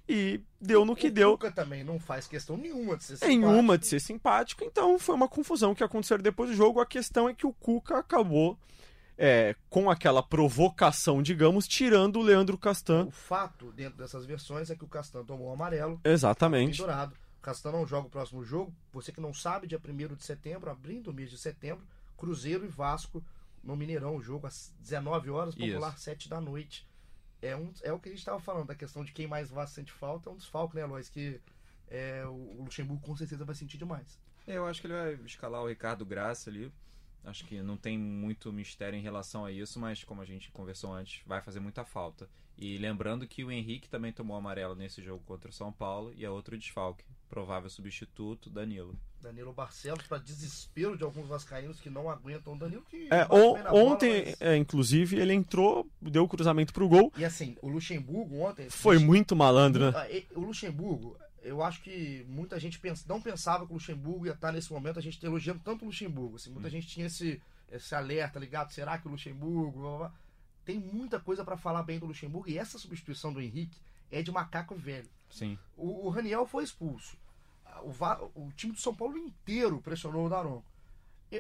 e 0.08 0.40
deu 0.62 0.86
no 0.86 0.96
que 0.96 1.08
o 1.08 1.12
deu. 1.12 1.32
Cuca 1.32 1.52
também 1.52 1.84
não 1.84 2.00
faz 2.00 2.28
questão 2.28 2.56
nenhuma 2.56 2.96
de 2.96 3.04
ser 3.04 3.26
Nenhuma 3.26 3.78
de 3.78 3.88
ser 3.88 4.00
simpático, 4.00 4.64
então 4.64 5.00
foi 5.00 5.16
uma 5.16 5.28
confusão 5.28 5.74
que 5.74 5.84
aconteceu 5.84 6.18
depois 6.20 6.52
do 6.52 6.56
jogo. 6.56 6.80
A 6.80 6.86
questão 6.86 7.28
é 7.28 7.34
que 7.34 7.48
o 7.48 7.54
Cuca 7.54 7.98
acabou 7.98 8.58
é, 9.18 9.56
com 9.70 9.90
aquela 9.90 10.22
provocação, 10.22 11.22
digamos, 11.22 11.68
tirando 11.68 12.20
o 12.20 12.24
Leandro 12.24 12.58
Castan. 12.58 13.06
O 13.06 13.12
fato 13.12 13.72
dentro 13.72 13.98
dessas 13.98 14.26
versões 14.26 14.70
é 14.70 14.76
que 14.76 14.84
o 14.84 14.88
Castan 14.88 15.24
tomou 15.24 15.50
um 15.50 15.54
amarelo, 15.54 16.00
Exatamente. 16.04 16.78
pendurado. 16.78 17.14
O 17.40 17.42
Castan 17.42 17.72
não 17.72 17.86
joga 17.86 18.08
o 18.08 18.10
próximo 18.10 18.44
jogo. 18.44 18.74
Você 18.92 19.12
que 19.12 19.22
não 19.22 19.34
sabe, 19.34 19.68
dia 19.68 19.80
1 19.80 20.16
de 20.16 20.24
setembro, 20.24 20.70
abrindo 20.70 21.12
o 21.12 21.14
mês 21.14 21.30
de 21.30 21.38
setembro, 21.38 21.86
Cruzeiro 22.18 22.66
e 22.66 22.68
Vasco 22.68 23.24
no 23.64 23.76
Mineirão 23.76 24.16
o 24.16 24.22
jogo 24.22 24.46
às 24.46 24.74
19 24.80 25.30
horas, 25.32 25.56
popular 25.56 25.94
Isso. 25.94 26.04
7 26.04 26.30
da 26.30 26.40
noite. 26.40 26.88
É, 27.42 27.56
um, 27.56 27.72
é 27.82 27.92
o 27.92 28.00
que 28.00 28.10
a 28.10 28.12
gente 28.12 28.20
estava 28.20 28.40
falando, 28.40 28.68
da 28.68 28.76
questão 28.76 29.04
de 29.04 29.12
quem 29.12 29.28
mais 29.28 29.50
vai 29.50 29.68
sente 29.68 29.92
falta, 29.92 30.30
é 30.30 30.34
um 30.34 30.38
desfalque, 30.38 30.76
né, 30.76 30.86
Lois? 30.86 31.10
Que 31.10 31.42
é, 31.88 32.24
o 32.26 32.64
Luxemburgo 32.64 33.06
com 33.06 33.16
certeza 33.16 33.44
vai 33.44 33.56
sentir 33.56 33.78
demais. 33.78 34.20
É, 34.48 34.58
eu 34.58 34.66
acho 34.66 34.82
que 34.82 34.88
ele 34.88 34.94
vai 34.94 35.14
escalar 35.26 35.62
o 35.62 35.68
Ricardo 35.68 36.06
Graça 36.06 36.50
ali. 36.50 36.72
Acho 37.26 37.46
que 37.46 37.62
não 37.62 37.76
tem 37.76 37.98
muito 37.98 38.54
mistério 38.54 38.98
em 38.98 39.02
relação 39.02 39.46
a 39.46 39.52
isso, 39.52 39.80
mas 39.80 40.04
como 40.04 40.22
a 40.22 40.26
gente 40.26 40.52
conversou 40.52 40.94
antes, 40.94 41.22
vai 41.26 41.42
fazer 41.42 41.60
muita 41.60 41.84
falta. 41.84 42.30
E 42.58 42.78
lembrando 42.78 43.28
que 43.28 43.44
o 43.44 43.52
Henrique 43.52 43.90
também 43.90 44.14
tomou 44.14 44.38
amarelo 44.38 44.76
nesse 44.76 45.02
jogo 45.02 45.22
contra 45.26 45.50
o 45.50 45.54
São 45.54 45.72
Paulo 45.72 46.14
e 46.16 46.24
é 46.24 46.30
outro 46.30 46.58
desfalque. 46.58 47.04
Provável 47.30 47.70
substituto, 47.70 48.50
Danilo. 48.50 48.96
Danilo 49.22 49.52
Barcelos, 49.52 50.06
para 50.06 50.20
desespero 50.20 50.96
de 50.96 51.04
alguns 51.04 51.28
vascaínos 51.28 51.82
que 51.82 51.90
não 51.90 52.10
aguentam 52.10 52.54
o 52.54 52.58
Danilo. 52.58 52.84
Que 52.84 53.10
é, 53.12 53.26
on, 53.30 53.58
ontem, 53.74 54.24
bola, 54.24 54.26
mas... 54.26 54.42
é, 54.42 54.56
inclusive, 54.56 55.18
ele 55.18 55.34
entrou, 55.34 55.90
deu 56.00 56.24
o 56.24 56.28
cruzamento 56.28 56.72
pro 56.72 56.88
gol. 56.88 57.12
E 57.18 57.26
assim, 57.26 57.58
o 57.62 57.68
Luxemburgo 57.68 58.38
ontem. 58.38 58.70
Foi 58.70 59.00
muito 59.00 59.36
malandro, 59.36 59.92
né? 59.92 60.24
O 60.36 60.42
Luxemburgo, 60.42 61.18
eu 61.46 61.64
acho 61.64 61.82
que 61.82 62.26
muita 62.28 62.60
gente 62.60 62.80
pensa, 62.80 63.06
não 63.08 63.22
pensava 63.22 63.66
que 63.66 63.72
o 63.72 63.76
Luxemburgo 63.76 64.26
ia 64.26 64.34
estar 64.34 64.52
nesse 64.52 64.74
momento, 64.74 64.98
a 64.98 65.02
gente 65.02 65.20
tá 65.20 65.28
elogiando 65.28 65.62
tanto 65.64 65.84
o 65.84 65.86
Luxemburgo. 65.86 66.38
Assim, 66.38 66.50
muita 66.50 66.68
hum. 66.68 66.72
gente 66.72 66.88
tinha 66.88 67.06
esse, 67.06 67.42
esse 67.72 67.94
alerta 67.94 68.40
ligado, 68.40 68.74
será 68.74 68.98
que 68.98 69.08
o 69.08 69.12
Luxemburgo. 69.12 69.80
Blá, 69.80 69.98
blá, 69.98 70.14
tem 70.66 70.80
muita 70.80 71.20
coisa 71.20 71.46
para 71.46 71.56
falar 71.56 71.84
bem 71.84 72.00
do 72.00 72.08
Luxemburgo 72.08 72.50
e 72.50 72.58
essa 72.58 72.80
substituição 72.80 73.32
do 73.32 73.40
Henrique 73.40 73.80
é 74.12 74.24
de 74.24 74.32
macaco 74.32 74.74
velho. 74.76 75.10
Sim. 75.30 75.58
O, 75.78 76.08
o 76.08 76.10
Raniel 76.10 76.48
foi 76.48 76.64
expulso. 76.64 77.16
O, 77.84 77.92
o, 78.42 78.52
time 78.54 78.74
do 78.74 78.80
São 78.80 78.96
Paulo 78.96 79.18
inteiro 79.18 79.80
pressionou 79.82 80.26
o 80.26 80.30
Daronco. 80.30 80.66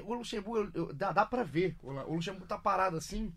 O 0.03 0.13
Luxemburgo, 0.13 0.71
eu, 0.73 0.93
dá, 0.93 1.11
dá 1.11 1.25
pra 1.25 1.43
ver. 1.43 1.75
O 1.81 2.13
Luxemburgo 2.13 2.45
tá 2.45 2.57
parado 2.57 2.97
assim, 2.97 3.33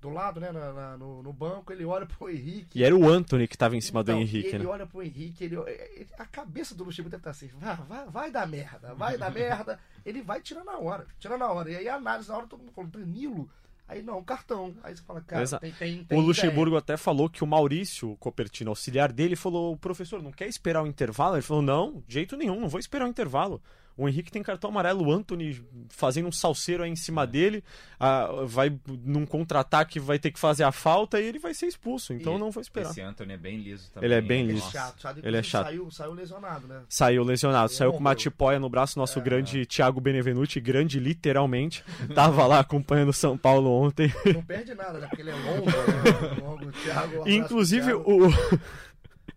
do 0.00 0.10
lado, 0.10 0.40
né, 0.40 0.52
na, 0.52 0.72
na, 0.72 0.96
no, 0.96 1.22
no, 1.22 1.32
banco, 1.32 1.72
ele 1.72 1.84
olha 1.84 2.06
pro 2.06 2.30
Henrique. 2.30 2.78
E 2.78 2.84
era 2.84 2.94
o 2.94 3.08
Anthony 3.08 3.48
que 3.48 3.56
estava 3.56 3.76
em 3.76 3.80
cima 3.80 4.00
então, 4.00 4.14
do 4.14 4.20
Henrique, 4.20 4.48
ele 4.48 4.58
né? 4.58 4.66
olha 4.66 4.86
pro 4.86 5.02
Henrique, 5.02 5.44
ele, 5.44 5.56
ele, 5.56 6.08
a 6.16 6.24
cabeça 6.24 6.74
do 6.74 6.84
Luxemburgo 6.84 7.10
deve 7.10 7.20
estar 7.20 7.30
assim, 7.30 7.48
vai, 7.58 7.76
vai, 7.76 8.06
vai 8.06 8.30
dar 8.30 8.46
merda, 8.46 8.94
vai 8.94 9.18
dar 9.18 9.30
merda. 9.30 9.78
Ele 10.06 10.22
vai 10.22 10.40
tirando 10.40 10.66
na 10.66 10.78
hora, 10.78 11.06
tirando 11.18 11.40
na 11.40 11.50
hora. 11.50 11.70
E 11.70 11.76
aí 11.76 11.88
a 11.88 11.96
análise 11.96 12.28
na 12.28 12.36
hora, 12.36 12.46
todo 12.46 12.60
mundo 12.60 12.72
falou, 12.72 12.90
Danilo, 12.90 13.50
Aí 13.88 14.02
não, 14.02 14.22
cartão. 14.22 14.74
Aí 14.82 14.94
você 14.94 15.02
fala, 15.02 15.22
cara, 15.22 15.46
tem, 15.58 15.72
tem, 15.72 16.04
tem, 16.04 16.18
O 16.18 16.20
Luxemburgo 16.20 16.72
ideia. 16.72 16.78
até 16.78 16.96
falou 16.98 17.30
que 17.30 17.42
o 17.42 17.46
Maurício 17.46 18.16
Copertino, 18.20 18.70
auxiliar 18.70 19.10
dele, 19.10 19.34
falou: 19.34 19.78
professor, 19.78 20.22
não 20.22 20.30
quer 20.30 20.46
esperar 20.46 20.82
o 20.82 20.86
intervalo? 20.86 21.36
Ele 21.36 21.42
falou: 21.42 21.62
não, 21.62 22.02
de 22.06 22.14
jeito 22.14 22.36
nenhum, 22.36 22.60
não 22.60 22.68
vou 22.68 22.78
esperar 22.78 23.06
o 23.06 23.08
intervalo. 23.08 23.62
O 23.98 24.08
Henrique 24.08 24.30
tem 24.30 24.44
cartão 24.44 24.70
amarelo, 24.70 25.04
o 25.04 25.12
Anthony 25.12 25.60
fazendo 25.88 26.28
um 26.28 26.32
salseiro 26.32 26.84
aí 26.84 26.90
em 26.90 26.94
cima 26.94 27.26
dele, 27.26 27.64
a, 27.98 28.44
vai 28.46 28.72
num 29.04 29.26
contra-ataque, 29.26 29.98
vai 29.98 30.20
ter 30.20 30.30
que 30.30 30.38
fazer 30.38 30.62
a 30.62 30.70
falta 30.70 31.20
e 31.20 31.26
ele 31.26 31.40
vai 31.40 31.52
ser 31.52 31.66
expulso. 31.66 32.12
Então 32.12 32.36
e 32.36 32.38
não 32.38 32.52
vou 32.52 32.60
esperar. 32.60 32.90
Esse 32.90 33.00
Anthony 33.00 33.32
é 33.32 33.36
bem 33.36 33.58
liso 33.58 33.90
também. 33.90 34.06
Ele 34.06 34.14
é 34.14 34.20
bem 34.20 34.46
liso. 34.46 34.58
Ele 34.58 34.68
é 34.68 34.70
chato, 34.70 35.00
chato. 35.02 35.20
Ele 35.20 35.36
é 35.36 35.42
chato. 35.42 35.64
Saiu, 35.66 35.90
saiu 35.90 36.12
lesionado, 36.12 36.68
né? 36.68 36.82
Saiu 36.88 37.24
lesionado. 37.24 37.72
Saiu 37.72 37.92
com 37.92 37.98
uma 37.98 38.14
tipóia 38.14 38.60
no 38.60 38.68
braço, 38.68 38.96
nosso 38.96 39.18
é. 39.18 39.22
grande 39.22 39.66
Thiago 39.66 40.00
Benevenuti, 40.00 40.60
grande 40.60 41.00
literalmente. 41.00 41.84
Tava 42.14 42.46
lá 42.46 42.60
acompanhando 42.60 43.12
São 43.12 43.36
Paulo 43.36 43.68
ontem. 43.68 44.14
Não 44.32 44.44
perde 44.44 44.74
nada, 44.74 45.00
né? 45.00 45.08
Porque 45.08 45.22
ele 45.22 45.30
é 45.30 45.34
longo, 45.34 45.66
né? 45.66 46.40
longo 46.40 46.70
Thiago. 46.70 47.28
Inclusive, 47.28 47.94
o. 47.94 48.28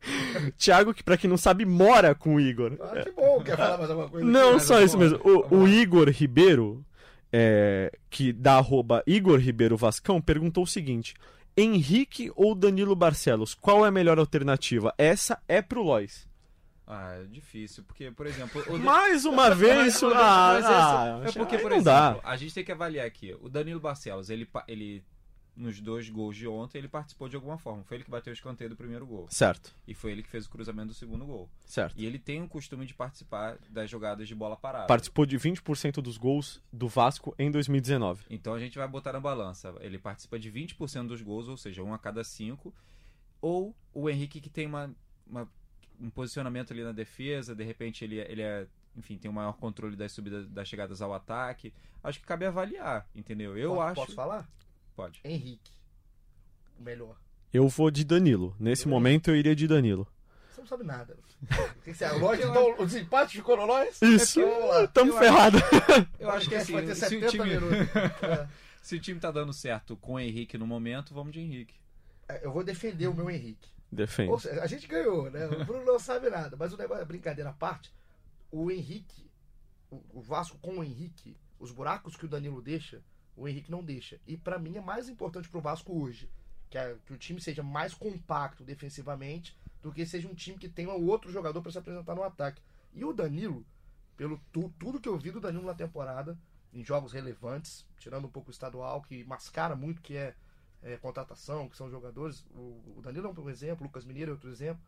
Thiago, 0.57 0.93
que 0.93 1.03
pra 1.03 1.17
quem 1.17 1.29
não 1.29 1.37
sabe, 1.37 1.65
mora 1.65 2.15
com 2.15 2.35
o 2.35 2.39
Igor. 2.39 2.77
Ah, 2.79 3.01
que 3.01 3.11
bom, 3.11 3.41
quer 3.43 3.57
falar 3.57 3.77
mais 3.77 3.89
alguma 3.89 4.09
coisa? 4.09 4.25
Não, 4.25 4.59
só 4.59 4.81
isso 4.81 4.97
mesmo. 4.97 5.19
O, 5.23 5.61
o 5.61 5.67
Igor 5.67 6.09
Ribeiro, 6.09 6.83
é, 7.31 7.91
que 8.09 8.33
dá 8.33 8.55
arroba 8.55 9.03
Igor 9.05 9.39
Ribeiro 9.39 9.77
Vascão, 9.77 10.21
perguntou 10.21 10.63
o 10.63 10.67
seguinte: 10.67 11.13
Henrique 11.55 12.31
ou 12.35 12.55
Danilo 12.55 12.95
Barcelos, 12.95 13.53
qual 13.53 13.85
é 13.85 13.89
a 13.89 13.91
melhor 13.91 14.17
alternativa? 14.19 14.93
Essa 14.97 15.41
é 15.47 15.61
pro 15.61 15.83
Lois. 15.83 16.29
Ah, 16.87 17.15
é 17.21 17.23
difícil, 17.25 17.83
porque, 17.83 18.11
por 18.11 18.25
exemplo. 18.25 18.61
O... 18.67 18.77
Mais 18.77 19.23
uma 19.23 19.49
vez, 19.55 19.95
isso. 19.95 20.07
Ah, 20.07 21.21
ah, 21.21 21.21
é 21.25 21.31
porque, 21.31 21.57
por 21.57 21.71
exemplo, 21.71 21.83
dá. 21.83 22.19
a 22.23 22.35
gente 22.35 22.53
tem 22.53 22.65
que 22.65 22.71
avaliar 22.71 23.05
aqui. 23.05 23.35
O 23.39 23.47
Danilo 23.47 23.79
Barcelos, 23.79 24.29
ele, 24.29 24.45
ele 24.67 25.01
nos 25.55 25.79
dois 25.81 26.09
gols 26.09 26.35
de 26.35 26.47
ontem, 26.47 26.77
ele 26.77 26.87
participou 26.87 27.27
de 27.27 27.35
alguma 27.35 27.57
forma. 27.57 27.83
Foi 27.83 27.97
ele 27.97 28.03
que 28.03 28.09
bateu 28.09 28.31
o 28.31 28.33
escanteio 28.33 28.69
do 28.69 28.75
primeiro 28.75 29.05
gol. 29.05 29.27
Certo. 29.29 29.75
E 29.87 29.93
foi 29.93 30.11
ele 30.11 30.23
que 30.23 30.29
fez 30.29 30.45
o 30.45 30.49
cruzamento 30.49 30.87
do 30.89 30.93
segundo 30.93 31.25
gol. 31.25 31.49
Certo. 31.65 31.95
E 31.97 32.05
ele 32.05 32.17
tem 32.17 32.41
o 32.41 32.47
costume 32.47 32.85
de 32.85 32.93
participar 32.93 33.57
das 33.69 33.89
jogadas 33.89 34.27
de 34.27 34.35
bola 34.35 34.55
parada. 34.55 34.87
Participou 34.87 35.25
de 35.25 35.37
20% 35.37 36.01
dos 36.01 36.17
gols 36.17 36.61
do 36.71 36.87
Vasco 36.87 37.35
em 37.37 37.51
2019. 37.51 38.25
Então 38.29 38.53
a 38.53 38.59
gente 38.59 38.77
vai 38.77 38.87
botar 38.87 39.13
na 39.13 39.19
balança. 39.19 39.73
Ele 39.81 39.99
participa 39.99 40.39
de 40.39 40.51
20% 40.51 41.07
dos 41.07 41.21
gols, 41.21 41.47
ou 41.47 41.57
seja, 41.57 41.83
um 41.83 41.93
a 41.93 41.99
cada 41.99 42.23
cinco. 42.23 42.73
Ou 43.41 43.75
o 43.93 44.09
Henrique 44.09 44.39
que 44.39 44.49
tem 44.49 44.67
uma, 44.67 44.93
uma 45.27 45.49
um 45.99 46.09
posicionamento 46.09 46.73
ali 46.73 46.83
na 46.83 46.91
defesa, 46.91 47.53
de 47.53 47.63
repente 47.63 48.03
ele, 48.03 48.19
ele 48.19 48.41
é 48.41 48.67
enfim, 48.95 49.17
tem 49.17 49.29
um 49.29 49.33
maior 49.33 49.53
controle 49.53 49.95
das 49.95 50.11
subidas, 50.11 50.47
das 50.49 50.67
chegadas 50.67 51.01
ao 51.01 51.13
ataque. 51.13 51.73
Acho 52.03 52.19
que 52.19 52.25
cabe 52.25 52.45
avaliar, 52.45 53.07
entendeu? 53.15 53.57
Eu 53.57 53.75
posso, 53.75 53.81
acho. 53.81 53.95
Posso 53.95 54.15
falar? 54.15 54.49
Pode. 55.01 55.19
Henrique. 55.23 55.71
O 56.79 56.83
melhor. 56.83 57.17
Eu 57.51 57.67
vou 57.67 57.89
de 57.89 58.05
Danilo. 58.05 58.55
Nesse 58.59 58.87
momento 58.87 59.31
eu 59.31 59.35
iria 59.35 59.55
de 59.55 59.67
Danilo. 59.67 60.07
Você 60.51 60.61
não 60.61 60.67
sabe 60.67 60.83
nada. 60.83 61.17
O 61.75 61.81
que 61.81 61.91
você 61.91 62.05
é? 62.05 62.11
Lógico, 62.11 62.49
então 62.49 62.75
o 62.77 62.85
desempate 62.85 63.37
ficou 63.37 63.57
no 63.57 63.65
nós? 63.65 63.99
Isso. 63.99 64.39
É 64.41 64.85
Tamo 64.85 65.17
ferrado. 65.17 65.57
Eu 66.19 66.29
acho 66.29 66.47
que 66.47 66.53
assim, 66.53 66.93
se 66.93 67.15
o 67.17 67.27
time... 67.27 67.49
É. 68.21 68.47
se 68.79 68.95
o 68.95 68.99
time 68.99 69.19
tá 69.19 69.31
dando 69.31 69.51
certo 69.51 69.97
com 69.97 70.13
o 70.13 70.19
Henrique 70.19 70.55
no 70.55 70.67
momento, 70.67 71.15
vamos 71.15 71.33
de 71.33 71.39
Henrique. 71.39 71.73
É, 72.29 72.45
eu 72.45 72.51
vou 72.51 72.63
defender 72.63 73.07
o 73.07 73.13
meu 73.15 73.27
Henrique. 73.27 73.69
Defende. 73.91 74.39
Seja, 74.39 74.61
a 74.61 74.67
gente 74.67 74.85
ganhou, 74.85 75.31
né? 75.31 75.47
O 75.47 75.65
Bruno 75.65 75.83
não 75.83 75.97
sabe 75.97 76.29
nada. 76.29 76.55
Mas 76.55 76.73
o 76.73 76.77
negócio, 76.77 77.03
brincadeira 77.07 77.49
à 77.49 77.53
parte, 77.53 77.91
o 78.51 78.69
Henrique, 78.69 79.27
o 79.89 80.21
Vasco 80.21 80.59
com 80.59 80.77
o 80.77 80.83
Henrique, 80.83 81.35
os 81.59 81.71
buracos 81.71 82.15
que 82.15 82.25
o 82.25 82.29
Danilo 82.29 82.61
deixa, 82.61 83.01
o 83.35 83.47
Henrique 83.47 83.71
não 83.71 83.83
deixa. 83.83 84.19
E 84.27 84.37
para 84.37 84.59
mim 84.59 84.77
é 84.77 84.81
mais 84.81 85.09
importante 85.09 85.49
pro 85.49 85.61
Vasco 85.61 85.97
hoje 85.97 86.29
que, 86.71 86.77
que, 87.05 87.13
o 87.13 87.17
time 87.17 87.41
seja 87.41 87.61
mais 87.61 87.93
compacto 87.93 88.63
defensivamente 88.63 89.57
do 89.81 89.91
que 89.91 90.05
seja 90.05 90.27
um 90.27 90.33
time 90.33 90.57
que 90.57 90.69
tenha 90.69 90.93
outro 90.93 91.31
jogador 91.31 91.61
para 91.61 91.71
se 91.71 91.77
apresentar 91.77 92.15
no 92.15 92.23
ataque. 92.23 92.61
E 92.93 93.03
o 93.03 93.11
Danilo, 93.11 93.65
pelo 94.15 94.39
tu, 94.51 94.73
tudo 94.79 94.99
que 94.99 95.09
eu 95.09 95.17
vi 95.17 95.31
do 95.31 95.41
Danilo 95.41 95.65
na 95.65 95.73
temporada, 95.73 96.37
em 96.73 96.83
jogos 96.83 97.11
relevantes, 97.11 97.85
tirando 97.97 98.25
um 98.25 98.29
pouco 98.29 98.49
o 98.49 98.51
estadual, 98.51 99.01
que 99.01 99.23
mascara 99.25 99.75
muito 99.75 100.01
que 100.01 100.15
é, 100.15 100.33
é 100.81 100.95
contratação, 100.97 101.67
que 101.67 101.75
são 101.75 101.89
jogadores. 101.89 102.45
O, 102.51 102.97
o 102.97 103.01
Danilo 103.01 103.27
é 103.27 103.41
um 103.41 103.49
exemplo, 103.49 103.83
o 103.83 103.87
Lucas 103.87 104.05
Mineiro 104.05 104.31
é 104.31 104.33
outro 104.33 104.49
exemplo. 104.49 104.81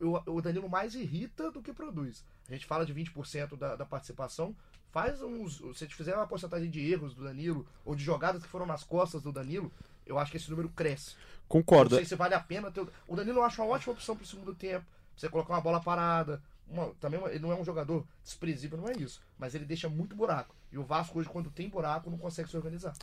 O, 0.00 0.32
o 0.32 0.42
Danilo 0.42 0.68
mais 0.68 0.94
irrita 0.94 1.50
do 1.52 1.62
que 1.62 1.72
produz. 1.72 2.24
A 2.48 2.52
gente 2.52 2.66
fala 2.66 2.84
de 2.84 2.94
20% 2.94 3.56
da, 3.56 3.76
da 3.76 3.86
participação, 3.86 4.56
Faz 4.90 5.22
uns. 5.22 5.62
Se 5.76 5.86
fizer 5.88 6.14
uma 6.14 6.26
porcentagem 6.26 6.68
de 6.68 6.80
erros 6.90 7.14
do 7.14 7.24
Danilo, 7.24 7.66
ou 7.84 7.94
de 7.94 8.02
jogadas 8.02 8.42
que 8.42 8.48
foram 8.48 8.66
nas 8.66 8.82
costas 8.82 9.22
do 9.22 9.32
Danilo, 9.32 9.70
eu 10.06 10.18
acho 10.18 10.30
que 10.30 10.36
esse 10.36 10.50
número 10.50 10.68
cresce. 10.68 11.14
Concordo. 11.48 11.90
Não 11.90 11.98
sei 11.98 12.06
se 12.06 12.14
vale 12.16 12.34
a 12.34 12.40
pena 12.40 12.70
ter. 12.70 12.86
O 13.06 13.16
Danilo 13.16 13.38
eu 13.38 13.44
acho 13.44 13.62
uma 13.62 13.72
ótima 13.72 13.92
opção 13.92 14.16
pro 14.16 14.26
segundo 14.26 14.54
tempo. 14.54 14.84
Você 15.16 15.28
colocar 15.28 15.54
uma 15.54 15.60
bola 15.60 15.80
parada. 15.80 16.42
Uma... 16.68 16.92
também 17.00 17.20
ele 17.26 17.40
não 17.40 17.52
é 17.52 17.56
um 17.56 17.64
jogador 17.64 18.04
desprezível, 18.22 18.78
não 18.78 18.88
é 18.88 18.92
isso. 18.92 19.20
Mas 19.38 19.54
ele 19.54 19.64
deixa 19.64 19.88
muito 19.88 20.16
buraco. 20.16 20.54
E 20.72 20.78
o 20.78 20.84
Vasco 20.84 21.18
hoje, 21.18 21.28
quando 21.28 21.50
tem 21.50 21.68
buraco, 21.68 22.10
não 22.10 22.18
consegue 22.18 22.48
se 22.48 22.56
organizar. 22.56 22.94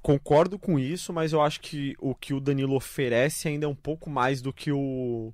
Concordo 0.00 0.58
com 0.58 0.78
isso, 0.78 1.12
mas 1.12 1.32
eu 1.32 1.42
acho 1.42 1.60
que 1.60 1.96
o 1.98 2.14
que 2.14 2.32
o 2.32 2.40
Danilo 2.40 2.74
oferece 2.74 3.48
ainda 3.48 3.66
é 3.66 3.68
um 3.68 3.74
pouco 3.74 4.08
mais 4.08 4.40
do 4.40 4.52
que 4.52 4.70
o, 4.70 5.32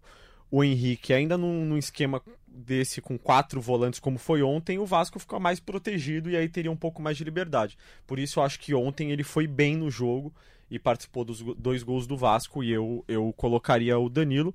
o 0.50 0.64
Henrique. 0.64 1.12
Ainda 1.12 1.36
num, 1.36 1.64
num 1.66 1.76
esquema 1.76 2.22
desse 2.54 3.00
com 3.00 3.18
quatro 3.18 3.60
volantes 3.60 3.98
como 3.98 4.18
foi 4.18 4.42
ontem, 4.42 4.78
o 4.78 4.86
Vasco 4.86 5.18
fica 5.18 5.38
mais 5.38 5.58
protegido 5.58 6.30
e 6.30 6.36
aí 6.36 6.48
teria 6.48 6.70
um 6.70 6.76
pouco 6.76 7.02
mais 7.02 7.16
de 7.16 7.24
liberdade. 7.24 7.76
Por 8.06 8.18
isso 8.18 8.38
eu 8.38 8.44
acho 8.44 8.60
que 8.60 8.74
ontem 8.74 9.10
ele 9.10 9.24
foi 9.24 9.46
bem 9.46 9.76
no 9.76 9.90
jogo 9.90 10.32
e 10.70 10.78
participou 10.78 11.24
dos 11.24 11.42
dois 11.56 11.82
gols 11.82 12.06
do 12.06 12.16
Vasco 12.16 12.62
e 12.62 12.70
eu, 12.70 13.04
eu 13.08 13.32
colocaria 13.36 13.98
o 13.98 14.08
Danilo. 14.08 14.54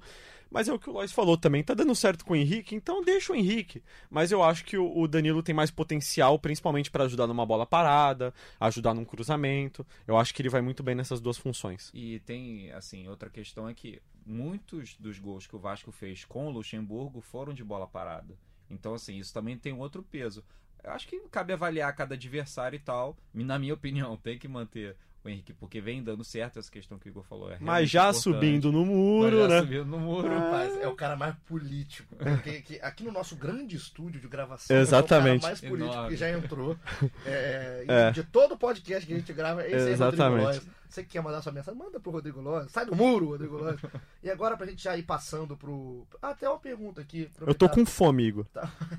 Mas 0.50 0.68
é 0.68 0.74
o 0.74 0.80
que 0.80 0.90
o 0.90 0.94
Lois 0.94 1.12
falou 1.12 1.38
também, 1.38 1.64
tá 1.64 1.74
dando 1.74 1.96
certo 1.96 2.26
com 2.26 2.34
o 2.34 2.36
Henrique, 2.36 2.76
então 2.76 3.04
deixa 3.04 3.32
o 3.32 3.36
Henrique. 3.36 3.84
Mas 4.10 4.32
eu 4.32 4.42
acho 4.44 4.66
que 4.66 4.78
o, 4.78 5.08
Danilo 5.08 5.44
tem 5.44 5.54
mais 5.54 5.70
potencial, 5.70 6.40
principalmente 6.40 6.90
para 6.90 7.04
ajudar 7.04 7.28
numa 7.28 7.46
bola 7.46 7.66
parada, 7.66 8.34
ajudar 8.60 8.94
num 8.94 9.06
cruzamento. 9.06 9.86
Eu 10.08 10.18
acho 10.18 10.34
que 10.34 10.42
ele 10.42 10.50
vai 10.50 10.62
muito 10.62 10.82
bem 10.82 10.96
nessas 10.96 11.22
duas 11.22 11.38
funções. 11.38 11.92
E 11.94 12.20
tem, 12.22 12.72
assim, 12.72 13.08
outra 13.08 13.30
questão 13.30 13.70
é 13.70 13.74
que 13.74 14.02
muitos 14.26 14.96
dos 14.98 15.20
gols 15.20 15.46
que 15.46 15.56
o 15.56 15.60
Vasco 15.60 15.92
fez 15.92 16.26
com 16.26 16.48
o 16.48 16.52
Luxemburgo 16.52 17.22
foram 17.22 17.54
de 17.54 17.64
bola 17.64 17.88
parada. 17.88 18.36
Então, 18.70 18.94
assim, 18.94 19.18
isso 19.18 19.34
também 19.34 19.58
tem 19.58 19.74
outro 19.74 20.04
peso. 20.04 20.44
Eu 20.84 20.92
acho 20.92 21.08
que 21.08 21.20
cabe 21.30 21.54
avaliar 21.54 21.94
cada 21.96 22.16
adversário 22.16 22.78
e 22.78 22.80
tal. 22.80 23.18
Na 23.34 23.60
minha 23.60 23.74
opinião, 23.74 24.16
tem 24.16 24.38
que 24.38 24.48
manter 24.48 24.96
o 25.24 25.30
Henrique, 25.30 25.52
porque 25.54 25.82
vem 25.82 26.02
dando 26.02 26.24
certo 26.24 26.60
essa 26.60 26.72
questão 26.72 26.98
que 26.98 27.08
o 27.08 27.12
Igor 27.12 27.24
falou. 27.24 27.52
É 27.52 27.58
Mas 27.60 27.90
já 27.90 28.04
importante. 28.10 28.24
subindo 28.24 28.72
no 28.72 28.86
Mas 28.86 28.88
muro, 28.96 29.40
já 29.42 29.48
né? 29.50 29.60
subindo 29.60 29.86
no 29.86 30.00
muro. 30.00 30.28
Rapaz, 30.30 30.78
é 30.80 30.88
o 30.88 30.96
cara 30.96 31.16
mais 31.18 31.36
político. 31.46 32.16
Porque 32.16 32.62
que- 32.62 32.80
aqui 32.82 33.04
no 33.04 33.12
nosso 33.12 33.36
grande 33.36 33.76
estúdio 33.76 34.22
de 34.22 34.28
gravação, 34.28 34.76
Exatamente. 34.78 35.36
é 35.36 35.38
o 35.38 35.42
cara 35.42 35.50
mais 35.50 35.62
político 35.62 35.94
Enorme. 35.94 36.10
que 36.10 36.16
já 36.18 36.30
entrou. 36.32 36.78
É, 37.26 37.84
e 37.88 37.92
É. 37.92 38.12
De 38.12 38.24
todo 38.24 38.58
podcast 38.58 39.06
que 39.06 39.14
a 39.14 39.18
gente 39.18 39.34
grava, 39.34 39.66
esse 39.66 39.76
é 39.90 39.92
Exatamente. 39.92 40.44
Rodrigo 40.46 40.64
Lois. 40.66 40.80
Você 40.90 41.04
que 41.04 41.10
quer 41.10 41.22
mandar 41.22 41.42
sua 41.44 41.52
mensagem, 41.52 41.80
manda 41.80 42.00
pro 42.00 42.12
Rodrigo 42.12 42.42
Lois. 42.42 42.72
Sai 42.72 42.84
do 42.86 42.96
muro, 42.96 43.28
Rodrigo 43.28 43.58
Lois. 43.58 43.80
E 44.24 44.30
agora, 44.32 44.58
pra 44.58 44.66
gente 44.66 44.82
já 44.84 44.98
ir 44.98 45.04
passando 45.04 45.56
pro. 45.56 46.08
Ah, 46.20 46.34
tem 46.34 46.50
uma 46.50 46.58
pergunta 46.58 47.00
aqui. 47.02 47.30
Eu 47.46 47.54
tô 47.54 47.70
com 47.70 47.86
fome, 47.86 48.24
Igor. 48.24 48.46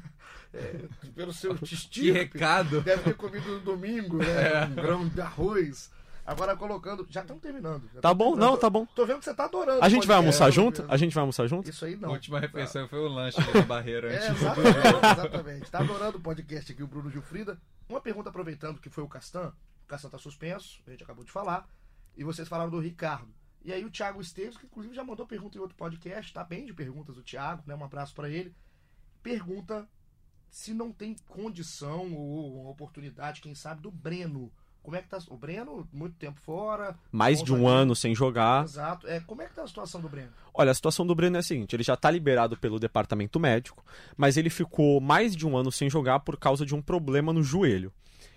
É, 0.52 0.80
pelo 1.14 1.32
seu 1.32 1.54
Que 1.56 1.60
destino. 1.64 2.12
recado! 2.12 2.80
Deve 2.80 3.04
ter 3.04 3.14
comido 3.14 3.48
no 3.52 3.60
domingo, 3.60 4.16
né? 4.18 4.64
Um 4.66 4.74
grão 4.74 5.08
de 5.08 5.20
arroz. 5.20 5.90
Agora 6.26 6.56
colocando. 6.56 7.06
Já 7.10 7.22
estamos 7.22 7.42
terminando. 7.42 7.88
Já 7.94 8.00
Tá 8.00 8.14
bom? 8.14 8.30
terminando. 8.30 8.50
Não, 8.50 8.56
tá 8.58 8.70
bom. 8.70 8.86
Tô 8.86 9.04
vendo 9.06 9.18
que 9.18 9.24
você 9.24 9.34
tá 9.34 9.44
adorando. 9.44 9.82
A 9.82 9.88
gente 9.88 10.06
vai 10.06 10.16
almoçar 10.16 10.50
junto? 10.50 10.76
Pedro. 10.82 10.92
A 10.92 10.96
gente 10.96 11.14
vai 11.14 11.20
almoçar 11.22 11.46
junto? 11.46 11.68
Isso 11.70 11.84
aí 11.84 11.94
A 11.94 11.96
não. 11.98 12.10
última 12.10 12.38
refeição 12.38 12.86
foi 12.88 12.98
o 13.00 13.08
lanche 13.08 13.38
da 13.52 13.62
barreira 13.62 14.12
É, 14.12 14.28
antes 14.28 14.40
do 14.40 14.46
exatamente, 14.46 15.06
exatamente. 15.12 15.70
Tá 15.70 15.78
adorando 15.80 16.18
o 16.18 16.20
podcast 16.20 16.72
aqui, 16.72 16.82
o 16.82 16.86
Bruno 16.86 17.10
Gilfrida. 17.10 17.58
Uma 17.88 18.00
pergunta 18.00 18.28
aproveitando 18.30 18.80
que 18.80 18.88
foi 18.90 19.02
o 19.02 19.08
Castan. 19.08 19.52
O 19.84 19.86
Castan 19.88 20.08
tá 20.10 20.18
suspenso, 20.18 20.80
a 20.86 20.90
gente 20.90 21.02
acabou 21.02 21.24
de 21.24 21.32
falar. 21.32 21.68
E 22.16 22.22
vocês 22.22 22.46
falaram 22.48 22.70
do 22.70 22.78
Ricardo. 22.78 23.28
E 23.62 23.72
aí 23.72 23.84
o 23.84 23.90
Thiago 23.90 24.20
Esteves, 24.20 24.56
que 24.56 24.66
inclusive 24.66 24.94
já 24.94 25.04
mandou 25.04 25.26
pergunta 25.26 25.58
em 25.58 25.60
outro 25.60 25.76
podcast, 25.76 26.32
tá 26.32 26.42
bem 26.44 26.64
de 26.64 26.72
perguntas 26.72 27.16
o 27.18 27.22
Thiago, 27.22 27.62
né? 27.66 27.74
Um 27.74 27.84
abraço 27.84 28.14
pra 28.14 28.28
ele. 28.30 28.54
Pergunta 29.22 29.88
se 30.48 30.72
não 30.74 30.90
tem 30.92 31.14
condição 31.28 32.12
ou 32.14 32.62
uma 32.62 32.70
oportunidade, 32.70 33.40
quem 33.40 33.54
sabe, 33.54 33.82
do 33.82 33.90
Breno. 33.90 34.52
Como 34.82 34.96
é 34.96 35.02
que 35.02 35.08
tá? 35.08 35.18
O 35.28 35.36
Breno, 35.36 35.86
muito 35.92 36.16
tempo 36.16 36.40
fora. 36.40 36.96
Mais 37.12 37.42
de 37.42 37.52
um 37.52 37.56
zagueiro. 37.56 37.74
ano 37.74 37.96
sem 37.96 38.14
jogar. 38.14 38.64
Exato. 38.64 39.06
É, 39.06 39.20
como 39.20 39.42
é 39.42 39.46
que 39.46 39.54
tá 39.54 39.62
a 39.62 39.66
situação 39.68 40.00
do 40.00 40.08
Breno? 40.08 40.30
Olha, 40.54 40.70
a 40.70 40.74
situação 40.74 41.06
do 41.06 41.14
Breno 41.14 41.36
é 41.36 41.40
a 41.40 41.42
seguinte: 41.42 41.76
ele 41.76 41.82
já 41.82 41.96
tá 41.96 42.10
liberado 42.10 42.56
pelo 42.56 42.78
departamento 42.78 43.38
médico, 43.38 43.84
mas 44.16 44.36
ele 44.36 44.50
ficou 44.50 45.00
mais 45.00 45.36
de 45.36 45.46
um 45.46 45.56
ano 45.56 45.70
sem 45.70 45.90
jogar 45.90 46.20
por 46.20 46.36
causa 46.38 46.64
de 46.64 46.74
um 46.74 46.80
problema 46.82 47.32
no 47.32 47.42
joelho. 47.42 47.92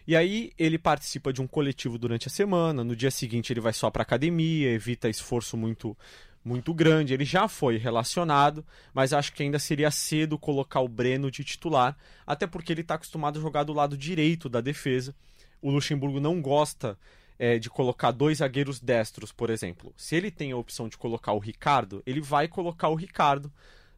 E 0.06 0.16
aí 0.18 0.52
ele 0.60 0.78
participa 0.78 1.32
de 1.32 1.41
um 1.41 1.48
coletivo 1.48 1.98
durante 1.98 2.28
a 2.28 2.32
semana, 2.32 2.84
no 2.84 2.96
dia 2.96 3.10
seguinte 3.10 3.54
ele 3.54 3.62
vai 3.62 3.72
só 3.72 3.89
pra 3.89 4.04
academia, 4.04 4.70
evita 4.72 5.10
esforço 5.10 5.56
muito 5.56 5.98
muito 6.44 6.74
grande. 6.74 7.14
Ele 7.14 7.24
já 7.24 7.48
foi 7.48 7.78
relacionado, 7.78 8.66
mas 8.94 9.14
acho 9.14 9.32
que 9.32 9.44
ainda 9.44 9.58
seria 9.58 9.89
cedo 9.89 10.38
colocar 10.38 10.82
o 10.82 10.88
Breno 10.88 11.32
de 11.32 11.44
titular, 11.44 11.96
até 12.28 12.46
porque 12.46 12.74
ele 12.74 12.82
está 12.82 12.96
acostumado 12.96 13.39
a 13.39 13.41
jogar 13.41 13.64
do 13.64 13.74
lado 13.74 13.98
direito 13.98 14.50
da 14.50 14.60
defesa. 14.60 15.16
O 15.64 15.72
Luxemburgo 15.72 16.20
não 16.20 16.41
gosta 16.41 16.97
é, 17.39 17.57
de 17.57 17.70
colocar 17.70 18.11
dois 18.11 18.39
zagueiros 18.39 18.82
destros, 18.82 19.32
por 19.32 19.49
exemplo. 19.49 19.93
Se 19.95 20.14
ele 20.14 20.30
tem 20.30 20.51
a 20.51 20.57
opção 20.57 20.89
de 20.89 20.97
colocar 20.97 21.32
o 21.32 21.39
Ricardo, 21.39 22.03
ele 22.05 22.20
vai 22.20 22.49
colocar 22.49 22.89
o 22.89 22.95
Ricardo 22.95 23.49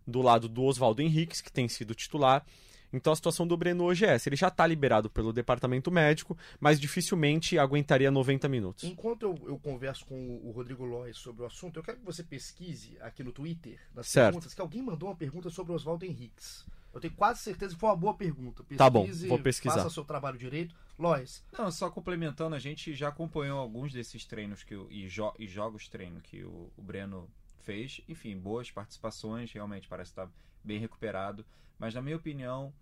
do 0.05 0.21
lado 0.21 0.47
do 0.47 0.63
Oswaldo 0.63 1.01
Henriques, 1.01 1.41
que 1.41 1.51
tem 1.51 1.67
sido 1.67 1.95
titular. 1.95 2.45
Então 2.93 3.11
a 3.11 3.15
situação 3.15 3.47
do 3.47 3.57
Breno 3.57 3.83
hoje 3.83 4.05
é 4.05 4.09
essa. 4.09 4.29
Ele 4.29 4.35
já 4.35 4.47
está 4.47 4.65
liberado 4.65 5.09
pelo 5.09 5.33
departamento 5.33 5.91
médico, 5.91 6.37
mas 6.59 6.79
dificilmente 6.79 7.57
aguentaria 7.57 8.11
90 8.11 8.47
minutos. 8.47 8.83
Enquanto 8.83 9.23
eu, 9.23 9.35
eu 9.47 9.57
converso 9.57 10.05
com 10.05 10.39
o 10.43 10.51
Rodrigo 10.51 10.85
Lois 10.85 11.17
sobre 11.17 11.41
o 11.41 11.45
assunto, 11.45 11.77
eu 11.79 11.83
quero 11.83 11.97
que 11.97 12.05
você 12.05 12.23
pesquise 12.23 12.95
aqui 13.01 13.23
no 13.23 13.31
Twitter, 13.31 13.79
nas 13.93 14.07
Certo. 14.07 14.33
perguntas, 14.33 14.53
que 14.53 14.61
alguém 14.61 14.81
mandou 14.83 15.09
uma 15.09 15.15
pergunta 15.15 15.49
sobre 15.49 15.73
o 15.73 15.75
Oswaldo 15.75 16.05
Henriques. 16.05 16.63
Eu 16.93 17.01
tenho 17.01 17.13
quase 17.13 17.41
certeza 17.41 17.73
que 17.73 17.79
foi 17.79 17.89
uma 17.89 17.95
boa 17.97 18.13
pergunta. 18.13 18.63
Pesquise, 18.63 18.77
Tá 18.77 18.89
bom, 18.89 19.05
vou 19.27 19.39
pesquisar. 19.39 19.75
Faça 19.75 19.89
seu 19.89 20.05
trabalho 20.05 20.37
direito. 20.37 20.73
Lois, 20.97 21.43
Não, 21.51 21.69
só 21.71 21.89
complementando, 21.89 22.55
a 22.55 22.59
gente 22.59 22.93
já 22.93 23.09
acompanhou 23.09 23.59
alguns 23.59 23.91
desses 23.91 24.25
treinos 24.25 24.63
que 24.63 24.75
o- 24.75 24.87
e, 24.89 25.07
jo- 25.07 25.33
e 25.37 25.45
jogos 25.47 25.87
treino 25.89 26.21
que 26.21 26.43
o, 26.43 26.71
o 26.77 26.81
Breno 26.81 27.29
fez. 27.59 27.99
Enfim, 28.07 28.37
boas 28.37 28.71
participações, 28.71 29.51
realmente 29.51 29.87
parece 29.89 30.11
estar 30.11 30.29
bem 30.63 30.79
recuperado. 30.79 31.45
Mas 31.77 31.93
na 31.93 32.01
minha 32.01 32.15
opinião, 32.15 32.73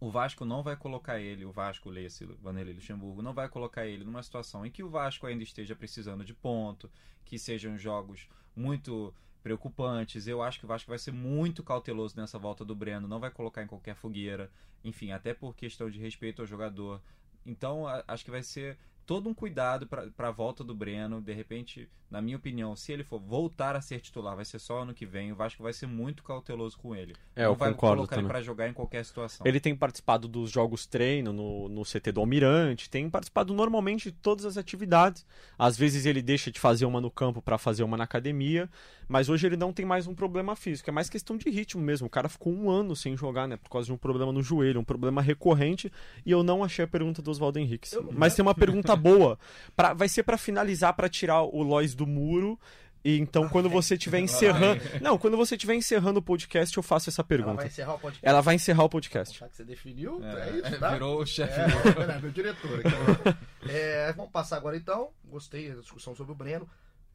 o 0.00 0.10
Vasco 0.10 0.44
não 0.44 0.62
vai 0.62 0.76
colocar 0.76 1.20
ele, 1.20 1.44
o 1.44 1.52
Vasco, 1.52 1.90
leia-se 1.90 2.24
Vanderlei 2.24 2.74
Luxemburgo, 2.74 3.20
não 3.22 3.34
vai 3.34 3.48
colocar 3.48 3.86
ele 3.86 4.04
numa 4.04 4.22
situação 4.22 4.64
em 4.64 4.70
que 4.70 4.82
o 4.82 4.88
Vasco 4.88 5.26
ainda 5.26 5.42
esteja 5.42 5.74
precisando 5.76 6.24
de 6.24 6.34
ponto, 6.34 6.90
que 7.24 7.38
sejam 7.38 7.76
jogos 7.76 8.28
muito 8.56 9.12
preocupantes. 9.42 10.26
Eu 10.26 10.42
acho 10.42 10.58
que 10.60 10.64
o 10.64 10.68
Vasco 10.68 10.88
vai 10.88 10.98
ser 10.98 11.12
muito 11.12 11.62
cauteloso 11.62 12.16
nessa 12.16 12.38
volta 12.38 12.64
do 12.64 12.74
Breno, 12.76 13.08
não 13.08 13.20
vai 13.20 13.30
colocar 13.30 13.62
em 13.62 13.66
qualquer 13.66 13.96
fogueira, 13.96 14.50
enfim, 14.84 15.10
até 15.10 15.34
por 15.34 15.54
questão 15.54 15.90
de 15.90 15.98
respeito 15.98 16.42
ao 16.42 16.46
jogador. 16.46 17.02
Então, 17.48 17.86
acho 18.06 18.24
que 18.24 18.30
vai 18.30 18.42
ser 18.42 18.78
todo 19.08 19.26
um 19.26 19.32
cuidado 19.32 19.86
para 19.86 20.28
a 20.28 20.30
volta 20.30 20.62
do 20.62 20.74
Breno. 20.74 21.18
De 21.18 21.32
repente, 21.32 21.88
na 22.10 22.20
minha 22.20 22.36
opinião, 22.36 22.76
se 22.76 22.92
ele 22.92 23.02
for 23.02 23.18
voltar 23.18 23.74
a 23.74 23.80
ser 23.80 24.00
titular, 24.00 24.36
vai 24.36 24.44
ser 24.44 24.58
só 24.58 24.82
ano 24.82 24.92
que 24.92 25.06
vem. 25.06 25.32
O 25.32 25.34
Vasco 25.34 25.62
vai 25.62 25.72
ser 25.72 25.86
muito 25.86 26.22
cauteloso 26.22 26.76
com 26.76 26.94
ele. 26.94 27.14
É, 27.34 27.44
não 27.44 27.52
eu 27.52 27.54
vai 27.54 27.70
concordo 27.70 27.96
colocar 27.96 28.16
ele 28.16 28.22
também. 28.22 28.30
para 28.30 28.42
jogar 28.42 28.68
em 28.68 28.74
qualquer 28.74 29.02
situação. 29.06 29.46
Ele 29.46 29.58
tem 29.58 29.74
participado 29.74 30.28
dos 30.28 30.50
jogos 30.50 30.84
treino 30.84 31.32
no, 31.32 31.70
no 31.70 31.84
CT 31.84 32.12
do 32.12 32.20
Almirante, 32.20 32.90
tem 32.90 33.08
participado 33.08 33.54
normalmente 33.54 34.10
de 34.10 34.12
todas 34.12 34.44
as 34.44 34.58
atividades. 34.58 35.24
Às 35.58 35.74
vezes 35.74 36.04
ele 36.04 36.20
deixa 36.20 36.50
de 36.50 36.60
fazer 36.60 36.84
uma 36.84 37.00
no 37.00 37.10
campo 37.10 37.40
para 37.40 37.56
fazer 37.56 37.84
uma 37.84 37.96
na 37.96 38.04
academia, 38.04 38.68
mas 39.08 39.30
hoje 39.30 39.46
ele 39.46 39.56
não 39.56 39.72
tem 39.72 39.86
mais 39.86 40.06
um 40.06 40.14
problema 40.14 40.54
físico, 40.54 40.90
é 40.90 40.92
mais 40.92 41.08
questão 41.08 41.38
de 41.38 41.48
ritmo 41.48 41.82
mesmo. 41.82 42.06
O 42.06 42.10
cara 42.10 42.28
ficou 42.28 42.52
um 42.52 42.70
ano 42.70 42.94
sem 42.94 43.16
jogar, 43.16 43.48
né, 43.48 43.56
por 43.56 43.70
causa 43.70 43.86
de 43.86 43.92
um 43.92 43.96
problema 43.96 44.32
no 44.32 44.42
joelho, 44.42 44.80
um 44.80 44.84
problema 44.84 45.22
recorrente, 45.22 45.90
e 46.26 46.30
eu 46.30 46.42
não 46.42 46.62
achei 46.62 46.84
a 46.84 46.88
pergunta 46.88 47.22
do 47.22 47.30
Oswaldo 47.30 47.58
Henrique. 47.58 47.94
Eu 47.94 48.10
Mas 48.12 48.34
tem 48.34 48.42
uma 48.42 48.54
pergunta 48.54 48.94
boa, 48.98 49.38
pra, 49.74 49.94
vai 49.94 50.08
ser 50.08 50.22
para 50.22 50.36
finalizar, 50.36 50.94
para 50.94 51.08
tirar 51.08 51.42
o 51.42 51.62
Lois 51.62 51.94
do 51.94 52.06
muro. 52.06 52.58
E 53.04 53.18
então, 53.18 53.48
quando 53.48 53.70
você 53.70 53.94
estiver 53.94 54.20
encerrando. 54.20 54.82
Não, 55.00 55.16
quando 55.16 55.36
você 55.36 55.54
estiver 55.54 55.74
encerrando 55.74 56.18
o 56.18 56.22
podcast, 56.22 56.76
eu 56.76 56.82
faço 56.82 57.08
essa 57.08 57.22
ela 57.22 57.28
pergunta. 57.28 57.56
vai 57.56 57.66
encerrar 57.66 57.94
o 57.94 57.98
podcast. 57.98 58.28
Ela 58.28 58.40
vai 58.40 58.54
encerrar 58.56 58.84
o 58.84 58.88
podcast. 58.88 59.38
Já 59.38 59.48
que 59.48 59.56
você 59.56 59.64
definiu, 59.64 60.20
é, 60.22 60.48
É, 60.48 60.50
isso, 60.58 60.78
tá? 60.80 60.90
Virou 60.90 61.22
o 61.22 61.26
chefe. 61.26 61.60
É, 61.60 62.16
é 62.16 62.18
meu 62.20 62.30
diretor. 62.30 62.80
aqui. 62.80 63.38
É, 63.70 64.12
vamos 64.12 64.30
passar 64.30 64.56
agora 64.56 64.76
então. 64.76 65.10
Gostei 65.24 65.70
da 65.72 65.80
discussão 65.80 66.14
sobre 66.14 66.32
o 66.32 66.34
Breno. 66.34 66.68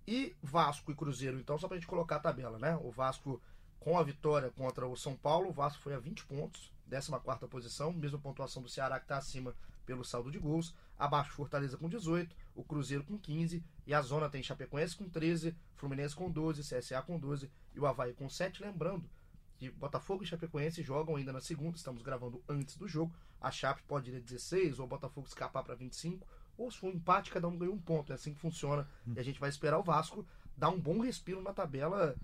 E 0.08 0.36
Vasco 0.42 0.92
e 0.92 0.96
Cruzeiro, 0.96 1.40
então, 1.40 1.58
só 1.58 1.68
pra 1.68 1.78
gente 1.78 1.88
colocar 1.88 2.18
a 2.18 2.20
tabela, 2.20 2.60
né? 2.60 2.78
O 2.82 2.92
Vasco, 2.92 3.42
com 3.80 3.98
a 3.98 4.04
vitória 4.04 4.52
contra 4.52 4.86
o 4.86 4.98
São 4.98 5.16
Paulo, 5.16 5.50
o 5.50 5.54
Vasco 5.54 5.82
foi 5.82 5.94
a 5.94 6.00
20 6.00 6.26
pontos, 6.26 6.72
14 6.90 7.48
posição, 7.48 7.94
mesma 7.94 8.20
pontuação 8.20 8.62
do 8.62 8.68
Ceará 8.68 9.00
que 9.00 9.08
tá 9.08 9.18
acima 9.18 9.56
pelo 9.86 10.04
saldo 10.04 10.32
de 10.32 10.40
gols. 10.40 10.76
Abaixo 10.98 11.34
Fortaleza 11.34 11.78
com 11.78 11.90
18, 11.90 12.36
o 12.56 12.64
Cruzeiro 12.64 13.04
com 13.04 13.18
15, 13.18 13.64
e 13.86 13.94
a 13.94 14.02
zona 14.02 14.30
tem 14.30 14.44
Chapecoense 14.44 14.96
com 14.96 15.10
13, 15.10 15.56
Fluminense 15.76 16.16
com 16.16 16.30
12, 16.30 16.62
CSA 16.62 17.02
com 17.02 17.20
12 17.20 17.52
e 17.74 17.80
o 17.80 17.86
Havaí 17.86 18.14
com 18.14 18.30
7. 18.30 18.62
Lembrando 18.62 19.10
que 19.58 19.70
Botafogo 19.70 20.24
e 20.24 20.28
Chapecoense 20.28 20.84
jogam 20.84 21.16
ainda 21.16 21.34
na 21.34 21.42
segunda, 21.42 21.78
estamos 21.78 22.02
gravando 22.02 22.44
antes 22.48 22.78
do 22.78 22.88
jogo. 22.88 23.14
A 23.42 23.52
Chape 23.52 23.84
pode 23.84 24.12
ir 24.12 24.16
a 24.16 24.20
16, 24.20 24.80
ou 24.80 24.86
o 24.86 24.88
Botafogo 24.88 25.28
escapar 25.28 25.64
para 25.64 25.76
25, 25.76 26.26
ou 26.58 26.72
se 26.72 26.78
for 26.78 26.88
um 26.88 26.92
empate, 26.92 27.32
cada 27.32 27.48
um 27.48 27.58
ganha 27.58 27.72
um 27.72 27.80
ponto. 27.80 28.12
É 28.12 28.16
assim 28.16 28.34
que 28.34 28.40
funciona. 28.40 28.88
E 29.16 29.20
a 29.20 29.24
gente 29.24 29.40
vai 29.40 29.50
esperar 29.50 29.80
o 29.80 29.84
Vasco 29.84 30.26
dar 30.56 30.70
um 30.70 30.80
bom 30.80 31.00
respiro 31.00 31.42
na 31.42 31.54
tabela. 31.54 32.16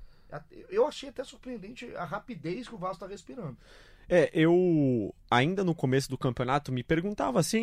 Eu 0.70 0.88
achei 0.88 1.10
até 1.10 1.24
surpreendente 1.24 1.94
a 1.96 2.06
rapidez 2.06 2.68
que 2.68 2.76
o 2.76 2.78
Vasco 2.78 2.96
está 2.96 3.08
respirando. 3.08 3.58
É, 4.10 4.30
eu 4.34 5.14
ainda 5.30 5.64
no 5.64 5.76
começo 5.76 6.10
do 6.10 6.18
campeonato 6.18 6.72
me 6.72 6.82
perguntava 6.84 7.40
assim, 7.40 7.60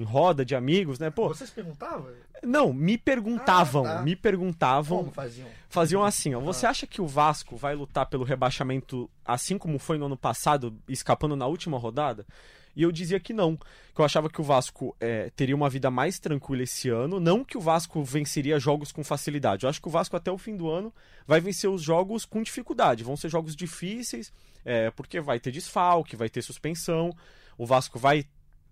em 0.00 0.02
roda 0.04 0.44
de 0.44 0.54
amigos, 0.56 0.98
né? 0.98 1.10
Pô, 1.10 1.28
Vocês 1.28 1.50
perguntavam? 1.50 2.08
não, 2.42 2.72
me 2.72 2.96
perguntavam, 2.96 3.84
Ah, 3.84 3.94
tá. 3.96 4.02
me 4.02 4.16
perguntavam, 4.16 4.98
Como 5.00 5.10
faziam? 5.10 5.46
faziam 5.68 6.02
assim, 6.02 6.34
ó, 6.34 6.40
você 6.40 6.64
Ah. 6.66 6.70
acha 6.70 6.86
que 6.86 7.02
o 7.02 7.06
Vasco 7.06 7.56
vai 7.56 7.74
lutar 7.74 8.06
pelo 8.06 8.24
rebaixamento 8.24 9.10
assim 9.24 9.58
como 9.58 9.78
foi 9.78 9.98
no 9.98 10.06
ano 10.06 10.16
passado, 10.16 10.74
escapando 10.88 11.36
na 11.36 11.46
última 11.46 11.78
rodada? 11.78 12.26
E 12.74 12.82
eu 12.82 12.92
dizia 12.92 13.18
que 13.18 13.32
não, 13.32 13.56
que 13.56 14.00
eu 14.00 14.04
achava 14.04 14.28
que 14.30 14.40
o 14.40 14.44
Vasco 14.44 14.96
é, 15.00 15.30
teria 15.30 15.56
uma 15.56 15.68
vida 15.68 15.90
mais 15.90 16.18
tranquila 16.18 16.62
esse 16.62 16.88
ano, 16.88 17.18
não 17.18 17.44
que 17.44 17.58
o 17.58 17.60
Vasco 17.60 18.02
venceria 18.02 18.58
jogos 18.58 18.92
com 18.92 19.02
facilidade. 19.02 19.64
Eu 19.64 19.70
acho 19.70 19.80
que 19.80 19.88
o 19.88 19.90
Vasco 19.90 20.16
até 20.16 20.30
o 20.30 20.38
fim 20.38 20.56
do 20.56 20.68
ano 20.70 20.92
vai 21.26 21.40
vencer 21.40 21.68
os 21.68 21.82
jogos 21.82 22.24
com 22.24 22.42
dificuldade, 22.42 23.04
vão 23.04 23.16
ser 23.16 23.28
jogos 23.28 23.56
difíceis, 23.56 24.32
é, 24.64 24.90
porque 24.90 25.20
vai 25.20 25.40
ter 25.40 25.50
desfalque, 25.50 26.16
vai 26.16 26.28
ter 26.28 26.42
suspensão, 26.42 27.14
o 27.58 27.66
Vasco 27.66 27.98
vai 27.98 28.24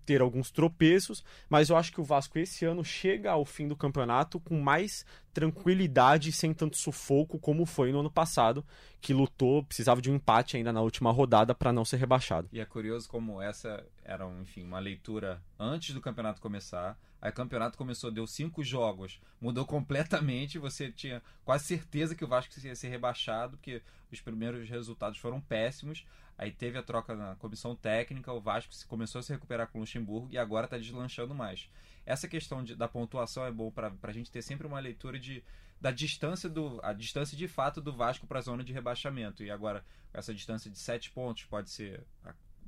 ter 0.09 0.21
alguns 0.21 0.49
tropeços, 0.49 1.23
mas 1.47 1.69
eu 1.69 1.77
acho 1.77 1.91
que 1.91 2.01
o 2.01 2.03
Vasco 2.03 2.39
esse 2.39 2.65
ano 2.65 2.83
chega 2.83 3.29
ao 3.29 3.45
fim 3.45 3.67
do 3.67 3.75
campeonato 3.75 4.39
com 4.39 4.59
mais 4.59 5.05
tranquilidade, 5.31 6.31
sem 6.31 6.51
tanto 6.51 6.77
sufoco 6.77 7.37
como 7.37 7.63
foi 7.63 7.91
no 7.91 7.99
ano 7.99 8.09
passado, 8.09 8.65
que 8.99 9.13
lutou, 9.13 9.63
precisava 9.63 10.01
de 10.01 10.09
um 10.09 10.15
empate 10.15 10.57
ainda 10.57 10.73
na 10.73 10.81
última 10.81 11.11
rodada 11.11 11.53
para 11.53 11.71
não 11.71 11.85
ser 11.85 11.97
rebaixado. 11.97 12.49
E 12.51 12.59
é 12.59 12.65
curioso 12.65 13.07
como 13.07 13.39
essa 13.39 13.85
era, 14.03 14.25
enfim, 14.41 14.63
uma 14.63 14.79
leitura 14.79 15.39
antes 15.59 15.93
do 15.93 16.01
campeonato 16.01 16.41
começar. 16.41 16.99
Aí 17.21 17.29
o 17.29 17.35
campeonato 17.35 17.77
começou, 17.77 18.09
deu 18.09 18.25
cinco 18.25 18.63
jogos, 18.63 19.21
mudou 19.39 19.63
completamente. 19.67 20.57
Você 20.57 20.91
tinha 20.91 21.21
quase 21.45 21.65
certeza 21.65 22.15
que 22.15 22.25
o 22.25 22.27
Vasco 22.27 22.51
ia 22.65 22.75
ser 22.75 22.89
rebaixado, 22.89 23.57
porque 23.57 23.83
os 24.11 24.19
primeiros 24.19 24.67
resultados 24.67 25.19
foram 25.19 25.39
péssimos. 25.39 26.03
Aí 26.39 26.51
teve 26.51 26.77
a 26.77 26.81
troca 26.81 27.13
na 27.15 27.35
comissão 27.35 27.75
técnica, 27.75 28.31
o 28.31 28.39
Vasco 28.39 28.73
começou 28.87 29.19
a 29.19 29.21
se 29.21 29.33
recuperar 29.33 29.67
com 29.67 29.77
o 29.77 29.81
Luxemburgo 29.81 30.29
e 30.31 30.37
agora 30.37 30.65
está 30.65 30.77
deslanchando 30.77 31.35
mais. 31.35 31.69
Essa 32.05 32.29
questão 32.29 32.63
de- 32.63 32.75
da 32.77 32.87
pontuação 32.87 33.45
é 33.45 33.51
bom 33.51 33.69
para 33.69 33.91
a 34.01 34.11
gente 34.13 34.31
ter 34.31 34.41
sempre 34.41 34.65
uma 34.65 34.79
leitura 34.79 35.19
de, 35.19 35.43
da 35.81 35.91
distância 35.91 36.49
do 36.49 36.79
a 36.81 36.93
distância 36.93 37.37
de 37.37 37.45
fato 37.47 37.81
do 37.81 37.91
Vasco 37.93 38.25
para 38.25 38.39
a 38.39 38.41
zona 38.41 38.63
de 38.63 38.71
rebaixamento. 38.71 39.43
E 39.43 39.51
agora 39.51 39.83
essa 40.13 40.33
distância 40.33 40.71
de 40.71 40.79
7 40.79 41.11
pontos 41.11 41.43
pode 41.43 41.69
ser, 41.69 42.05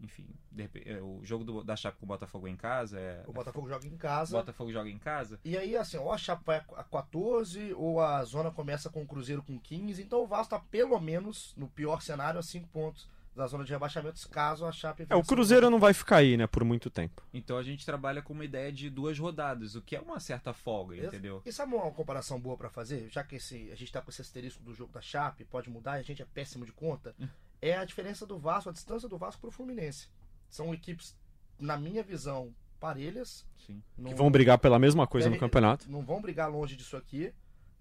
enfim, 0.04 0.28
repente, 0.54 0.90
é, 0.90 1.02
o 1.02 1.22
jogo 1.24 1.46
do- 1.46 1.64
da 1.64 1.76
Chape 1.78 1.98
com 1.98 2.06
o 2.06 2.08
Botafogo 2.10 2.50
em 2.50 2.58
casa 2.58 3.00
é 3.00 3.24
O 3.26 3.32
Botafogo 3.32 3.70
joga 3.70 3.88
em 3.88 3.94
o 3.94 3.98
casa. 3.98 4.36
Botafogo 4.38 4.72
joga 4.74 4.90
em 4.90 4.98
casa. 5.00 5.40
E 5.46 5.58
aí, 5.58 5.78
assim, 5.78 5.96
ou 5.96 6.12
a 6.12 6.18
Chape 6.18 6.44
vai 6.46 6.58
a 6.58 6.84
14, 6.84 7.74
ou 7.76 8.02
a 8.02 8.22
zona 8.26 8.52
começa 8.52 8.90
com 8.90 9.02
o 9.02 9.08
Cruzeiro 9.08 9.42
com 9.42 9.58
15. 9.58 10.04
Então 10.04 10.22
o 10.24 10.28
Vasco 10.28 10.50
tá 10.50 10.60
pelo 10.60 11.00
menos, 11.00 11.54
no 11.56 11.70
pior 11.70 12.02
cenário, 12.02 12.38
a 12.38 12.44
5 12.44 12.68
pontos 12.68 13.08
da 13.36 13.48
zona 13.48 13.64
de 13.64 13.72
rebaixamentos, 13.72 14.26
caso 14.26 14.66
a 14.66 14.72
Chape... 14.72 15.06
É, 15.10 15.16
o 15.16 15.24
Cruzeiro 15.24 15.70
não 15.70 15.80
vai 15.80 15.94
ficar 15.94 16.18
aí, 16.18 16.36
né, 16.36 16.48
por 16.48 16.64
muito 16.66 16.90
tempo. 16.90 17.24
Então 17.34 17.58
a 17.58 17.64
gente 17.64 17.86
trabalha 17.86 18.22
com 18.22 18.34
uma 18.34 18.44
ideia 18.44 18.72
de 18.72 18.90
duas 18.90 19.18
rodadas, 19.18 19.74
o 19.76 19.82
que 19.82 19.96
é 19.96 20.02
uma 20.02 20.20
certa 20.20 20.54
folga, 20.54 20.96
Ex- 20.96 21.06
entendeu? 21.08 21.42
E 21.46 21.52
sabe 21.52 21.74
uma 21.74 21.90
comparação 21.92 22.40
boa 22.40 22.58
pra 22.58 22.70
fazer? 22.70 23.08
Já 23.10 23.24
que 23.24 23.36
esse, 23.38 23.72
a 23.72 23.76
gente 23.76 23.92
tá 23.92 24.02
com 24.02 24.10
esse 24.12 24.22
asterisco 24.22 24.62
do 24.64 24.74
jogo 24.74 24.92
da 24.92 25.00
Chape, 25.02 25.46
pode 25.46 25.70
mudar 25.70 25.98
e 25.98 26.02
a 26.02 26.04
gente 26.04 26.22
é 26.22 26.26
péssimo 26.26 26.66
de 26.66 26.74
conta. 26.74 27.16
Hum. 27.20 27.28
É 27.62 27.78
a 27.78 27.86
diferença 27.86 28.26
do 28.26 28.38
Vasco, 28.38 28.70
a 28.70 28.74
distância 28.74 29.08
do 29.08 29.18
Vasco 29.18 29.40
pro 29.42 29.52
Fluminense. 29.52 30.10
São 30.50 30.74
equipes, 30.74 31.16
na 31.58 31.78
minha 31.78 32.04
visão, 32.04 32.54
parelhas. 32.82 33.46
Sim. 33.66 33.82
Não, 33.98 34.10
Que 34.10 34.16
vão 34.18 34.30
brigar 34.32 34.58
pela 34.58 34.80
mesma 34.80 35.08
coisa 35.08 35.30
no 35.30 35.38
campeonato. 35.38 35.90
não 35.90 36.02
vão 36.04 36.22
brigar 36.22 36.50
longe 36.52 36.76
disso 36.76 36.98
aqui. 36.98 37.32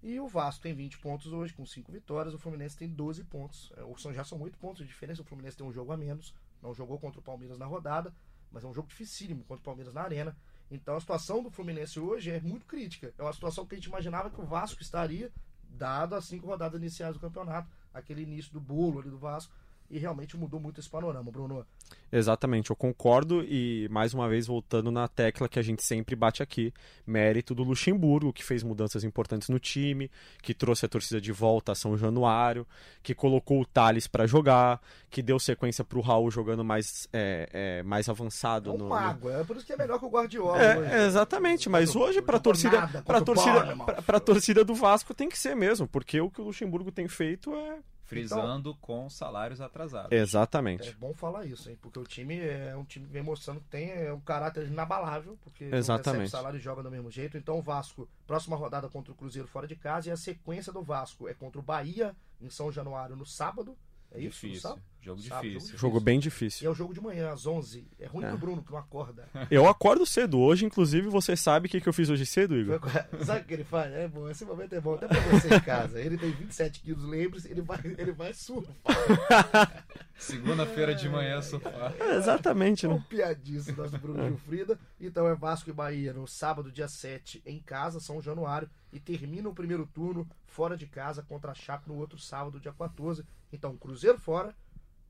E 0.03 0.19
o 0.19 0.27
Vasco 0.27 0.63
tem 0.63 0.73
20 0.73 0.97
pontos 0.97 1.31
hoje, 1.31 1.53
com 1.53 1.65
5 1.65 1.91
vitórias. 1.91 2.33
O 2.33 2.39
Fluminense 2.39 2.75
tem 2.75 2.89
12 2.89 3.23
pontos. 3.25 3.71
É, 3.77 3.83
ou 3.83 3.97
são, 3.97 4.11
já 4.11 4.23
são 4.23 4.41
8 4.41 4.57
pontos 4.57 4.81
de 4.81 4.87
diferença. 4.87 5.21
O 5.21 5.25
Fluminense 5.25 5.57
tem 5.57 5.65
um 5.65 5.71
jogo 5.71 5.91
a 5.91 5.97
menos. 5.97 6.33
Não 6.61 6.73
jogou 6.73 6.97
contra 6.97 7.19
o 7.19 7.23
Palmeiras 7.23 7.57
na 7.59 7.65
rodada, 7.65 8.13
mas 8.51 8.63
é 8.63 8.67
um 8.67 8.73
jogo 8.73 8.87
dificílimo 8.87 9.43
contra 9.43 9.61
o 9.61 9.65
Palmeiras 9.65 9.93
na 9.93 10.01
arena. 10.01 10.35
Então 10.71 10.95
a 10.95 10.99
situação 10.99 11.43
do 11.43 11.51
Fluminense 11.51 11.99
hoje 11.99 12.31
é 12.31 12.39
muito 12.39 12.65
crítica. 12.65 13.13
É 13.17 13.21
uma 13.21 13.33
situação 13.33 13.65
que 13.65 13.75
a 13.75 13.77
gente 13.77 13.87
imaginava 13.87 14.29
que 14.29 14.41
o 14.41 14.45
Vasco 14.45 14.81
estaria, 14.81 15.31
dado 15.69 16.15
as 16.15 16.25
cinco 16.25 16.47
rodadas 16.47 16.79
iniciais 16.79 17.13
do 17.13 17.19
campeonato, 17.19 17.69
aquele 17.93 18.23
início 18.23 18.51
do 18.53 18.59
bolo 18.59 18.99
ali 18.99 19.09
do 19.09 19.19
Vasco. 19.19 19.53
E 19.91 19.99
realmente 19.99 20.37
mudou 20.37 20.57
muito 20.57 20.79
esse 20.79 20.89
panorama, 20.89 21.29
Bruno. 21.29 21.65
Exatamente, 22.09 22.69
eu 22.69 22.75
concordo 22.77 23.43
e 23.43 23.89
mais 23.91 24.13
uma 24.13 24.27
vez 24.29 24.47
voltando 24.47 24.89
na 24.89 25.05
tecla 25.05 25.49
que 25.49 25.59
a 25.59 25.61
gente 25.61 25.83
sempre 25.83 26.15
bate 26.15 26.41
aqui, 26.41 26.73
mérito 27.05 27.53
do 27.53 27.61
Luxemburgo, 27.61 28.31
que 28.31 28.41
fez 28.41 28.63
mudanças 28.63 29.03
importantes 29.03 29.49
no 29.49 29.59
time, 29.59 30.09
que 30.41 30.53
trouxe 30.53 30.85
a 30.85 30.89
torcida 30.89 31.19
de 31.19 31.33
volta 31.33 31.73
a 31.73 31.75
São 31.75 31.97
Januário, 31.97 32.65
que 33.03 33.13
colocou 33.13 33.59
o 33.59 33.65
Thales 33.65 34.07
para 34.07 34.25
jogar, 34.25 34.81
que 35.09 35.21
deu 35.21 35.37
sequência 35.37 35.83
pro 35.83 35.99
Raul 35.99 36.31
jogando 36.31 36.63
mais, 36.63 37.09
é, 37.11 37.49
é, 37.51 37.83
mais 37.83 38.07
É 38.07 38.11
avançado 38.11 38.73
um 38.73 38.77
no, 38.77 38.89
mago, 38.89 39.29
é 39.29 39.43
por 39.43 39.57
isso 39.57 39.65
que 39.65 39.73
é 39.73 39.77
melhor 39.77 39.99
que 39.99 40.05
o 40.05 40.09
Guardiola. 40.09 40.57
hoje. 40.79 40.93
É, 40.93 41.05
exatamente, 41.05 41.67
mas 41.67 41.97
hoje 41.97 42.21
pra 42.21 42.37
jogou 42.37 42.53
torcida, 42.53 42.89
o 43.05 43.21
torcida, 43.21 43.75
pra 44.05 44.19
torcida 44.21 44.63
do 44.63 44.73
Vasco 44.73 45.13
tem 45.13 45.27
que 45.27 45.37
ser 45.37 45.53
mesmo, 45.53 45.85
porque 45.85 46.21
o 46.21 46.29
que 46.29 46.39
o 46.39 46.45
Luxemburgo 46.45 46.93
tem 46.93 47.09
feito 47.09 47.53
é 47.53 47.79
Frisando 48.11 48.75
com 48.75 49.09
salários 49.09 49.61
atrasados. 49.61 50.11
É 50.11 50.17
exatamente. 50.17 50.93
bom 50.95 51.13
falar 51.13 51.45
isso, 51.45 51.69
hein? 51.69 51.77
Porque 51.81 51.99
o 51.99 52.03
time 52.03 52.39
é 52.39 52.75
um 52.75 52.83
time 52.83 53.05
que 53.05 53.13
vem 53.13 53.23
mostrando 53.23 53.61
que 53.61 53.67
tem 53.67 53.91
é, 53.91 54.11
um 54.11 54.19
caráter 54.19 54.67
inabalável, 54.67 55.37
porque 55.41 55.65
não 55.65 55.77
Exatamente. 55.77 56.23
recebe 56.23 56.29
salário 56.29 56.57
e 56.57 56.61
joga 56.61 56.83
do 56.83 56.91
mesmo 56.91 57.09
jeito. 57.09 57.37
Então 57.37 57.57
o 57.57 57.61
Vasco, 57.61 58.07
próxima 58.27 58.55
rodada 58.55 58.89
contra 58.89 59.11
o 59.11 59.15
Cruzeiro 59.15 59.47
fora 59.47 59.67
de 59.67 59.75
casa, 59.75 60.09
e 60.09 60.11
a 60.11 60.17
sequência 60.17 60.71
do 60.71 60.83
Vasco 60.83 61.27
é 61.27 61.33
contra 61.33 61.59
o 61.59 61.63
Bahia 61.63 62.15
em 62.41 62.49
São 62.49 62.71
Januário 62.71 63.15
no 63.15 63.25
sábado. 63.25 63.77
É 64.13 64.19
isso? 64.19 64.41
Difícil. 64.41 64.61
sábado? 64.61 64.81
Jogo 65.03 65.19
Sábado, 65.21 65.47
difícil. 65.49 65.77
Jogo 65.79 65.99
bem 65.99 66.17
E 66.17 66.21
difícil. 66.21 66.67
é 66.67 66.71
o 66.71 66.75
jogo 66.75 66.93
de 66.93 67.01
manhã, 67.01 67.31
às 67.31 67.47
11. 67.47 67.87
É 67.97 68.05
ruim 68.05 68.23
É. 68.23 68.29
pro 68.29 68.37
Bruno, 68.37 68.61
que 68.61 68.71
não 68.71 68.77
acorda. 68.77 69.27
Eu 69.49 69.67
acordo 69.67 70.05
cedo 70.05 70.37
hoje, 70.39 70.63
inclusive 70.63 71.07
você 71.09 71.35
sabe 71.35 71.65
o 71.65 71.69
que, 71.71 71.81
que 71.81 71.89
eu 71.89 71.93
fiz 71.93 72.07
hoje 72.07 72.23
cedo, 72.23 72.55
Igor? 72.55 72.79
Sabe 73.25 73.41
o 73.41 73.43
que 73.45 73.53
ele 73.55 73.63
faz? 73.63 73.91
É 73.91 74.07
bom, 74.07 74.29
esse 74.29 74.45
momento 74.45 74.73
é 74.75 74.79
bom 74.79 74.93
até 74.93 75.07
pra 75.07 75.19
você 75.21 75.55
em 75.55 75.59
casa. 75.61 75.99
Ele 75.99 76.19
tem 76.19 76.29
27 76.29 76.81
quilos, 76.81 77.03
lembre-se, 77.03 77.49
ele 77.49 77.61
vai, 77.63 77.79
ele 77.97 78.11
vai 78.11 78.31
surfar. 78.31 78.75
Segunda-feira 80.17 80.93
de 80.93 81.09
manhã, 81.09 81.41
sofá. 81.41 81.91
É, 81.99 82.15
exatamente, 82.17 82.85
É 82.85 82.89
um 82.89 82.95
né? 82.95 83.05
piadíssimo 83.09 83.77
nosso 83.81 83.97
Bruno 83.97 84.23
Gilfrida. 84.23 84.77
Então 84.99 85.27
é 85.27 85.33
Vasco 85.33 85.69
e 85.69 85.73
Bahia 85.73 86.13
no 86.13 86.27
sábado, 86.27 86.71
dia 86.71 86.87
7, 86.87 87.41
em 87.45 87.59
casa, 87.59 87.99
São 87.99 88.21
Januário. 88.21 88.69
E 88.93 88.99
termina 88.99 89.49
o 89.49 89.53
primeiro 89.55 89.87
turno 89.87 90.27
fora 90.45 90.77
de 90.77 90.85
casa 90.85 91.23
contra 91.23 91.51
a 91.51 91.55
Chape 91.55 91.87
no 91.89 91.95
outro 91.95 92.19
sábado, 92.19 92.59
dia 92.59 92.71
14. 92.73 93.25
Então, 93.51 93.75
Cruzeiro 93.77 94.17
fora, 94.17 94.55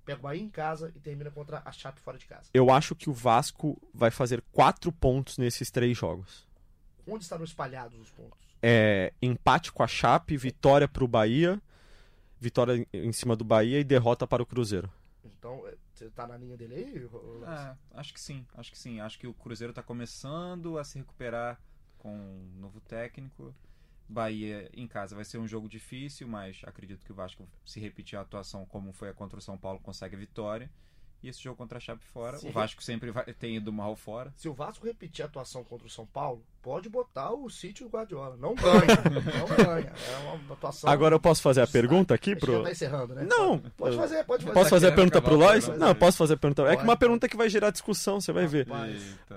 pega 0.05 0.19
o 0.19 0.23
Bahia 0.23 0.41
em 0.41 0.49
casa 0.49 0.91
e 0.95 0.99
termina 0.99 1.29
contra 1.31 1.61
a 1.63 1.71
Chape 1.71 2.01
fora 2.01 2.17
de 2.17 2.25
casa. 2.25 2.49
Eu 2.53 2.71
acho 2.71 2.95
que 2.95 3.09
o 3.09 3.13
Vasco 3.13 3.81
vai 3.93 4.11
fazer 4.11 4.41
quatro 4.51 4.91
pontos 4.91 5.37
nesses 5.37 5.69
três 5.69 5.97
jogos. 5.97 6.47
Onde 7.07 7.23
estarão 7.23 7.43
espalhados 7.43 7.99
os 7.99 8.11
pontos? 8.11 8.39
É, 8.61 9.13
empate 9.21 9.71
com 9.71 9.83
a 9.83 9.87
Chape, 9.87 10.37
vitória 10.37 10.87
para 10.87 11.03
o 11.03 11.07
Bahia, 11.07 11.61
vitória 12.39 12.87
em 12.93 13.11
cima 13.11 13.35
do 13.35 13.43
Bahia 13.43 13.79
e 13.79 13.83
derrota 13.83 14.27
para 14.27 14.43
o 14.43 14.45
Cruzeiro. 14.45 14.91
Então, 15.23 15.67
é, 15.67 15.75
você 15.93 16.09
tá 16.09 16.27
na 16.27 16.37
linha 16.37 16.57
dele 16.57 16.75
aí? 16.75 17.09
Ah, 17.45 17.75
acho 17.95 18.13
que 18.13 18.19
sim, 18.19 18.45
acho 18.55 18.71
que 18.71 18.77
sim. 18.77 18.99
Acho 18.99 19.19
que 19.19 19.27
o 19.27 19.33
Cruzeiro 19.33 19.71
está 19.71 19.83
começando 19.83 20.77
a 20.77 20.83
se 20.83 20.97
recuperar 20.97 21.59
com 21.97 22.11
um 22.11 22.59
novo 22.59 22.79
técnico. 22.81 23.53
Bahia 24.11 24.69
em 24.73 24.87
casa 24.87 25.15
vai 25.15 25.23
ser 25.23 25.37
um 25.37 25.47
jogo 25.47 25.69
difícil, 25.69 26.27
mas 26.27 26.61
acredito 26.63 27.05
que 27.05 27.11
o 27.11 27.15
Vasco, 27.15 27.47
se 27.65 27.79
repetir 27.79 28.17
a 28.19 28.21
atuação 28.21 28.65
como 28.65 28.91
foi 28.91 29.09
a 29.09 29.13
contra 29.13 29.39
o 29.39 29.41
São 29.41 29.57
Paulo, 29.57 29.79
consegue 29.79 30.15
a 30.15 30.19
vitória. 30.19 30.69
E 31.23 31.29
esse 31.29 31.41
jogo 31.41 31.55
contra 31.55 31.77
a 31.77 31.81
Chape 31.81 32.03
fora, 32.11 32.37
Sim. 32.37 32.49
o 32.49 32.51
Vasco 32.51 32.81
sempre 32.81 33.11
vai, 33.11 33.25
tem 33.25 33.55
ido 33.55 33.71
mal 33.71 33.95
fora. 33.95 34.33
Se 34.35 34.49
o 34.49 34.53
Vasco 34.53 34.87
repetir 34.87 35.21
a 35.23 35.27
atuação 35.27 35.63
contra 35.63 35.85
o 35.85 35.89
São 35.89 36.03
Paulo, 36.03 36.43
pode 36.63 36.89
botar 36.89 37.31
o 37.31 37.47
sítio 37.47 37.85
do 37.85 37.91
Guardiola. 37.91 38.35
Não 38.37 38.55
ganha. 38.55 38.81
não 39.37 39.65
ganha. 39.65 39.93
É 40.09 40.17
uma 40.17 40.53
atuação. 40.53 40.89
Agora 40.89 41.13
eu 41.13 41.19
posso 41.19 41.41
fazer 41.41 41.61
a 41.61 41.67
pergunta 41.67 42.15
aqui 42.15 42.35
pro. 42.35 42.53
já 42.53 42.63
tá 42.63 42.71
encerrando, 42.71 43.13
né? 43.13 43.27
Não, 43.29 43.59
Pode 43.77 43.95
fazer, 43.95 44.23
pode 44.23 44.43
fazer. 44.43 44.53
Posso 44.53 44.69
fazer 44.71 44.87
a 44.87 44.89
querendo 44.91 45.11
pergunta 45.11 45.21
pro 45.21 45.35
o 45.35 45.37
Lois? 45.37 45.67
Não, 45.67 45.93
posso 45.93 46.17
fazer 46.17 46.33
a 46.33 46.37
pergunta. 46.37 46.63
É 46.63 46.75
que 46.75 46.83
uma 46.83 46.97
pergunta 46.97 47.29
que 47.29 47.37
vai 47.37 47.49
gerar 47.49 47.69
discussão, 47.69 48.19
você 48.19 48.31
vai 48.31 48.47
ver. 48.47 48.67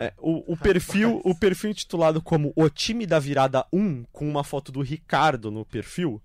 É, 0.00 0.14
o, 0.18 0.54
o 0.54 0.56
perfil, 0.56 1.20
o 1.22 1.34
perfil 1.34 1.70
intitulado 1.70 2.22
como 2.22 2.50
O 2.56 2.68
Time 2.70 3.06
da 3.06 3.18
Virada 3.18 3.66
1, 3.70 4.04
com 4.10 4.26
uma 4.26 4.42
foto 4.42 4.72
do 4.72 4.80
Ricardo 4.80 5.50
no 5.50 5.66
perfil, 5.66 6.20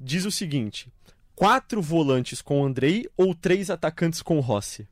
diz 0.00 0.24
o 0.24 0.32
seguinte: 0.32 0.92
quatro 1.36 1.80
volantes 1.80 2.42
com 2.42 2.64
Andrei 2.64 3.08
ou 3.16 3.34
três 3.34 3.70
atacantes 3.70 4.22
com 4.22 4.40
Rossi? 4.40 4.88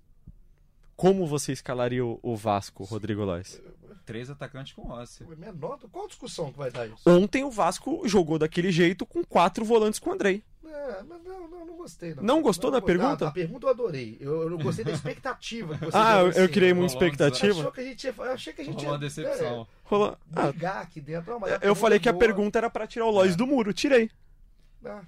Como 0.96 1.26
você 1.26 1.52
escalaria 1.52 2.04
o, 2.04 2.18
o 2.22 2.36
Vasco, 2.36 2.84
Rodrigo 2.84 3.24
Lois? 3.24 3.60
Três 4.06 4.28
atacantes 4.28 4.74
com 4.74 4.82
Rossi. 4.82 5.24
Menor, 5.36 5.78
qual 5.90 6.06
discussão 6.06 6.52
que 6.52 6.58
vai 6.58 6.70
dar 6.70 6.86
isso? 6.86 6.96
Ontem 7.06 7.42
o 7.42 7.50
Vasco 7.50 8.02
jogou 8.06 8.38
daquele 8.38 8.70
jeito 8.70 9.06
com 9.06 9.24
quatro 9.24 9.64
volantes 9.64 9.98
com 9.98 10.12
Andrei. 10.12 10.42
É, 10.66 11.02
mas 11.08 11.22
não, 11.24 11.48
não, 11.48 11.64
não 11.66 11.76
gostei. 11.76 12.14
Não, 12.14 12.22
Não 12.22 12.42
gostou 12.42 12.70
da 12.70 12.80
go- 12.80 12.86
pergunta? 12.86 13.24
A, 13.24 13.28
a 13.28 13.32
pergunta 13.32 13.66
eu 13.66 13.70
adorei. 13.70 14.18
Eu, 14.20 14.50
eu 14.50 14.58
gostei 14.58 14.84
da 14.84 14.90
expectativa 14.92 15.78
que 15.78 15.86
você 15.86 15.96
Ah, 15.96 16.16
deu 16.16 16.20
eu, 16.22 16.26
eu 16.26 16.32
cima. 16.34 16.48
criei 16.48 16.74
muita 16.74 16.92
Rolou 16.94 17.08
expectativa. 17.08 17.60
Achou 17.60 17.72
que 17.72 17.80
a 17.80 17.84
gente 17.84 18.04
ia, 18.04 18.14
eu 18.16 18.22
achei 18.24 18.52
que 18.52 18.60
a 18.60 18.64
gente 18.64 18.74
Rolou 18.74 18.90
uma 18.90 18.94
ia 18.96 18.98
decepção. 19.00 19.66
Rolou- 19.84 20.10
é, 20.12 20.16
Ah, 20.36 20.46
brigar 20.52 20.82
aqui 20.82 21.00
dentro. 21.00 21.32
Não, 21.32 21.40
mas 21.40 21.52
a 21.54 21.58
eu 21.62 21.74
falei 21.74 21.98
que 21.98 22.08
a 22.08 22.12
boa. 22.12 22.20
pergunta 22.20 22.58
era 22.58 22.68
pra 22.68 22.86
tirar 22.86 23.06
o 23.06 23.10
Lois 23.10 23.34
do 23.36 23.46
muro, 23.46 23.72
tirei. 23.72 24.10
Ah, 24.84 25.00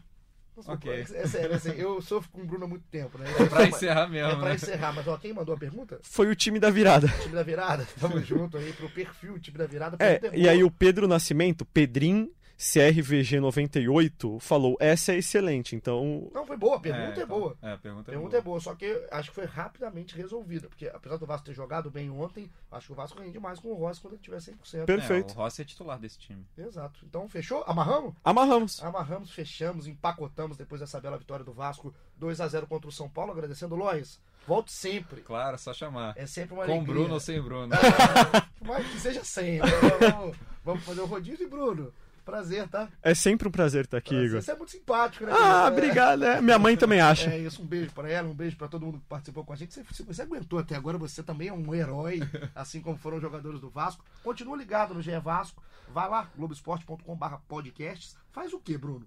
nossa, 0.56 0.72
Ok. 0.72 0.90
É 0.92 1.04
sério, 1.26 1.54
é 1.54 1.58
sério, 1.58 1.80
eu 1.80 2.00
sofro 2.00 2.30
com 2.30 2.40
o 2.40 2.44
Bruno 2.46 2.64
há 2.64 2.68
muito 2.68 2.84
tempo, 2.90 3.18
né? 3.18 3.26
É 3.38 3.44
pra 3.44 3.66
encerrar 3.66 4.06
mesmo, 4.08 4.30
É 4.32 4.36
pra 4.36 4.48
né? 4.48 4.54
encerrar, 4.54 4.92
mas 4.92 5.06
ó, 5.06 5.16
quem 5.16 5.32
mandou 5.32 5.54
a 5.54 5.58
pergunta? 5.58 5.98
Foi 6.02 6.28
o 6.28 6.34
time 6.34 6.58
da 6.58 6.70
virada. 6.70 7.08
Time 7.22 7.34
da 7.34 7.42
virada. 7.42 7.86
Tamo 8.00 8.20
junto 8.24 8.56
aí 8.56 8.72
pro 8.72 8.88
perfil, 8.90 9.38
time 9.38 9.58
da 9.58 9.66
virada. 9.66 9.96
É, 10.00 10.20
e 10.34 10.48
aí 10.48 10.64
o 10.64 10.70
Pedro 10.70 11.06
Nascimento, 11.06 11.64
Pedrim 11.64 12.30
CRVG98, 12.58 14.40
falou: 14.40 14.76
essa 14.80 15.12
é 15.12 15.18
excelente, 15.18 15.76
então. 15.76 16.30
Não, 16.32 16.46
foi 16.46 16.56
boa, 16.56 16.76
a 16.76 16.80
pergunta 16.80 17.20
é, 17.20 17.24
então, 17.24 17.26
boa. 17.26 17.56
É, 17.62 17.72
a 17.72 17.78
pergunta 17.78 18.10
A 18.10 18.12
é 18.12 18.14
pergunta 18.14 18.30
boa. 18.30 18.40
é 18.40 18.44
boa, 18.44 18.60
só 18.60 18.74
que 18.74 19.06
acho 19.10 19.28
que 19.30 19.34
foi 19.34 19.44
rapidamente 19.44 20.16
resolvida. 20.16 20.68
Porque 20.68 20.88
apesar 20.88 21.16
do 21.16 21.26
Vasco 21.26 21.46
ter 21.46 21.54
jogado 21.54 21.90
bem 21.90 22.10
ontem, 22.10 22.50
acho 22.72 22.86
que 22.86 22.92
o 22.92 22.96
Vasco 22.96 23.20
rende 23.20 23.38
mais 23.38 23.60
com 23.60 23.68
o 23.68 23.74
Rossi 23.74 24.00
quando 24.00 24.14
ele 24.14 24.22
tiver 24.22 24.38
100%. 24.38 24.84
Perfeito. 24.86 25.32
É, 25.32 25.34
o 25.34 25.36
Rossi 25.36 25.62
é 25.62 25.64
titular 25.64 25.98
desse 25.98 26.18
time. 26.18 26.46
Exato. 26.56 27.00
Então, 27.04 27.28
fechou? 27.28 27.62
Amarramos? 27.66 28.14
Amarramos. 28.24 28.82
Amarramos, 28.82 29.30
fechamos, 29.30 29.86
empacotamos 29.86 30.56
depois 30.56 30.80
dessa 30.80 31.00
bela 31.00 31.18
vitória 31.18 31.44
do 31.44 31.52
Vasco 31.52 31.94
2 32.16 32.40
a 32.40 32.48
0 32.48 32.66
contra 32.66 32.88
o 32.88 32.92
São 32.92 33.08
Paulo. 33.08 33.32
Agradecendo 33.32 33.74
o 33.74 33.78
Lois. 33.78 34.18
Volte 34.46 34.72
sempre. 34.72 35.20
Claro, 35.22 35.58
só 35.58 35.74
chamar. 35.74 36.14
É 36.16 36.24
sempre 36.24 36.54
uma 36.54 36.64
Com 36.64 36.72
alegria. 36.72 36.94
Bruno 36.94 37.14
ou 37.14 37.20
sem 37.20 37.42
Bruno. 37.42 37.74
Mas 38.64 38.86
que 38.86 39.00
seja 39.00 39.24
sem. 39.24 39.58
né? 39.58 39.66
Vamos, 40.12 40.36
vamos 40.64 40.84
fazer 40.84 41.00
o 41.00 41.06
rodízio, 41.06 41.46
e 41.46 41.50
Bruno. 41.50 41.92
Prazer, 42.26 42.66
tá? 42.68 42.88
É 43.02 43.14
sempre 43.14 43.46
um 43.46 43.50
prazer 43.52 43.84
estar 43.84 43.98
aqui, 43.98 44.10
Prazer. 44.10 44.28
Igor. 44.28 44.42
Você 44.42 44.50
é 44.50 44.56
muito 44.56 44.70
simpático, 44.72 45.24
né? 45.24 45.32
Ah, 45.32 45.66
É. 45.66 45.70
obrigado. 45.70 46.24
é. 46.24 46.40
Minha 46.42 46.58
mãe 46.58 46.76
também 46.76 47.00
acha. 47.00 47.30
É 47.30 47.38
isso, 47.38 47.62
um 47.62 47.64
beijo 47.64 47.92
pra 47.92 48.10
ela, 48.10 48.28
um 48.28 48.34
beijo 48.34 48.56
pra 48.56 48.66
todo 48.66 48.84
mundo 48.84 48.98
que 48.98 49.04
participou 49.06 49.44
com 49.44 49.52
a 49.52 49.56
gente. 49.56 49.72
Você, 49.72 49.84
se 49.92 50.02
você 50.02 50.22
aguentou 50.22 50.58
até 50.58 50.74
agora, 50.74 50.98
você 50.98 51.22
também 51.22 51.46
é 51.48 51.52
um 51.52 51.72
herói, 51.72 52.20
assim 52.52 52.80
como 52.80 52.98
foram 52.98 53.16
os 53.18 53.22
jogadores 53.22 53.60
do 53.60 53.70
Vasco. 53.70 54.04
Continua 54.24 54.56
ligado 54.56 54.92
no 54.92 55.00
GE 55.00 55.16
Vasco. 55.20 55.62
Vai 55.94 56.08
lá, 56.08 56.28
globoesporte.com.br 56.36 57.34
podcasts. 57.46 58.16
Faz 58.32 58.52
o 58.52 58.58
quê, 58.58 58.76
Bruno? 58.76 59.06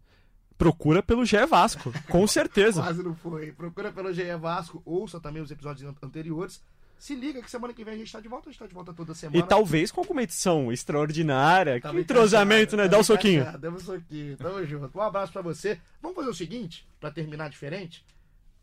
Procura 0.57 1.03
pelo 1.03 1.25
GE 1.25 1.45
Vasco, 1.45 1.93
com 2.09 2.25
certeza. 2.25 2.81
Quase 2.83 3.03
não 3.03 3.15
foi. 3.15 3.51
Procura 3.51 3.91
pelo 3.91 4.13
GE 4.13 4.33
Vasco, 4.37 4.81
ouça 4.85 5.19
também 5.19 5.41
os 5.41 5.51
episódios 5.51 5.93
anteriores. 6.01 6.61
Se 6.99 7.15
liga 7.15 7.41
que 7.41 7.49
semana 7.49 7.73
que 7.73 7.81
vem 7.81 7.93
a 7.93 7.97
gente 7.97 8.11
tá 8.11 8.19
de 8.19 8.27
volta, 8.27 8.49
a 8.49 8.51
gente 8.51 8.59
tá 8.59 8.67
de 8.67 8.73
volta 8.73 8.93
toda 8.93 9.15
semana. 9.15 9.37
E 9.37 9.47
talvez 9.47 9.89
com 9.89 10.01
alguma 10.01 10.21
edição 10.21 10.69
extraordinária. 10.69 11.79
que 11.79 11.87
entrosamento, 11.87 12.75
né? 12.75 12.89
Dá 12.89 12.97
o 12.97 12.99
um 12.99 13.03
soquinho. 13.03 13.57
Dá 13.57 13.69
um 13.69 13.79
soquinho. 13.79 14.35
Tamo 14.35 14.65
junto. 14.65 14.97
Um 14.97 15.01
abraço 15.01 15.31
pra 15.31 15.41
você. 15.41 15.79
Vamos 16.01 16.17
fazer 16.17 16.29
o 16.29 16.33
seguinte, 16.33 16.85
pra 16.99 17.09
terminar 17.09 17.49
diferente. 17.49 18.05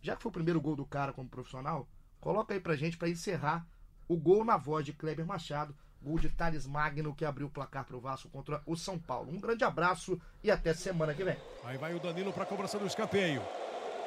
Já 0.03 0.15
que 0.15 0.23
foi 0.23 0.29
o 0.29 0.33
primeiro 0.33 0.61
gol 0.61 0.77
do 0.77 0.85
cara 0.85 1.15
como 1.15 1.27
profissional, 1.31 1.89
coloca 2.21 2.53
aí 2.53 2.61
pra 2.61 2.77
gente 2.77 2.99
pra 2.99 3.09
encerrar 3.09 3.67
o 4.07 4.17
gol 4.19 4.45
na 4.45 4.59
voz 4.59 4.85
de 4.85 4.93
Kleber 4.93 5.25
Machado. 5.25 5.75
Gol 6.03 6.19
de 6.19 6.29
Thales 6.29 6.67
Magno 6.67 7.15
que 7.15 7.25
abriu 7.25 7.47
o 7.47 7.51
placar 7.51 7.85
pro 7.87 7.99
Vasco 7.99 8.29
contra 8.29 8.61
o 8.67 8.77
São 8.77 8.99
Paulo. 8.99 9.33
Um 9.33 9.41
grande 9.41 9.65
abraço 9.65 10.21
e 10.45 10.51
até 10.51 10.75
semana 10.75 11.15
que 11.15 11.25
vem. 11.25 11.37
Aí 11.65 11.79
vai 11.79 11.95
o 11.95 11.99
Danilo 11.99 12.35
pra 12.35 12.45
cobrança 12.45 12.79
do 12.79 12.87
escanteio. 12.87 13.43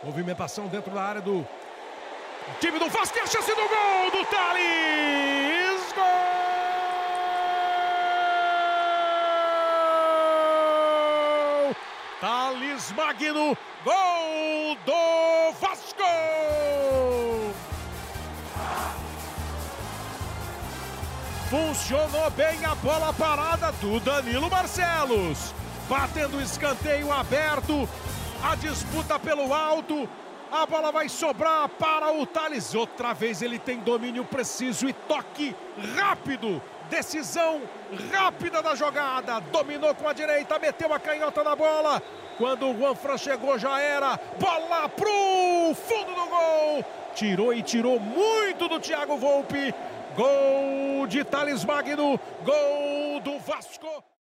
Movimentação 0.04 0.68
dentro 0.68 0.94
da 0.94 1.02
área 1.02 1.22
do 1.22 1.46
time 2.60 2.80
do 2.80 2.90
Vasco 2.90 3.14
tem 3.14 3.24
a 3.24 3.28
chance 3.28 3.50
do 3.50 3.56
gol 3.56 4.12
do 4.12 4.26
Thales! 4.26 5.94
Gol! 5.96 6.06
Thales 12.20 12.92
Magno, 12.94 13.58
gol 13.84 14.78
do 14.86 15.52
Vasco! 15.60 16.04
Funcionou 21.50 22.30
bem 22.32 22.64
a 22.66 22.76
bola 22.76 23.12
parada 23.14 23.72
do 23.74 24.00
Danilo 24.00 24.50
Barcelos. 24.50 25.54
Batendo 25.90 26.40
escanteio 26.40 27.12
aberto, 27.12 27.90
a 28.44 28.56
disputa 28.56 29.18
pelo 29.18 29.52
alto, 29.52 30.08
a 30.52 30.66
bola 30.66 30.92
vai 30.92 31.08
sobrar 31.08 31.68
para 31.70 32.12
o 32.12 32.26
Thales. 32.26 32.74
Outra 32.74 33.14
vez 33.14 33.42
ele 33.42 33.60
tem 33.60 33.80
domínio 33.80 34.26
preciso 34.26 34.88
e 34.88 34.94
toque 34.94 35.56
rápido. 35.96 36.62
Decisão 36.90 37.62
rápida 38.12 38.62
da 38.62 38.76
jogada. 38.76 39.40
Dominou 39.40 39.94
com 39.94 40.08
a 40.08 40.14
direita, 40.14 40.60
meteu 40.60 40.94
a 40.94 41.00
canhota 41.00 41.44
na 41.44 41.56
bola. 41.56 42.02
Quando 42.38 42.70
o 42.70 42.78
Juanfran 42.78 43.18
chegou, 43.18 43.60
já 43.60 43.80
era. 43.80 44.20
Bola 44.40 44.90
pro 44.90 45.76
fundo 45.76 46.16
do 46.16 46.28
gol. 46.28 46.86
Tirou 47.14 47.54
e 47.54 47.62
tirou 47.62 48.00
muito 48.00 48.68
do 48.68 48.80
Thiago 48.80 49.18
Volpe. 49.18 49.74
Gol 50.16 51.06
de 51.08 51.24
Thales 51.24 51.64
Magno. 51.64 52.20
Gol 52.44 53.20
do 53.20 53.38
Vasco. 53.40 54.10